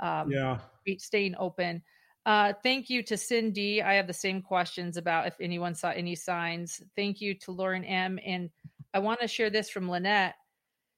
um, 0.00 0.30
yeah, 0.30 0.58
staying 0.98 1.34
open. 1.38 1.82
Uh, 2.24 2.52
thank 2.62 2.90
you 2.90 3.02
to 3.02 3.16
Cindy. 3.16 3.82
I 3.82 3.94
have 3.94 4.06
the 4.06 4.12
same 4.12 4.42
questions 4.42 4.96
about 4.96 5.26
if 5.26 5.34
anyone 5.40 5.74
saw 5.74 5.90
any 5.90 6.14
signs. 6.14 6.82
Thank 6.94 7.20
you 7.20 7.34
to 7.34 7.52
Lauren 7.52 7.84
M. 7.84 8.18
And 8.24 8.50
I 8.92 8.98
want 8.98 9.20
to 9.20 9.28
share 9.28 9.50
this 9.50 9.70
from 9.70 9.88
Lynette. 9.90 10.34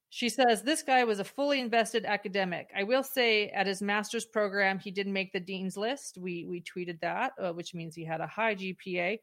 She 0.08 0.28
says, 0.28 0.62
This 0.62 0.82
guy 0.82 1.04
was 1.04 1.20
a 1.20 1.24
fully 1.24 1.60
invested 1.60 2.04
academic. 2.04 2.70
I 2.76 2.82
will 2.82 3.04
say 3.04 3.48
at 3.50 3.68
his 3.68 3.80
master's 3.80 4.26
program, 4.26 4.80
he 4.80 4.90
didn't 4.90 5.12
make 5.12 5.32
the 5.32 5.38
dean's 5.38 5.76
list. 5.76 6.18
We, 6.18 6.46
we 6.46 6.62
tweeted 6.62 7.00
that, 7.00 7.32
uh, 7.40 7.52
which 7.52 7.74
means 7.74 7.94
he 7.94 8.04
had 8.04 8.20
a 8.20 8.26
high 8.26 8.56
GPA. 8.56 9.20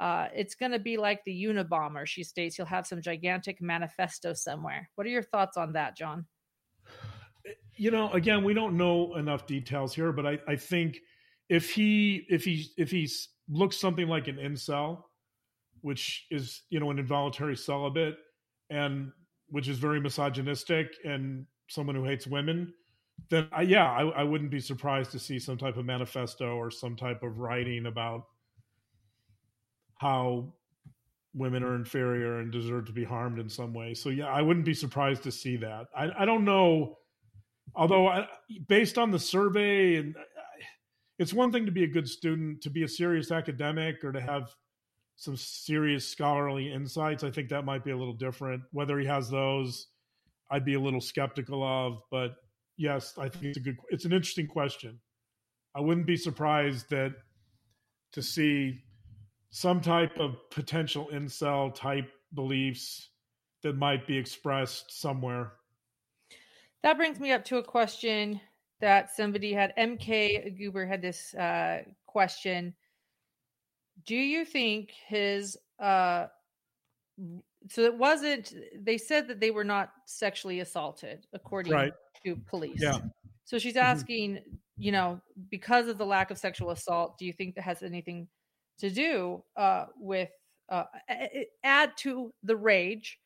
Uh, 0.00 0.28
it's 0.34 0.54
going 0.54 0.72
to 0.72 0.78
be 0.78 0.96
like 0.96 1.22
the 1.26 1.44
Unabomber. 1.44 2.06
She 2.06 2.24
states 2.24 2.56
he'll 2.56 2.64
have 2.64 2.86
some 2.86 3.02
gigantic 3.02 3.60
manifesto 3.60 4.32
somewhere. 4.32 4.88
What 4.94 5.06
are 5.06 5.10
your 5.10 5.22
thoughts 5.22 5.58
on 5.58 5.74
that, 5.74 5.94
John? 5.94 6.24
You 7.76 7.90
know, 7.90 8.10
again, 8.12 8.42
we 8.42 8.54
don't 8.54 8.78
know 8.78 9.14
enough 9.16 9.46
details 9.46 9.94
here, 9.94 10.10
but 10.10 10.26
I, 10.26 10.38
I 10.48 10.56
think 10.56 10.98
if 11.50 11.70
he 11.70 12.26
if 12.30 12.44
he 12.44 12.70
if 12.78 12.90
he 12.90 13.10
looks 13.50 13.76
something 13.76 14.08
like 14.08 14.26
an 14.26 14.36
incel, 14.36 15.02
which 15.82 16.26
is 16.30 16.62
you 16.70 16.80
know 16.80 16.90
an 16.90 16.98
involuntary 16.98 17.56
celibate, 17.56 18.16
and 18.70 19.12
which 19.48 19.68
is 19.68 19.78
very 19.78 20.00
misogynistic 20.00 20.94
and 21.04 21.44
someone 21.68 21.94
who 21.94 22.04
hates 22.04 22.26
women, 22.26 22.72
then 23.28 23.48
I, 23.52 23.62
yeah, 23.62 23.90
I, 23.90 24.02
I 24.08 24.22
wouldn't 24.22 24.50
be 24.50 24.60
surprised 24.60 25.12
to 25.12 25.18
see 25.18 25.38
some 25.38 25.58
type 25.58 25.76
of 25.76 25.84
manifesto 25.84 26.56
or 26.56 26.70
some 26.70 26.96
type 26.96 27.22
of 27.22 27.38
writing 27.38 27.84
about 27.86 28.24
how 30.00 30.50
women 31.34 31.62
are 31.62 31.74
inferior 31.74 32.38
and 32.38 32.50
deserve 32.50 32.86
to 32.86 32.92
be 32.92 33.04
harmed 33.04 33.38
in 33.38 33.50
some 33.50 33.74
way. 33.74 33.92
So 33.92 34.08
yeah, 34.08 34.28
I 34.28 34.40
wouldn't 34.40 34.64
be 34.64 34.72
surprised 34.72 35.22
to 35.24 35.30
see 35.30 35.58
that. 35.58 35.88
I, 35.94 36.08
I 36.20 36.24
don't 36.24 36.46
know, 36.46 36.96
although 37.74 38.08
I, 38.08 38.26
based 38.66 38.96
on 38.96 39.10
the 39.10 39.18
survey, 39.18 39.96
and 39.96 40.16
it's 41.18 41.34
one 41.34 41.52
thing 41.52 41.66
to 41.66 41.70
be 41.70 41.84
a 41.84 41.86
good 41.86 42.08
student, 42.08 42.62
to 42.62 42.70
be 42.70 42.82
a 42.84 42.88
serious 42.88 43.30
academic, 43.30 44.02
or 44.02 44.10
to 44.10 44.22
have 44.22 44.54
some 45.16 45.36
serious 45.36 46.08
scholarly 46.08 46.72
insights. 46.72 47.22
I 47.22 47.30
think 47.30 47.50
that 47.50 47.66
might 47.66 47.84
be 47.84 47.90
a 47.90 47.96
little 47.96 48.14
different. 48.14 48.62
Whether 48.72 48.98
he 48.98 49.04
has 49.04 49.28
those, 49.28 49.88
I'd 50.50 50.64
be 50.64 50.74
a 50.74 50.80
little 50.80 51.02
skeptical 51.02 51.62
of. 51.62 51.98
But 52.10 52.36
yes, 52.78 53.18
I 53.18 53.28
think 53.28 53.44
it's 53.44 53.58
a 53.58 53.60
good. 53.60 53.76
It's 53.90 54.06
an 54.06 54.14
interesting 54.14 54.46
question. 54.46 54.98
I 55.74 55.80
wouldn't 55.80 56.06
be 56.06 56.16
surprised 56.16 56.88
that 56.88 57.12
to 58.12 58.22
see 58.22 58.82
some 59.50 59.80
type 59.80 60.18
of 60.18 60.36
potential 60.50 61.08
incel 61.12 61.74
type 61.74 62.10
beliefs 62.34 63.10
that 63.62 63.76
might 63.76 64.06
be 64.06 64.16
expressed 64.16 65.00
somewhere. 65.00 65.52
That 66.82 66.96
brings 66.96 67.20
me 67.20 67.32
up 67.32 67.44
to 67.46 67.58
a 67.58 67.62
question 67.62 68.40
that 68.80 69.14
somebody 69.14 69.52
had. 69.52 69.74
MK 69.76 70.56
Goober 70.56 70.86
had 70.86 71.02
this 71.02 71.34
uh, 71.34 71.82
question. 72.06 72.74
Do 74.06 74.16
you 74.16 74.44
think 74.46 74.92
his 75.06 75.58
uh, 75.78 76.26
so 77.68 77.82
it 77.82 77.94
wasn't 77.94 78.54
they 78.74 78.96
said 78.96 79.28
that 79.28 79.40
they 79.40 79.50
were 79.50 79.64
not 79.64 79.92
sexually 80.06 80.60
assaulted 80.60 81.26
according 81.32 81.72
right. 81.72 81.92
to 82.24 82.36
police. 82.46 82.80
Yeah. 82.80 82.98
So 83.44 83.58
she's 83.58 83.74
mm-hmm. 83.74 83.84
asking, 83.84 84.34
mm-hmm. 84.36 84.54
you 84.78 84.92
know, 84.92 85.20
because 85.50 85.88
of 85.88 85.98
the 85.98 86.06
lack 86.06 86.30
of 86.30 86.38
sexual 86.38 86.70
assault, 86.70 87.18
do 87.18 87.26
you 87.26 87.32
think 87.32 87.54
that 87.56 87.62
has 87.62 87.82
anything 87.82 88.28
to 88.80 88.90
do 88.90 89.42
uh, 89.56 89.86
with 89.96 90.30
uh, 90.68 90.84
add 91.64 91.96
to 91.98 92.32
the 92.42 92.56
rage, 92.56 93.18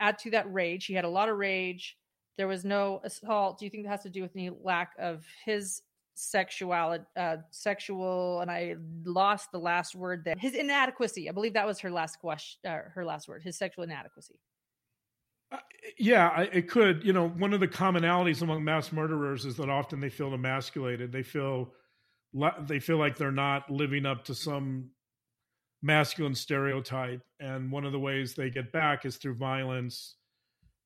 add 0.00 0.18
to 0.18 0.30
that 0.30 0.52
rage. 0.52 0.86
He 0.86 0.94
had 0.94 1.04
a 1.04 1.08
lot 1.08 1.28
of 1.28 1.36
rage. 1.36 1.96
There 2.38 2.48
was 2.48 2.64
no 2.64 3.00
assault. 3.04 3.58
Do 3.58 3.64
you 3.64 3.70
think 3.70 3.84
that 3.84 3.90
has 3.90 4.02
to 4.02 4.10
do 4.10 4.22
with 4.22 4.32
any 4.34 4.50
lack 4.62 4.92
of 4.98 5.24
his 5.44 5.82
sexuality, 6.14 7.04
uh, 7.16 7.38
sexual? 7.50 8.40
And 8.40 8.50
I 8.50 8.76
lost 9.04 9.52
the 9.52 9.58
last 9.58 9.94
word 9.94 10.22
there. 10.24 10.34
His 10.38 10.54
inadequacy. 10.54 11.28
I 11.28 11.32
believe 11.32 11.54
that 11.54 11.66
was 11.66 11.80
her 11.80 11.90
last 11.90 12.18
question. 12.18 12.58
Uh, 12.64 12.78
her 12.94 13.04
last 13.04 13.28
word. 13.28 13.42
His 13.42 13.56
sexual 13.56 13.84
inadequacy. 13.84 14.38
Uh, 15.52 15.58
yeah, 15.98 16.28
I, 16.28 16.42
it 16.44 16.68
could. 16.68 17.04
You 17.04 17.12
know, 17.12 17.28
one 17.28 17.52
of 17.52 17.60
the 17.60 17.68
commonalities 17.68 18.42
among 18.42 18.64
mass 18.64 18.92
murderers 18.92 19.44
is 19.44 19.56
that 19.56 19.70
often 19.70 20.00
they 20.00 20.10
feel 20.10 20.34
emasculated. 20.34 21.12
They 21.12 21.22
feel 21.22 21.72
they 22.62 22.80
feel 22.80 22.98
like 22.98 23.16
they're 23.16 23.32
not 23.32 23.70
living 23.70 24.04
up 24.04 24.24
to 24.24 24.34
some 24.34 24.90
masculine 25.82 26.34
stereotype 26.34 27.22
and 27.40 27.70
one 27.70 27.84
of 27.84 27.92
the 27.92 27.98
ways 27.98 28.34
they 28.34 28.50
get 28.50 28.72
back 28.72 29.04
is 29.04 29.16
through 29.16 29.34
violence. 29.34 30.16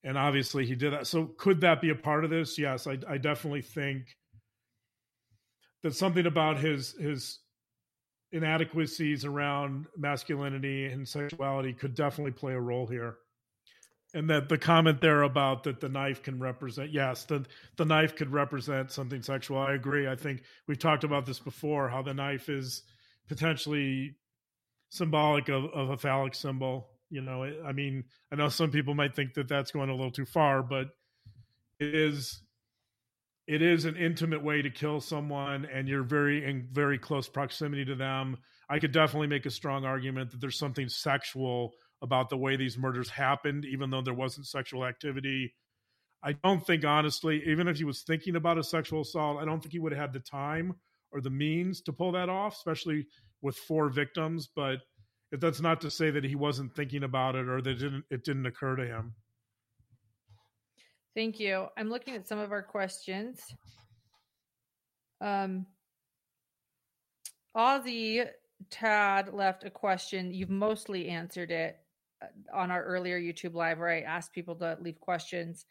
And 0.02 0.16
obviously 0.16 0.66
he 0.66 0.74
did 0.74 0.92
that. 0.92 1.06
So 1.06 1.26
could 1.36 1.60
that 1.60 1.80
be 1.80 1.90
a 1.90 1.94
part 1.94 2.24
of 2.24 2.30
this? 2.30 2.58
Yes 2.58 2.86
i, 2.86 2.98
I 3.08 3.18
definitely 3.18 3.62
think 3.62 4.16
that 5.82 5.94
something 5.94 6.26
about 6.26 6.58
his 6.58 6.92
his 6.92 7.38
inadequacies 8.32 9.24
around 9.24 9.86
masculinity 9.96 10.86
and 10.86 11.08
sexuality 11.08 11.72
could 11.72 11.94
definitely 11.94 12.32
play 12.32 12.52
a 12.52 12.60
role 12.60 12.86
here. 12.86 13.16
And 14.14 14.28
that 14.30 14.48
the 14.48 14.58
comment 14.58 15.00
there 15.00 15.22
about 15.22 15.64
that 15.64 15.80
the 15.80 15.88
knife 15.88 16.22
can 16.22 16.40
represent 16.40 16.90
yes 16.90 17.24
the 17.24 17.46
the 17.76 17.84
knife 17.84 18.16
could 18.16 18.32
represent 18.32 18.90
something 18.90 19.22
sexual. 19.22 19.58
I 19.58 19.74
agree. 19.74 20.08
I 20.08 20.16
think 20.16 20.42
we've 20.66 20.78
talked 20.78 21.04
about 21.04 21.26
this 21.26 21.38
before 21.38 21.88
how 21.88 22.02
the 22.02 22.14
knife 22.14 22.48
is 22.48 22.82
potentially 23.28 24.16
symbolic 24.90 25.48
of, 25.48 25.64
of 25.66 25.90
a 25.90 25.96
phallic 25.96 26.34
symbol. 26.34 26.90
You 27.08 27.22
know, 27.22 27.42
I 27.66 27.72
mean, 27.72 28.04
I 28.30 28.36
know 28.36 28.48
some 28.48 28.70
people 28.70 28.94
might 28.94 29.16
think 29.16 29.34
that 29.34 29.48
that's 29.48 29.72
going 29.72 29.90
a 29.90 29.94
little 29.94 30.12
too 30.12 30.26
far, 30.26 30.62
but 30.62 30.88
it 31.80 31.94
is 31.94 32.42
it 33.46 33.62
is 33.62 33.84
an 33.84 33.96
intimate 33.96 34.44
way 34.44 34.62
to 34.62 34.70
kill 34.70 35.00
someone 35.00 35.66
and 35.72 35.88
you're 35.88 36.04
very 36.04 36.44
in 36.44 36.68
very 36.70 36.98
close 36.98 37.28
proximity 37.28 37.84
to 37.84 37.96
them 37.96 38.36
i 38.68 38.78
could 38.78 38.92
definitely 38.92 39.26
make 39.26 39.46
a 39.46 39.50
strong 39.50 39.84
argument 39.84 40.30
that 40.30 40.40
there's 40.40 40.58
something 40.58 40.88
sexual 40.88 41.72
about 42.02 42.28
the 42.28 42.36
way 42.36 42.54
these 42.54 42.78
murders 42.78 43.08
happened 43.08 43.64
even 43.64 43.90
though 43.90 44.02
there 44.02 44.14
wasn't 44.14 44.46
sexual 44.46 44.84
activity 44.84 45.52
i 46.22 46.32
don't 46.32 46.64
think 46.64 46.84
honestly 46.84 47.42
even 47.46 47.66
if 47.66 47.78
he 47.78 47.84
was 47.84 48.02
thinking 48.02 48.36
about 48.36 48.58
a 48.58 48.62
sexual 48.62 49.00
assault 49.00 49.38
i 49.40 49.44
don't 49.44 49.60
think 49.60 49.72
he 49.72 49.80
would 49.80 49.92
have 49.92 50.00
had 50.00 50.12
the 50.12 50.20
time 50.20 50.74
or 51.10 51.20
the 51.20 51.30
means 51.30 51.80
to 51.80 51.92
pull 51.92 52.12
that 52.12 52.28
off 52.28 52.54
especially 52.54 53.06
with 53.42 53.56
four 53.56 53.88
victims 53.88 54.48
but 54.54 54.78
that's 55.32 55.60
not 55.60 55.80
to 55.80 55.90
say 55.90 56.10
that 56.10 56.24
he 56.24 56.34
wasn't 56.34 56.74
thinking 56.74 57.04
about 57.04 57.34
it 57.34 57.48
or 57.48 57.60
that 57.60 57.70
it 57.70 57.78
didn't 57.78 58.04
it 58.10 58.24
didn't 58.24 58.46
occur 58.46 58.76
to 58.76 58.86
him 58.86 59.14
Thank 61.14 61.40
you. 61.40 61.66
I'm 61.76 61.90
looking 61.90 62.14
at 62.14 62.28
some 62.28 62.38
of 62.38 62.52
our 62.52 62.62
questions. 62.62 63.40
Um, 65.20 65.66
Ozzy 67.56 68.26
Tad 68.70 69.32
left 69.32 69.64
a 69.64 69.70
question. 69.70 70.32
You've 70.32 70.50
mostly 70.50 71.08
answered 71.08 71.50
it 71.50 71.78
uh, 72.22 72.26
on 72.56 72.70
our 72.70 72.84
earlier 72.84 73.20
YouTube 73.20 73.54
live 73.54 73.78
where 73.78 73.90
I 73.90 74.02
asked 74.02 74.32
people 74.32 74.54
to 74.56 74.78
leave 74.80 75.00
questions. 75.00 75.66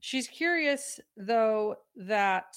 She's 0.00 0.26
curious 0.26 0.98
though 1.16 1.76
that 1.94 2.56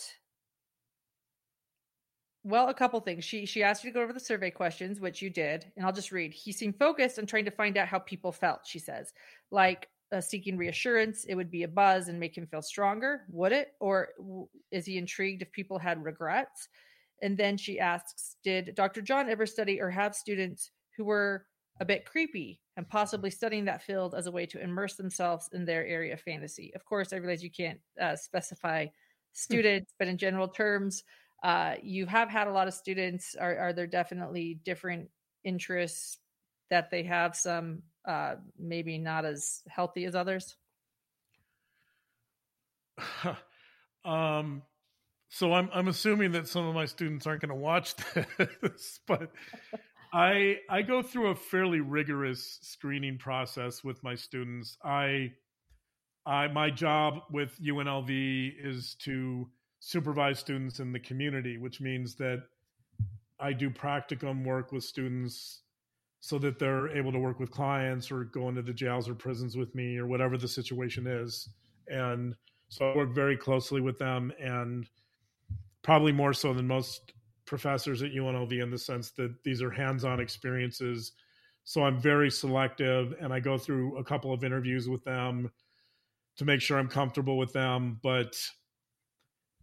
well, 2.44 2.70
a 2.70 2.74
couple 2.74 3.00
things. 3.02 3.26
She 3.26 3.46
she 3.46 3.64
asked 3.64 3.84
you 3.84 3.90
to 3.92 3.94
go 3.94 4.02
over 4.02 4.14
the 4.14 4.20
survey 4.20 4.50
questions, 4.50 5.00
which 5.00 5.22
you 5.22 5.30
did, 5.30 5.66
and 5.76 5.86
I'll 5.86 5.92
just 5.92 6.12
read. 6.12 6.34
He 6.34 6.52
seemed 6.52 6.78
focused 6.78 7.20
on 7.20 7.26
trying 7.26 7.46
to 7.46 7.52
find 7.52 7.78
out 7.78 7.88
how 7.88 8.00
people 8.00 8.32
felt. 8.32 8.62
She 8.66 8.80
says, 8.80 9.12
like 9.52 9.90
uh, 10.12 10.22
seeking 10.22 10.58
reassurance, 10.58 11.26
it 11.26 11.36
would 11.36 11.52
be 11.52 11.64
a 11.64 11.68
buzz 11.68 12.08
and 12.08 12.20
make 12.20 12.38
him 12.38 12.48
feel 12.48 12.62
stronger. 12.62 13.22
Would 13.32 13.52
it? 13.52 13.74
Or 13.80 14.10
w- 14.18 14.48
is 14.72 14.86
he 14.86 14.98
intrigued 14.98 15.42
if 15.42 15.52
people 15.52 15.78
had 15.78 16.04
regrets? 16.04 16.70
And 17.22 17.38
then 17.38 17.58
she 17.58 17.80
asks, 17.80 18.38
Did 18.44 18.74
Dr. 18.76 19.02
John 19.02 19.30
ever 19.30 19.46
study 19.46 19.82
or 19.82 19.90
have 19.90 20.16
students 20.16 20.72
who 20.98 21.06
were 21.06 21.46
a 21.82 21.86
bit 21.86 22.06
creepy 22.06 22.62
and 22.78 22.88
possibly 22.88 23.30
studying 23.30 23.66
that 23.66 23.84
field 23.84 24.16
as 24.16 24.28
a 24.28 24.32
way 24.32 24.46
to 24.46 24.62
immerse 24.62 24.96
themselves 24.96 25.50
in 25.54 25.66
their 25.66 25.86
area 25.86 26.14
of 26.14 26.22
fantasy? 26.22 26.72
Of 26.76 26.86
course, 26.86 27.14
I 27.14 27.18
realize 27.18 27.44
you 27.44 27.52
can't 27.52 27.80
uh, 28.02 28.16
specify 28.16 28.86
hmm. 28.86 28.92
students, 29.34 29.94
but 30.00 30.08
in 30.08 30.18
general 30.18 30.48
terms, 30.48 31.04
uh, 31.44 31.76
you 31.82 32.06
have 32.06 32.30
had 32.30 32.48
a 32.48 32.52
lot 32.52 32.68
of 32.68 32.74
students. 32.74 33.36
Are, 33.36 33.58
are 33.58 33.74
there 33.74 33.88
definitely 33.88 34.60
different 34.64 35.10
interests 35.44 36.18
that 36.70 36.92
they 36.92 37.04
have 37.04 37.36
some 37.36 37.84
uh, 38.06 38.36
maybe 38.58 38.98
not 38.98 39.26
as 39.26 39.62
healthy 39.68 40.06
as 40.06 40.16
others? 40.16 40.56
um, 44.06 44.62
so 45.30 45.54
I'm 45.54 45.70
I'm 45.74 45.88
assuming 45.88 46.34
that 46.34 46.48
some 46.48 46.66
of 46.66 46.76
my 46.76 46.86
students 46.86 47.28
aren't 47.28 47.42
going 47.42 47.50
to 47.50 47.56
watch 47.56 47.96
this, 48.62 49.00
but 49.08 49.32
I 50.12 50.58
I 50.70 50.82
go 50.82 51.02
through 51.02 51.28
a 51.28 51.36
fairly 51.36 51.82
rigorous 51.82 52.60
screening 52.62 53.18
process 53.18 53.84
with 53.84 54.04
my 54.04 54.16
students. 54.16 54.78
I 54.84 55.34
I 56.26 56.48
my 56.48 56.72
job 56.72 57.22
with 57.32 57.58
UNLV 57.62 58.54
is 58.62 58.96
to 59.04 59.50
supervise 59.80 60.40
students 60.40 60.80
in 60.80 60.92
the 60.92 61.00
community, 61.00 61.58
which 61.58 61.82
means 61.82 62.16
that 62.16 62.44
I 63.40 63.54
do 63.54 63.70
practicum 63.70 64.46
work 64.46 64.72
with 64.72 64.84
students 64.84 65.62
so 66.20 66.38
that 66.40 66.60
they're 66.60 66.90
able 66.90 67.14
to 67.14 67.20
work 67.20 67.40
with 67.40 67.50
clients 67.50 68.12
or 68.12 68.26
go 68.26 68.50
into 68.50 68.62
the 68.62 68.74
jails 68.74 69.08
or 69.08 69.16
prisons 69.16 69.56
with 69.56 69.74
me 69.74 69.98
or 69.98 70.06
whatever 70.06 70.38
the 70.38 70.48
situation 70.48 71.08
is. 71.08 71.48
And 71.88 72.36
so 72.68 72.92
I 72.92 72.96
work 72.96 73.16
very 73.16 73.38
closely 73.38 73.80
with 73.80 73.98
them 73.98 74.34
and 74.40 74.86
probably 75.82 76.12
more 76.12 76.34
so 76.34 76.54
than 76.54 76.68
most 76.68 77.14
professors 77.46 78.04
at 78.04 78.12
UNLV 78.12 78.62
in 78.62 78.70
the 78.70 78.78
sense 78.78 79.12
that 79.12 79.34
these 79.44 79.62
are 79.62 79.72
hands-on 79.72 80.20
experiences. 80.20 81.14
So 81.64 81.84
I'm 81.84 82.02
very 82.02 82.30
selective 82.30 83.16
and 83.22 83.34
I 83.34 83.40
go 83.40 83.58
through 83.58 83.98
a 83.98 84.04
couple 84.04 84.34
of 84.34 84.44
interviews 84.44 84.90
with 84.90 85.04
them 85.06 85.50
to 86.38 86.46
make 86.46 86.62
sure 86.62 86.78
I'm 86.78 86.90
comfortable 86.90 87.38
with 87.38 87.54
them. 87.54 88.00
But 88.04 88.36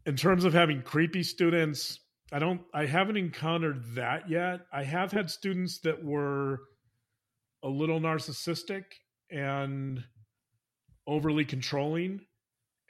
in 0.06 0.16
terms 0.16 0.44
of 0.44 0.54
having 0.54 0.82
creepy 0.82 1.22
students, 1.22 2.00
I 2.32 2.38
don't 2.38 2.62
I 2.72 2.86
haven't 2.86 3.16
encountered 3.16 3.84
that 3.94 4.30
yet. 4.30 4.62
I 4.72 4.82
have 4.84 5.12
had 5.12 5.30
students 5.30 5.78
that 5.80 6.02
were 6.02 6.60
a 7.62 7.68
little 7.68 8.00
narcissistic 8.00 8.84
and 9.30 10.02
overly 11.06 11.44
controlling 11.44 12.20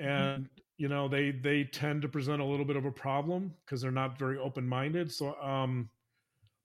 mm-hmm. 0.01 0.07
and 0.07 0.45
mm-hmm. 0.45 0.61
you 0.77 0.89
know 0.89 1.09
they 1.09 1.31
they 1.31 1.65
tend 1.65 2.03
to 2.03 2.09
present 2.09 2.41
a 2.41 2.45
little 2.45 2.65
bit 2.65 2.77
of 2.77 2.85
a 2.85 2.91
problem 2.91 3.55
because 3.65 3.81
they're 3.81 3.91
not 3.91 4.19
very 4.19 4.39
open-minded 4.39 5.11
so 5.11 5.35
um 5.41 5.89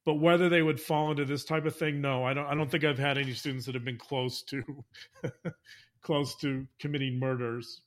but 0.04 0.16
whether 0.16 0.50
they 0.50 0.62
would 0.62 0.80
fall 0.80 1.12
into 1.12 1.26
this 1.26 1.44
type 1.44 1.66
of 1.66 1.76
thing 1.76 2.02
no 2.02 2.24
i 2.24 2.34
don't 2.34 2.46
i 2.48 2.56
don't 2.56 2.70
think 2.70 2.84
i've 2.84 3.00
had 3.00 3.18
any 3.18 3.34
students 3.34 3.66
that 3.66 3.76
have 3.76 3.86
been 3.86 3.98
close 3.98 4.44
to 4.44 4.64
close 6.02 6.36
to 6.36 6.66
committing 6.80 7.20
murders 7.20 7.82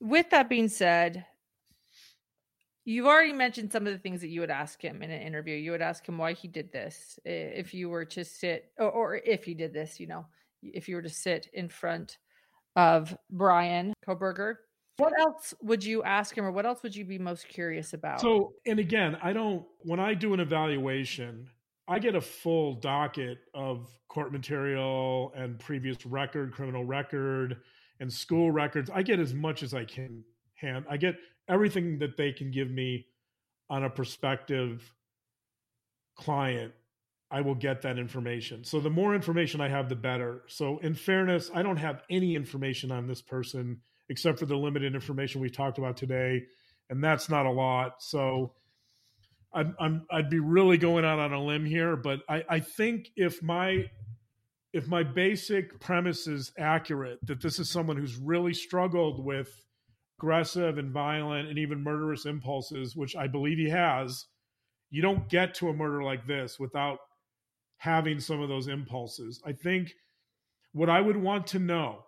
with 0.00 0.28
that 0.30 0.48
being 0.48 0.68
said 0.68 1.24
You've 2.88 3.06
already 3.06 3.32
mentioned 3.32 3.72
some 3.72 3.84
of 3.84 3.92
the 3.92 3.98
things 3.98 4.20
that 4.20 4.28
you 4.28 4.40
would 4.40 4.50
ask 4.50 4.80
him 4.80 5.02
in 5.02 5.10
an 5.10 5.20
interview. 5.20 5.56
You 5.56 5.72
would 5.72 5.82
ask 5.82 6.08
him 6.08 6.18
why 6.18 6.34
he 6.34 6.46
did 6.46 6.72
this. 6.72 7.18
If 7.24 7.74
you 7.74 7.90
were 7.90 8.04
to 8.04 8.24
sit, 8.24 8.70
or, 8.78 8.88
or 8.88 9.16
if 9.16 9.42
he 9.42 9.54
did 9.54 9.74
this, 9.74 9.98
you 9.98 10.06
know, 10.06 10.24
if 10.62 10.88
you 10.88 10.94
were 10.94 11.02
to 11.02 11.10
sit 11.10 11.48
in 11.52 11.68
front 11.68 12.18
of 12.76 13.16
Bryan 13.28 13.92
Kohberger, 14.06 14.54
what 14.98 15.12
else 15.18 15.52
would 15.62 15.84
you 15.84 16.04
ask 16.04 16.38
him, 16.38 16.44
or 16.44 16.52
what 16.52 16.64
else 16.64 16.84
would 16.84 16.94
you 16.94 17.04
be 17.04 17.18
most 17.18 17.48
curious 17.48 17.92
about? 17.92 18.20
So, 18.20 18.52
and 18.66 18.78
again, 18.78 19.16
I 19.20 19.32
don't, 19.32 19.64
when 19.80 19.98
I 19.98 20.14
do 20.14 20.32
an 20.32 20.38
evaluation, 20.38 21.48
I 21.88 21.98
get 21.98 22.14
a 22.14 22.20
full 22.20 22.74
docket 22.74 23.38
of 23.52 23.88
court 24.08 24.32
material 24.32 25.32
and 25.36 25.58
previous 25.58 26.06
record, 26.06 26.52
criminal 26.52 26.84
record, 26.84 27.56
and 27.98 28.12
school 28.12 28.52
records. 28.52 28.90
I 28.94 29.02
get 29.02 29.18
as 29.18 29.34
much 29.34 29.62
as 29.64 29.74
I 29.74 29.84
can 29.84 30.22
hand. 30.54 30.84
I 30.88 30.96
get 30.96 31.16
everything 31.48 31.98
that 31.98 32.16
they 32.16 32.32
can 32.32 32.50
give 32.50 32.70
me 32.70 33.06
on 33.68 33.84
a 33.84 33.90
prospective 33.90 34.94
client 36.16 36.72
I 37.30 37.40
will 37.40 37.54
get 37.54 37.82
that 37.82 37.98
information. 37.98 38.64
So 38.64 38.80
the 38.80 38.90
more 38.90 39.14
information 39.14 39.60
I 39.60 39.68
have, 39.68 39.88
the 39.88 39.96
better. 39.96 40.42
So 40.46 40.78
in 40.78 40.94
fairness, 40.94 41.50
I 41.52 41.62
don't 41.62 41.76
have 41.78 42.02
any 42.08 42.36
information 42.36 42.92
on 42.92 43.06
this 43.08 43.20
person 43.20 43.80
except 44.08 44.38
for 44.38 44.46
the 44.46 44.56
limited 44.56 44.94
information 44.94 45.40
we 45.40 45.50
talked 45.50 45.78
about 45.78 45.96
today, 45.96 46.44
and 46.88 47.02
that's 47.02 47.28
not 47.28 47.44
a 47.44 47.50
lot. 47.50 48.00
So 48.00 48.52
I'd, 49.52 49.72
I'm, 49.80 50.06
I'd 50.10 50.30
be 50.30 50.38
really 50.38 50.78
going 50.78 51.04
out 51.04 51.18
on 51.18 51.32
a 51.32 51.42
limb 51.42 51.64
here, 51.64 51.96
but 51.96 52.20
I, 52.28 52.44
I 52.48 52.60
think 52.60 53.10
if 53.16 53.42
my 53.42 53.90
if 54.72 54.86
my 54.86 55.02
basic 55.02 55.80
premise 55.80 56.26
is 56.26 56.52
accurate, 56.58 57.18
that 57.26 57.40
this 57.40 57.58
is 57.58 57.70
someone 57.70 57.96
who's 57.96 58.16
really 58.16 58.52
struggled 58.52 59.24
with 59.24 59.48
aggressive 60.18 60.78
and 60.78 60.92
violent 60.92 61.48
and 61.48 61.58
even 61.58 61.82
murderous 61.82 62.24
impulses, 62.24 62.96
which 62.96 63.14
I 63.16 63.26
believe 63.26 63.58
he 63.58 63.68
has, 63.68 64.26
you 64.90 65.02
don't 65.02 65.28
get 65.28 65.54
to 65.54 65.68
a 65.68 65.74
murder 65.74 66.02
like 66.02 66.26
this 66.26 66.58
without 66.58 66.98
having 67.78 68.20
some 68.20 68.40
of 68.40 68.48
those 68.48 68.68
impulses. 68.68 69.42
I 69.44 69.52
think 69.52 69.92
what 70.72 70.88
I 70.88 71.00
would 71.00 71.16
want 71.16 71.46
to 71.48 71.58
know, 71.58 72.04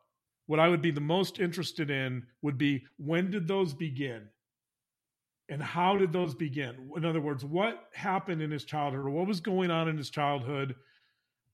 what 0.47 0.61
I 0.61 0.69
would 0.69 0.81
be 0.81 0.91
the 0.91 1.01
most 1.01 1.39
interested 1.39 1.91
in, 1.91 2.23
would 2.41 2.57
be 2.57 2.85
when 2.97 3.31
did 3.31 3.47
those 3.47 3.75
begin? 3.75 4.29
And 5.51 5.63
how 5.63 5.97
did 5.97 6.13
those 6.13 6.35
begin? 6.35 6.91
In 6.97 7.05
other 7.05 7.21
words, 7.21 7.45
what 7.45 7.89
happened 7.95 8.41
in 8.41 8.51
his 8.51 8.65
childhood 8.65 9.07
or 9.07 9.11
what 9.11 9.27
was 9.27 9.41
going 9.41 9.71
on 9.71 9.89
in 9.89 9.97
his 9.97 10.11
childhood 10.11 10.75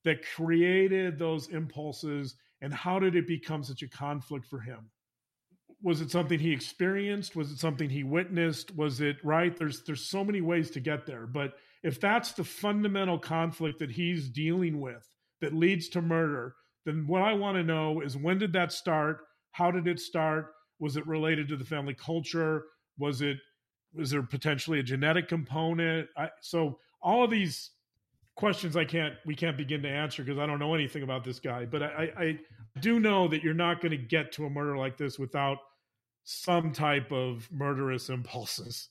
that 0.03 0.25
created 0.35 1.17
those 1.17 1.49
impulses 1.49 2.35
and 2.61 2.73
how 2.73 2.99
did 2.99 3.15
it 3.15 3.27
become 3.27 3.63
such 3.63 3.81
a 3.81 3.89
conflict 3.89 4.45
for 4.45 4.59
him? 4.59 4.89
Was 5.85 6.01
it 6.01 6.09
something 6.09 6.39
he 6.39 6.51
experienced? 6.51 7.35
Was 7.35 7.51
it 7.51 7.59
something 7.59 7.89
he 7.89 8.03
witnessed? 8.03 8.75
Was 8.75 9.01
it 9.01 9.17
right? 9.23 9.55
There's 9.55 9.83
there's 9.83 10.03
so 10.03 10.23
many 10.23 10.41
ways 10.41 10.71
to 10.71 10.79
get 10.79 11.05
there. 11.05 11.27
But 11.27 11.53
if 11.83 12.01
that's 12.01 12.31
the 12.33 12.43
fundamental 12.43 13.19
conflict 13.19 13.79
that 13.79 13.91
he's 13.91 14.27
dealing 14.27 14.81
with 14.81 15.07
that 15.41 15.53
leads 15.53 15.87
to 15.89 16.01
murder 16.01 16.55
then 16.85 17.05
what 17.07 17.21
i 17.21 17.33
want 17.33 17.57
to 17.57 17.63
know 17.63 18.01
is 18.01 18.15
when 18.15 18.37
did 18.37 18.53
that 18.53 18.71
start? 18.71 19.21
How 19.51 19.71
did 19.71 19.87
it 19.87 19.99
start? 19.99 20.53
Was 20.79 20.97
it 20.97 21.07
related 21.07 21.47
to 21.49 21.57
the 21.57 21.65
family 21.65 21.93
culture? 21.93 22.65
Was 22.97 23.21
it 23.21 23.37
was 23.93 24.11
there 24.11 24.23
potentially 24.23 24.79
a 24.79 24.83
genetic 24.83 25.27
component? 25.27 26.09
I, 26.17 26.29
so 26.41 26.79
all 27.01 27.23
of 27.23 27.31
these 27.31 27.71
questions 28.35 28.75
i 28.75 28.83
can't 28.83 29.13
we 29.25 29.33
can't 29.33 29.55
begin 29.55 29.81
to 29.81 29.87
answer 29.87 30.21
because 30.21 30.37
i 30.37 30.45
don't 30.45 30.59
know 30.59 30.73
anything 30.73 31.03
about 31.03 31.23
this 31.23 31.39
guy. 31.39 31.65
But 31.65 31.83
i 31.83 32.11
i 32.17 32.39
do 32.81 32.99
know 32.99 33.27
that 33.27 33.43
you're 33.43 33.53
not 33.53 33.81
going 33.81 33.91
to 33.91 33.97
get 33.97 34.31
to 34.33 34.45
a 34.45 34.49
murder 34.49 34.77
like 34.77 34.97
this 34.97 35.17
without 35.17 35.59
some 36.25 36.71
type 36.71 37.11
of 37.11 37.47
murderous 37.51 38.09
impulses. 38.09 38.89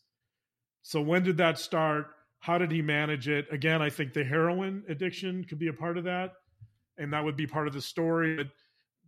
So 0.83 1.01
when 1.01 1.23
did 1.23 1.37
that 1.39 1.59
start? 1.59 2.07
How 2.39 2.59
did 2.59 2.71
he 2.71 2.81
manage 2.81 3.29
it? 3.29 3.47
Again, 3.51 3.83
I 3.83 3.91
think 3.91 4.13
the 4.13 4.25
heroin 4.25 4.85
addiction 4.89 5.45
could 5.45 5.59
be 5.59 5.69
a 5.69 5.73
part 5.73 5.99
of 5.99 6.05
that, 6.05 6.33
and 6.97 7.13
that 7.13 7.25
would 7.25 7.37
be 7.37 7.47
part 7.47 7.67
of 7.67 7.75
the 7.75 7.81
story. 7.81 8.37
But 8.37 8.49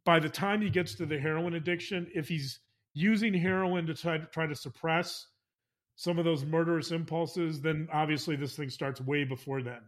by 0.05 0.19
the 0.19 0.29
time 0.29 0.61
he 0.61 0.71
gets 0.71 0.95
to 0.97 1.07
the 1.07 1.19
heroin 1.19 1.55
addiction, 1.55 2.09
if 2.15 2.29
he's 2.29 2.61
using 2.95 3.33
heroin 3.33 3.87
to 3.87 3.95
try 3.95 4.19
to 4.19 4.27
try 4.27 4.47
to 4.47 4.55
suppress 4.55 5.27
some 5.95 6.19
of 6.19 6.25
those 6.25 6.45
murderous 6.45 6.91
impulses, 6.91 7.61
then 7.61 7.89
obviously 7.93 8.37
this 8.37 8.57
thing 8.57 8.71
starts 8.71 9.01
way 9.01 9.25
before 9.25 9.63
then. 9.63 9.81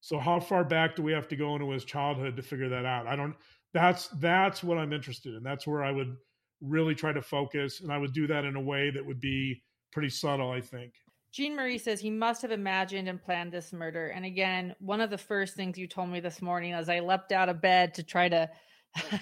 So 0.00 0.18
how 0.18 0.40
far 0.40 0.64
back 0.64 0.96
do 0.96 1.02
we 1.02 1.12
have 1.12 1.28
to 1.28 1.36
go 1.36 1.54
into 1.54 1.70
his 1.70 1.84
childhood 1.84 2.36
to 2.36 2.42
figure 2.42 2.68
that 2.68 2.84
out? 2.84 3.06
I 3.06 3.16
don't 3.16 3.34
that's 3.74 4.08
that's 4.20 4.62
what 4.62 4.78
I'm 4.78 4.92
interested 4.92 5.34
in. 5.34 5.42
That's 5.42 5.66
where 5.66 5.82
I 5.82 5.90
would 5.90 6.16
really 6.64 6.94
try 6.94 7.12
to 7.12 7.22
focus 7.22 7.80
and 7.80 7.92
I 7.92 7.98
would 7.98 8.12
do 8.12 8.26
that 8.26 8.44
in 8.44 8.56
a 8.56 8.60
way 8.60 8.90
that 8.90 9.04
would 9.04 9.20
be 9.20 9.62
pretty 9.92 10.10
subtle, 10.10 10.50
I 10.50 10.60
think. 10.60 10.92
Jean 11.32 11.56
Marie 11.56 11.78
says 11.78 12.00
he 12.00 12.10
must 12.10 12.42
have 12.42 12.52
imagined 12.52 13.08
and 13.08 13.20
planned 13.20 13.50
this 13.50 13.72
murder. 13.72 14.08
And 14.08 14.24
again, 14.24 14.74
one 14.78 15.00
of 15.00 15.10
the 15.10 15.18
first 15.18 15.54
things 15.54 15.76
you 15.76 15.88
told 15.88 16.08
me 16.10 16.20
this 16.20 16.40
morning 16.40 16.72
as 16.72 16.88
I 16.88 17.00
leapt 17.00 17.32
out 17.32 17.48
of 17.48 17.60
bed 17.60 17.94
to 17.94 18.04
try 18.04 18.28
to 18.28 18.48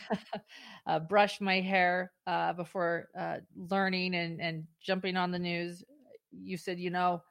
uh, 0.86 0.98
brush 0.98 1.40
my 1.40 1.60
hair 1.60 2.12
uh, 2.26 2.52
before 2.52 3.08
uh, 3.18 3.36
learning 3.56 4.14
and, 4.14 4.42
and 4.42 4.64
jumping 4.82 5.16
on 5.16 5.30
the 5.30 5.38
news, 5.38 5.82
you 6.30 6.58
said, 6.58 6.78
you 6.78 6.90
know, 6.90 7.22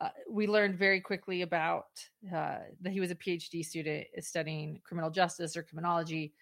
uh, 0.00 0.08
we 0.30 0.46
learned 0.46 0.78
very 0.78 1.00
quickly 1.00 1.42
about 1.42 1.84
uh, 2.34 2.58
that 2.80 2.92
he 2.92 3.00
was 3.00 3.10
a 3.10 3.14
PhD 3.14 3.64
student 3.64 4.06
studying 4.20 4.80
criminal 4.84 5.10
justice 5.10 5.56
or 5.56 5.62
criminology. 5.62 6.32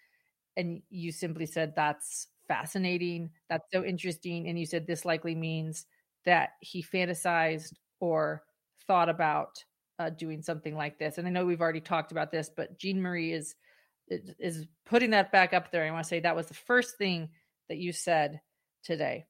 And 0.55 0.81
you 0.89 1.11
simply 1.11 1.45
said, 1.45 1.73
that's 1.75 2.27
fascinating. 2.47 3.31
That's 3.49 3.65
so 3.71 3.83
interesting. 3.83 4.47
And 4.47 4.59
you 4.59 4.65
said, 4.65 4.85
this 4.85 5.05
likely 5.05 5.35
means 5.35 5.85
that 6.25 6.51
he 6.61 6.83
fantasized 6.83 7.73
or 7.99 8.43
thought 8.87 9.09
about 9.09 9.63
uh, 9.99 10.09
doing 10.09 10.41
something 10.41 10.75
like 10.75 10.99
this. 10.99 11.17
And 11.17 11.27
I 11.27 11.31
know 11.31 11.45
we've 11.45 11.61
already 11.61 11.81
talked 11.81 12.11
about 12.11 12.31
this, 12.31 12.49
but 12.55 12.77
Jean 12.77 13.01
Marie 13.01 13.33
is 13.33 13.55
is 14.09 14.65
putting 14.85 15.11
that 15.11 15.31
back 15.31 15.53
up 15.53 15.71
there. 15.71 15.85
I 15.85 15.91
want 15.91 16.03
to 16.03 16.07
say 16.07 16.19
that 16.19 16.35
was 16.35 16.47
the 16.47 16.53
first 16.53 16.97
thing 16.97 17.29
that 17.69 17.77
you 17.77 17.93
said 17.93 18.41
today. 18.83 19.25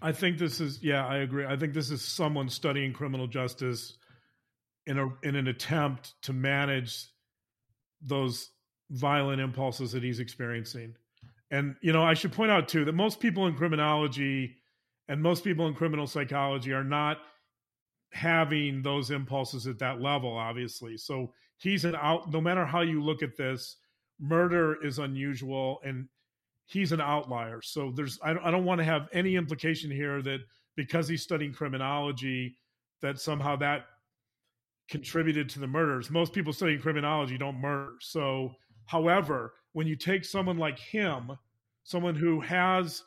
I 0.00 0.12
think 0.12 0.38
this 0.38 0.60
is 0.60 0.82
yeah, 0.82 1.06
I 1.06 1.18
agree. 1.18 1.44
I 1.44 1.56
think 1.56 1.74
this 1.74 1.90
is 1.90 2.02
someone 2.02 2.48
studying 2.48 2.92
criminal 2.92 3.26
justice 3.26 3.98
in 4.86 4.98
a 4.98 5.08
in 5.22 5.36
an 5.36 5.48
attempt 5.48 6.14
to 6.22 6.32
manage 6.32 7.06
those 8.00 8.50
violent 8.90 9.40
impulses 9.40 9.92
that 9.92 10.02
he's 10.02 10.20
experiencing. 10.20 10.94
And 11.52 11.76
you 11.82 11.92
know, 11.92 12.02
I 12.02 12.14
should 12.14 12.32
point 12.32 12.50
out 12.50 12.66
too 12.66 12.84
that 12.86 12.94
most 12.94 13.20
people 13.20 13.46
in 13.46 13.54
criminology 13.54 14.56
and 15.06 15.22
most 15.22 15.44
people 15.44 15.68
in 15.68 15.74
criminal 15.74 16.06
psychology 16.06 16.72
are 16.72 16.82
not 16.82 17.18
having 18.10 18.82
those 18.82 19.10
impulses 19.10 19.66
at 19.66 19.78
that 19.78 20.00
level 20.00 20.36
obviously. 20.36 20.96
So 20.96 21.32
he's 21.58 21.84
an 21.84 21.94
out 21.94 22.32
no 22.32 22.40
matter 22.40 22.64
how 22.64 22.80
you 22.80 23.02
look 23.02 23.22
at 23.22 23.36
this, 23.36 23.76
murder 24.18 24.82
is 24.84 24.98
unusual 24.98 25.80
and 25.84 26.08
he's 26.66 26.92
an 26.92 27.00
outlier. 27.00 27.60
So 27.62 27.92
there's 27.94 28.18
I 28.22 28.32
don't, 28.32 28.44
I 28.44 28.50
don't 28.50 28.64
want 28.64 28.78
to 28.78 28.84
have 28.84 29.08
any 29.12 29.36
implication 29.36 29.90
here 29.90 30.22
that 30.22 30.40
because 30.74 31.06
he's 31.06 31.22
studying 31.22 31.52
criminology 31.52 32.56
that 33.02 33.20
somehow 33.20 33.56
that 33.56 33.84
contributed 34.88 35.50
to 35.50 35.60
the 35.60 35.66
murders. 35.66 36.10
Most 36.10 36.32
people 36.32 36.52
studying 36.52 36.80
criminology 36.80 37.36
don't 37.36 37.60
murder. 37.60 37.92
So 38.00 38.52
however, 38.86 39.52
when 39.72 39.86
you 39.86 39.96
take 39.96 40.24
someone 40.24 40.58
like 40.58 40.78
him, 40.78 41.32
someone 41.84 42.14
who 42.14 42.40
has 42.40 43.02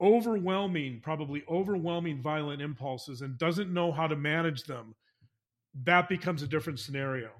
overwhelming 0.00 1.00
probably 1.02 1.42
overwhelming 1.48 2.22
violent 2.22 2.62
impulses 2.62 3.20
and 3.20 3.36
doesn't 3.36 3.72
know 3.72 3.92
how 3.92 4.06
to 4.06 4.16
manage 4.16 4.64
them, 4.64 4.94
that 5.84 6.08
becomes 6.08 6.42
a 6.42 6.46
different 6.46 6.78
scenario. 6.78 7.30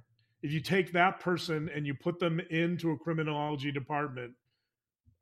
If 0.43 0.53
you 0.53 0.61
take 0.61 0.93
that 0.93 1.21
person 1.21 1.71
and 1.75 1.87
you 1.87 1.95
put 1.95 2.19
them 2.19 2.41
into 2.51 2.91
a 2.91 2.99
criminology 2.99 3.71
department 3.73 4.33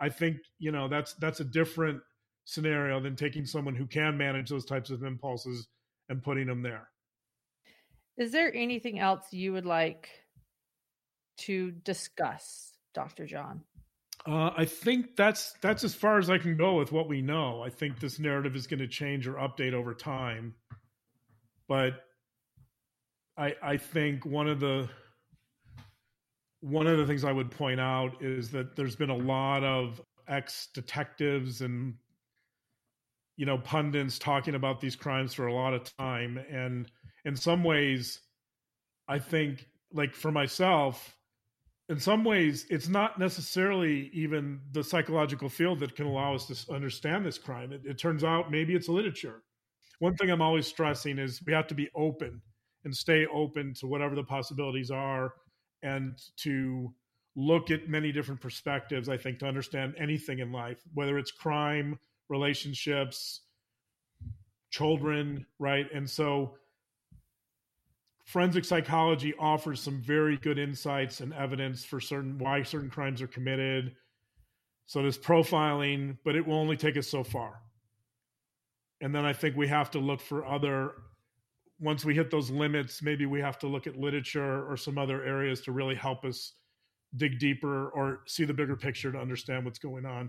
i 0.01 0.09
think 0.09 0.37
you 0.61 0.71
know 0.71 0.87
that's 0.87 1.15
that's 1.15 1.41
a 1.41 1.45
different 1.45 2.01
scenario 2.49 2.99
than 2.99 3.15
taking 3.15 3.45
someone 3.45 3.75
who 3.75 3.85
can 3.85 4.17
manage 4.17 4.49
those 4.49 4.65
types 4.65 4.89
of 4.89 5.03
impulses 5.03 5.69
and 6.09 6.23
putting 6.23 6.47
them 6.47 6.63
there. 6.63 6.89
Is 8.17 8.33
there 8.33 8.51
anything 8.55 8.99
else 8.99 9.35
you 9.35 9.53
would 9.53 9.67
like 9.67 10.09
to 11.41 11.73
discuss 11.73 12.73
dr 12.99 13.27
john? 13.27 13.63
Uh, 14.27 14.51
I 14.57 14.65
think 14.65 15.17
that's 15.17 15.55
that's 15.63 15.85
as 15.85 15.95
far 15.95 16.19
as 16.19 16.29
I 16.29 16.39
can 16.39 16.57
go 16.57 16.75
with 16.77 16.91
what 16.91 17.09
we 17.09 17.23
know. 17.23 17.63
I 17.63 17.71
think 17.71 18.01
this 18.01 18.19
narrative 18.19 18.57
is 18.57 18.67
going 18.67 18.81
to 18.81 18.89
change 18.89 19.29
or 19.29 19.35
update 19.35 19.73
over 19.73 19.95
time, 19.95 20.55
but 21.69 22.05
I 23.37 23.55
I 23.63 23.77
think 23.77 24.27
one 24.27 24.49
of 24.49 24.59
the 24.59 24.89
one 26.61 26.89
of 26.89 26.99
the 26.99 27.07
things 27.07 27.25
I 27.25 27.31
would 27.33 27.53
point 27.53 27.79
out 27.79 28.21
is 28.21 28.51
that 28.51 28.75
there's 28.75 28.97
been 28.97 29.11
a 29.11 29.17
lot 29.17 29.63
of 29.63 30.03
ex 30.27 30.69
detectives 30.75 31.61
and 31.61 31.95
you 33.37 33.47
know 33.47 33.59
pundits 33.59 34.19
talking 34.19 34.57
about 34.57 34.81
these 34.81 34.97
crimes 34.97 35.33
for 35.33 35.47
a 35.47 35.55
lot 35.55 35.73
of 35.73 35.97
time. 35.97 36.39
And 36.51 36.91
in 37.25 37.37
some 37.37 37.63
ways 37.63 38.21
i 39.09 39.19
think 39.19 39.67
like 39.93 40.15
for 40.15 40.33
myself 40.33 41.18
in 41.89 41.99
some 41.99 42.25
ways 42.25 42.67
it's 42.71 42.89
not 42.89 43.19
necessarily 43.19 44.11
even 44.13 44.61
the 44.73 44.85
psychological 44.85 45.49
field 45.49 45.81
that 45.81 45.97
can 45.97 46.07
allow 46.07 46.35
us 46.35 46.47
to 46.47 46.73
understand 46.73 47.25
this 47.25 47.39
crime 47.39 47.73
it, 47.73 47.83
it 47.85 47.99
turns 47.99 48.25
out 48.25 48.51
maybe 48.51 48.75
it's 48.75 48.89
literature 48.89 49.43
one 49.99 50.15
thing 50.17 50.31
i'm 50.31 50.43
always 50.43 50.67
stressing 50.67 51.19
is 51.19 51.41
we 51.47 51.53
have 51.53 51.67
to 51.67 51.75
be 51.75 51.89
open 51.95 52.41
and 52.85 52.95
stay 52.95 53.27
open 53.27 53.75
to 53.75 53.87
whatever 53.87 54.15
the 54.15 54.23
possibilities 54.23 54.91
are 54.91 55.35
and 55.83 56.19
to 56.37 56.93
look 57.39 57.71
at 57.71 57.89
many 57.89 58.11
different 58.11 58.41
perspectives, 58.41 59.09
I 59.09 59.17
think, 59.17 59.39
to 59.39 59.47
understand 59.47 59.95
anything 59.97 60.41
in 60.41 60.51
life, 60.51 60.83
whether 60.93 61.19
it's 61.19 61.31
crime, 61.31 61.99
relationships, 62.29 63.43
children, 64.71 65.47
right? 65.61 65.87
And 65.95 66.11
so 66.11 66.57
forensic 68.29 68.63
psychology 68.63 69.33
offers 69.39 69.81
some 69.81 70.03
very 70.03 70.37
good 70.37 70.59
insights 70.59 71.21
and 71.21 71.33
evidence 71.33 71.83
for 71.83 71.99
certain 71.99 72.37
why 72.39 72.63
certain 72.63 72.91
crimes 72.91 73.23
are 73.23 73.27
committed. 73.27 73.97
So 74.85 75.01
there's 75.01 75.19
profiling, 75.19 76.19
but 76.25 76.37
it 76.37 76.47
will 76.47 76.57
only 76.57 76.77
take 76.77 76.99
us 76.99 77.09
so 77.09 77.25
far. 77.25 77.63
And 79.01 79.15
then 79.15 79.25
I 79.25 79.33
think 79.33 79.57
we 79.57 79.67
have 79.69 79.91
to 79.93 79.99
look 79.99 80.21
for 80.21 80.45
other 80.47 80.93
once 81.81 82.05
we 82.05 82.15
hit 82.15 82.31
those 82.31 82.51
limits, 82.51 83.03
maybe 83.03 83.25
we 83.25 83.41
have 83.41 83.59
to 83.61 83.69
look 83.69 83.87
at 83.87 83.97
literature 83.97 84.69
or 84.69 84.77
some 84.77 84.99
other 84.99 85.25
areas 85.25 85.61
to 85.63 85.73
really 85.73 85.95
help 85.95 86.25
us 86.25 86.55
dig 87.17 87.39
deeper 87.39 87.89
or 87.91 88.21
see 88.27 88.45
the 88.45 88.53
bigger 88.53 88.77
picture 88.77 89.13
to 89.13 89.19
understand 89.19 89.65
what's 89.65 89.79
going 89.79 90.05
on. 90.05 90.29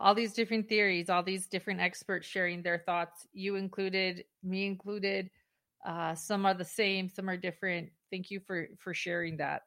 All 0.00 0.14
these 0.14 0.32
different 0.32 0.68
theories, 0.68 1.10
all 1.10 1.22
these 1.22 1.46
different 1.46 1.80
experts 1.80 2.26
sharing 2.26 2.62
their 2.62 2.78
thoughts, 2.78 3.26
you 3.32 3.56
included, 3.56 4.24
me 4.42 4.66
included. 4.66 5.30
Uh, 5.84 6.14
some 6.14 6.46
are 6.46 6.54
the 6.54 6.64
same, 6.64 7.08
some 7.08 7.28
are 7.28 7.36
different. 7.36 7.90
Thank 8.10 8.30
you 8.30 8.40
for 8.40 8.68
for 8.78 8.94
sharing 8.94 9.36
that. 9.38 9.62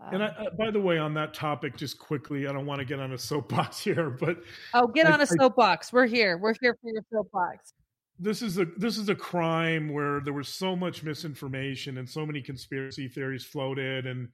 Um, 0.00 0.14
and 0.14 0.24
I, 0.24 0.26
uh, 0.26 0.50
by 0.58 0.70
the 0.70 0.80
way, 0.80 0.98
on 0.98 1.14
that 1.14 1.34
topic, 1.34 1.76
just 1.76 1.98
quickly, 1.98 2.46
I 2.46 2.52
don't 2.52 2.66
want 2.66 2.80
to 2.80 2.84
get 2.84 3.00
on 3.00 3.12
a 3.12 3.18
soapbox 3.18 3.80
here, 3.84 4.10
but 4.10 4.38
oh, 4.74 4.86
get 4.86 5.06
I, 5.06 5.12
on 5.12 5.20
a 5.20 5.26
soapbox. 5.26 5.92
I, 5.92 5.96
We're 5.96 6.06
here. 6.06 6.38
We're 6.38 6.54
here 6.60 6.76
for 6.80 6.90
your 6.90 7.02
soapbox 7.12 7.72
this 8.18 8.42
is 8.42 8.58
a 8.58 8.64
this 8.76 8.96
is 8.96 9.08
a 9.08 9.14
crime 9.14 9.92
where 9.92 10.20
there 10.20 10.32
was 10.32 10.48
so 10.48 10.76
much 10.76 11.02
misinformation 11.02 11.98
and 11.98 12.08
so 12.08 12.24
many 12.24 12.40
conspiracy 12.40 13.08
theories 13.08 13.44
floated 13.44 14.06
and 14.06 14.28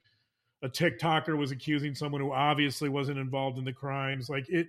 a 0.62 0.68
TikToker 0.68 1.36
was 1.36 1.50
accusing 1.50 1.94
someone 1.94 2.20
who 2.20 2.32
obviously 2.32 2.88
wasn't 2.88 3.18
involved 3.18 3.58
in 3.58 3.64
the 3.64 3.72
crimes. 3.72 4.28
Like 4.28 4.48
it 4.48 4.68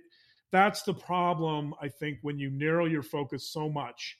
that's 0.50 0.82
the 0.82 0.94
problem, 0.94 1.74
I 1.80 1.88
think, 1.88 2.18
when 2.22 2.38
you 2.38 2.50
narrow 2.50 2.84
your 2.84 3.02
focus 3.02 3.48
so 3.48 3.70
much. 3.70 4.18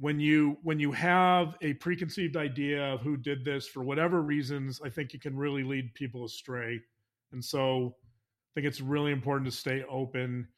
When 0.00 0.18
you 0.18 0.56
when 0.62 0.80
you 0.80 0.92
have 0.92 1.56
a 1.60 1.74
preconceived 1.74 2.36
idea 2.36 2.94
of 2.94 3.02
who 3.02 3.18
did 3.18 3.44
this 3.44 3.68
for 3.68 3.84
whatever 3.84 4.22
reasons, 4.22 4.80
I 4.82 4.88
think 4.88 5.12
it 5.12 5.20
can 5.20 5.36
really 5.36 5.62
lead 5.62 5.92
people 5.92 6.24
astray. 6.24 6.80
And 7.32 7.44
so 7.44 7.96
I 7.98 8.50
think 8.54 8.66
it's 8.66 8.80
really 8.80 9.12
important 9.12 9.50
to 9.50 9.56
stay 9.56 9.84
open 9.88 10.48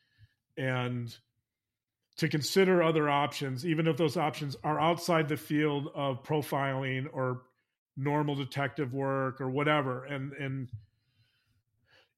and 0.57 1.15
to 2.19 2.29
consider 2.29 2.83
other 2.83 3.09
options, 3.09 3.67
even 3.67 3.89
if 3.89 3.97
those 3.97 4.17
options 4.17 4.57
are 4.63 4.79
outside 4.79 5.29
the 5.29 5.37
field 5.37 5.89
of 5.95 6.23
profiling 6.23 7.09
or 7.13 7.43
normal 7.97 8.35
detective 8.35 8.93
work 8.95 9.41
or 9.41 9.51
whatever. 9.51 10.05
And 10.05 10.33
and 10.35 10.69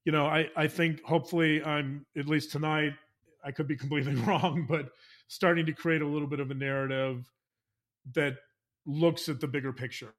you 0.04 0.12
know, 0.12 0.26
I 0.26 0.50
I 0.56 0.68
think 0.68 1.02
hopefully 1.04 1.64
I'm 1.64 2.04
at 2.16 2.28
least 2.28 2.52
tonight. 2.52 2.92
I 3.42 3.50
could 3.50 3.66
be 3.66 3.76
completely 3.76 4.14
wrong, 4.26 4.66
but 4.68 4.90
starting 5.28 5.66
to 5.66 5.72
create 5.72 6.02
a 6.02 6.06
little 6.06 6.28
bit 6.28 6.40
of 6.40 6.50
a 6.50 6.54
narrative 6.54 7.30
that 8.14 8.36
looks 8.86 9.28
at 9.28 9.40
the 9.40 9.46
bigger 9.46 9.72
picture 9.72 10.14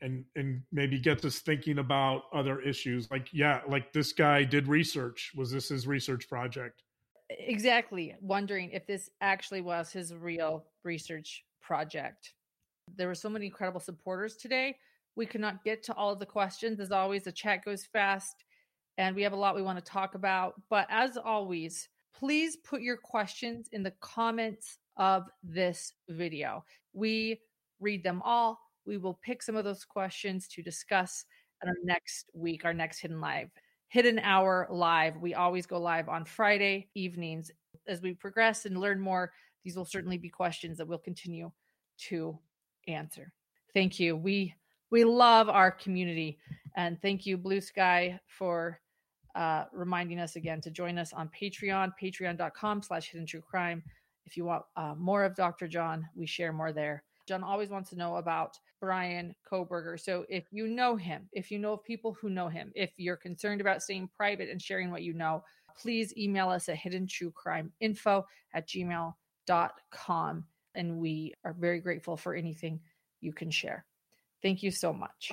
and 0.00 0.24
and 0.36 0.62
maybe 0.70 0.98
gets 0.98 1.24
us 1.24 1.38
thinking 1.38 1.78
about 1.78 2.24
other 2.32 2.60
issues 2.60 3.10
like 3.10 3.28
yeah 3.32 3.60
like 3.66 3.92
this 3.92 4.12
guy 4.12 4.44
did 4.44 4.68
research 4.68 5.32
was 5.34 5.50
this 5.50 5.70
his 5.70 5.86
research 5.86 6.28
project 6.28 6.82
exactly 7.30 8.14
wondering 8.20 8.70
if 8.70 8.86
this 8.86 9.10
actually 9.20 9.60
was 9.60 9.92
his 9.92 10.14
real 10.14 10.64
research 10.84 11.44
project. 11.60 12.32
There 12.96 13.08
were 13.08 13.14
so 13.14 13.28
many 13.28 13.46
incredible 13.46 13.80
supporters 13.80 14.36
today. 14.36 14.76
We 15.16 15.26
could 15.26 15.40
not 15.40 15.64
get 15.64 15.82
to 15.84 15.94
all 15.94 16.12
of 16.12 16.18
the 16.18 16.26
questions. 16.26 16.80
As 16.80 16.92
always, 16.92 17.24
the 17.24 17.32
chat 17.32 17.64
goes 17.64 17.84
fast 17.84 18.44
and 18.96 19.14
we 19.14 19.22
have 19.22 19.32
a 19.32 19.36
lot 19.36 19.54
we 19.54 19.62
want 19.62 19.78
to 19.78 19.84
talk 19.84 20.14
about. 20.14 20.54
But 20.70 20.86
as 20.90 21.16
always, 21.16 21.88
please 22.14 22.56
put 22.56 22.82
your 22.82 22.96
questions 22.96 23.68
in 23.72 23.82
the 23.82 23.94
comments 24.00 24.78
of 24.96 25.24
this 25.42 25.92
video. 26.08 26.64
We 26.92 27.40
read 27.80 28.02
them 28.02 28.22
all. 28.24 28.58
We 28.86 28.98
will 28.98 29.18
pick 29.22 29.42
some 29.42 29.56
of 29.56 29.64
those 29.64 29.84
questions 29.84 30.48
to 30.48 30.62
discuss 30.62 31.24
at 31.62 31.68
our 31.68 31.74
next 31.84 32.30
week, 32.34 32.64
our 32.64 32.74
next 32.74 33.00
Hidden 33.00 33.20
Live. 33.20 33.50
Hidden 33.88 34.18
Hour 34.18 34.68
Live. 34.70 35.16
We 35.16 35.34
always 35.34 35.66
go 35.66 35.80
live 35.80 36.08
on 36.08 36.24
Friday 36.24 36.88
evenings. 36.94 37.50
As 37.86 38.02
we 38.02 38.12
progress 38.12 38.66
and 38.66 38.80
learn 38.80 39.00
more, 39.00 39.32
these 39.64 39.76
will 39.76 39.84
certainly 39.84 40.18
be 40.18 40.28
questions 40.28 40.78
that 40.78 40.86
we'll 40.86 40.98
continue 40.98 41.50
to 42.08 42.38
answer. 42.86 43.32
Thank 43.74 43.98
you. 43.98 44.16
We 44.16 44.54
we 44.90 45.04
love 45.04 45.48
our 45.48 45.70
community 45.70 46.38
and 46.76 47.00
thank 47.02 47.26
you 47.26 47.36
blue 47.36 47.60
sky 47.60 48.18
for 48.26 48.80
uh, 49.38 49.66
reminding 49.72 50.18
us 50.18 50.34
again 50.34 50.60
to 50.60 50.70
join 50.70 50.98
us 50.98 51.12
on 51.12 51.30
patreon 51.40 51.92
patreon.com 52.02 52.82
slash 52.82 53.10
hidden 53.10 53.24
true 53.26 53.40
crime. 53.40 53.82
If 54.26 54.36
you 54.36 54.44
want 54.44 54.64
uh, 54.76 54.94
more 54.98 55.24
of 55.24 55.36
dr 55.36 55.66
john 55.68 56.06
we 56.14 56.26
share 56.26 56.52
more 56.52 56.72
there. 56.72 57.04
John 57.26 57.44
always 57.44 57.68
wants 57.68 57.90
to 57.90 57.96
know 57.96 58.16
about 58.16 58.58
Bryan 58.80 59.34
Kohberger. 59.50 60.00
so 60.00 60.24
if 60.28 60.44
you 60.50 60.66
know 60.66 60.96
him 60.96 61.28
if 61.32 61.50
you 61.50 61.58
know 61.58 61.74
of 61.74 61.84
people 61.84 62.16
who 62.20 62.30
know 62.30 62.48
him 62.48 62.72
if 62.74 62.90
you're 62.96 63.16
concerned 63.16 63.60
about 63.60 63.82
staying 63.82 64.10
private 64.16 64.48
and 64.48 64.60
sharing 64.60 64.90
what 64.90 65.02
you 65.02 65.12
know 65.12 65.44
please 65.78 66.16
email 66.16 66.48
us 66.48 66.68
at 66.68 66.76
hidden 66.76 67.06
true 67.06 67.30
crime 67.30 67.72
info 67.80 68.26
at 68.54 68.66
gmail.com 68.68 70.44
and 70.74 70.98
we 70.98 71.32
are 71.44 71.52
very 71.52 71.80
grateful 71.80 72.16
for 72.16 72.34
anything 72.34 72.80
you 73.20 73.32
can 73.32 73.50
share. 73.50 73.84
Thank 74.42 74.62
you 74.62 74.70
so 74.70 74.92
much 74.92 75.32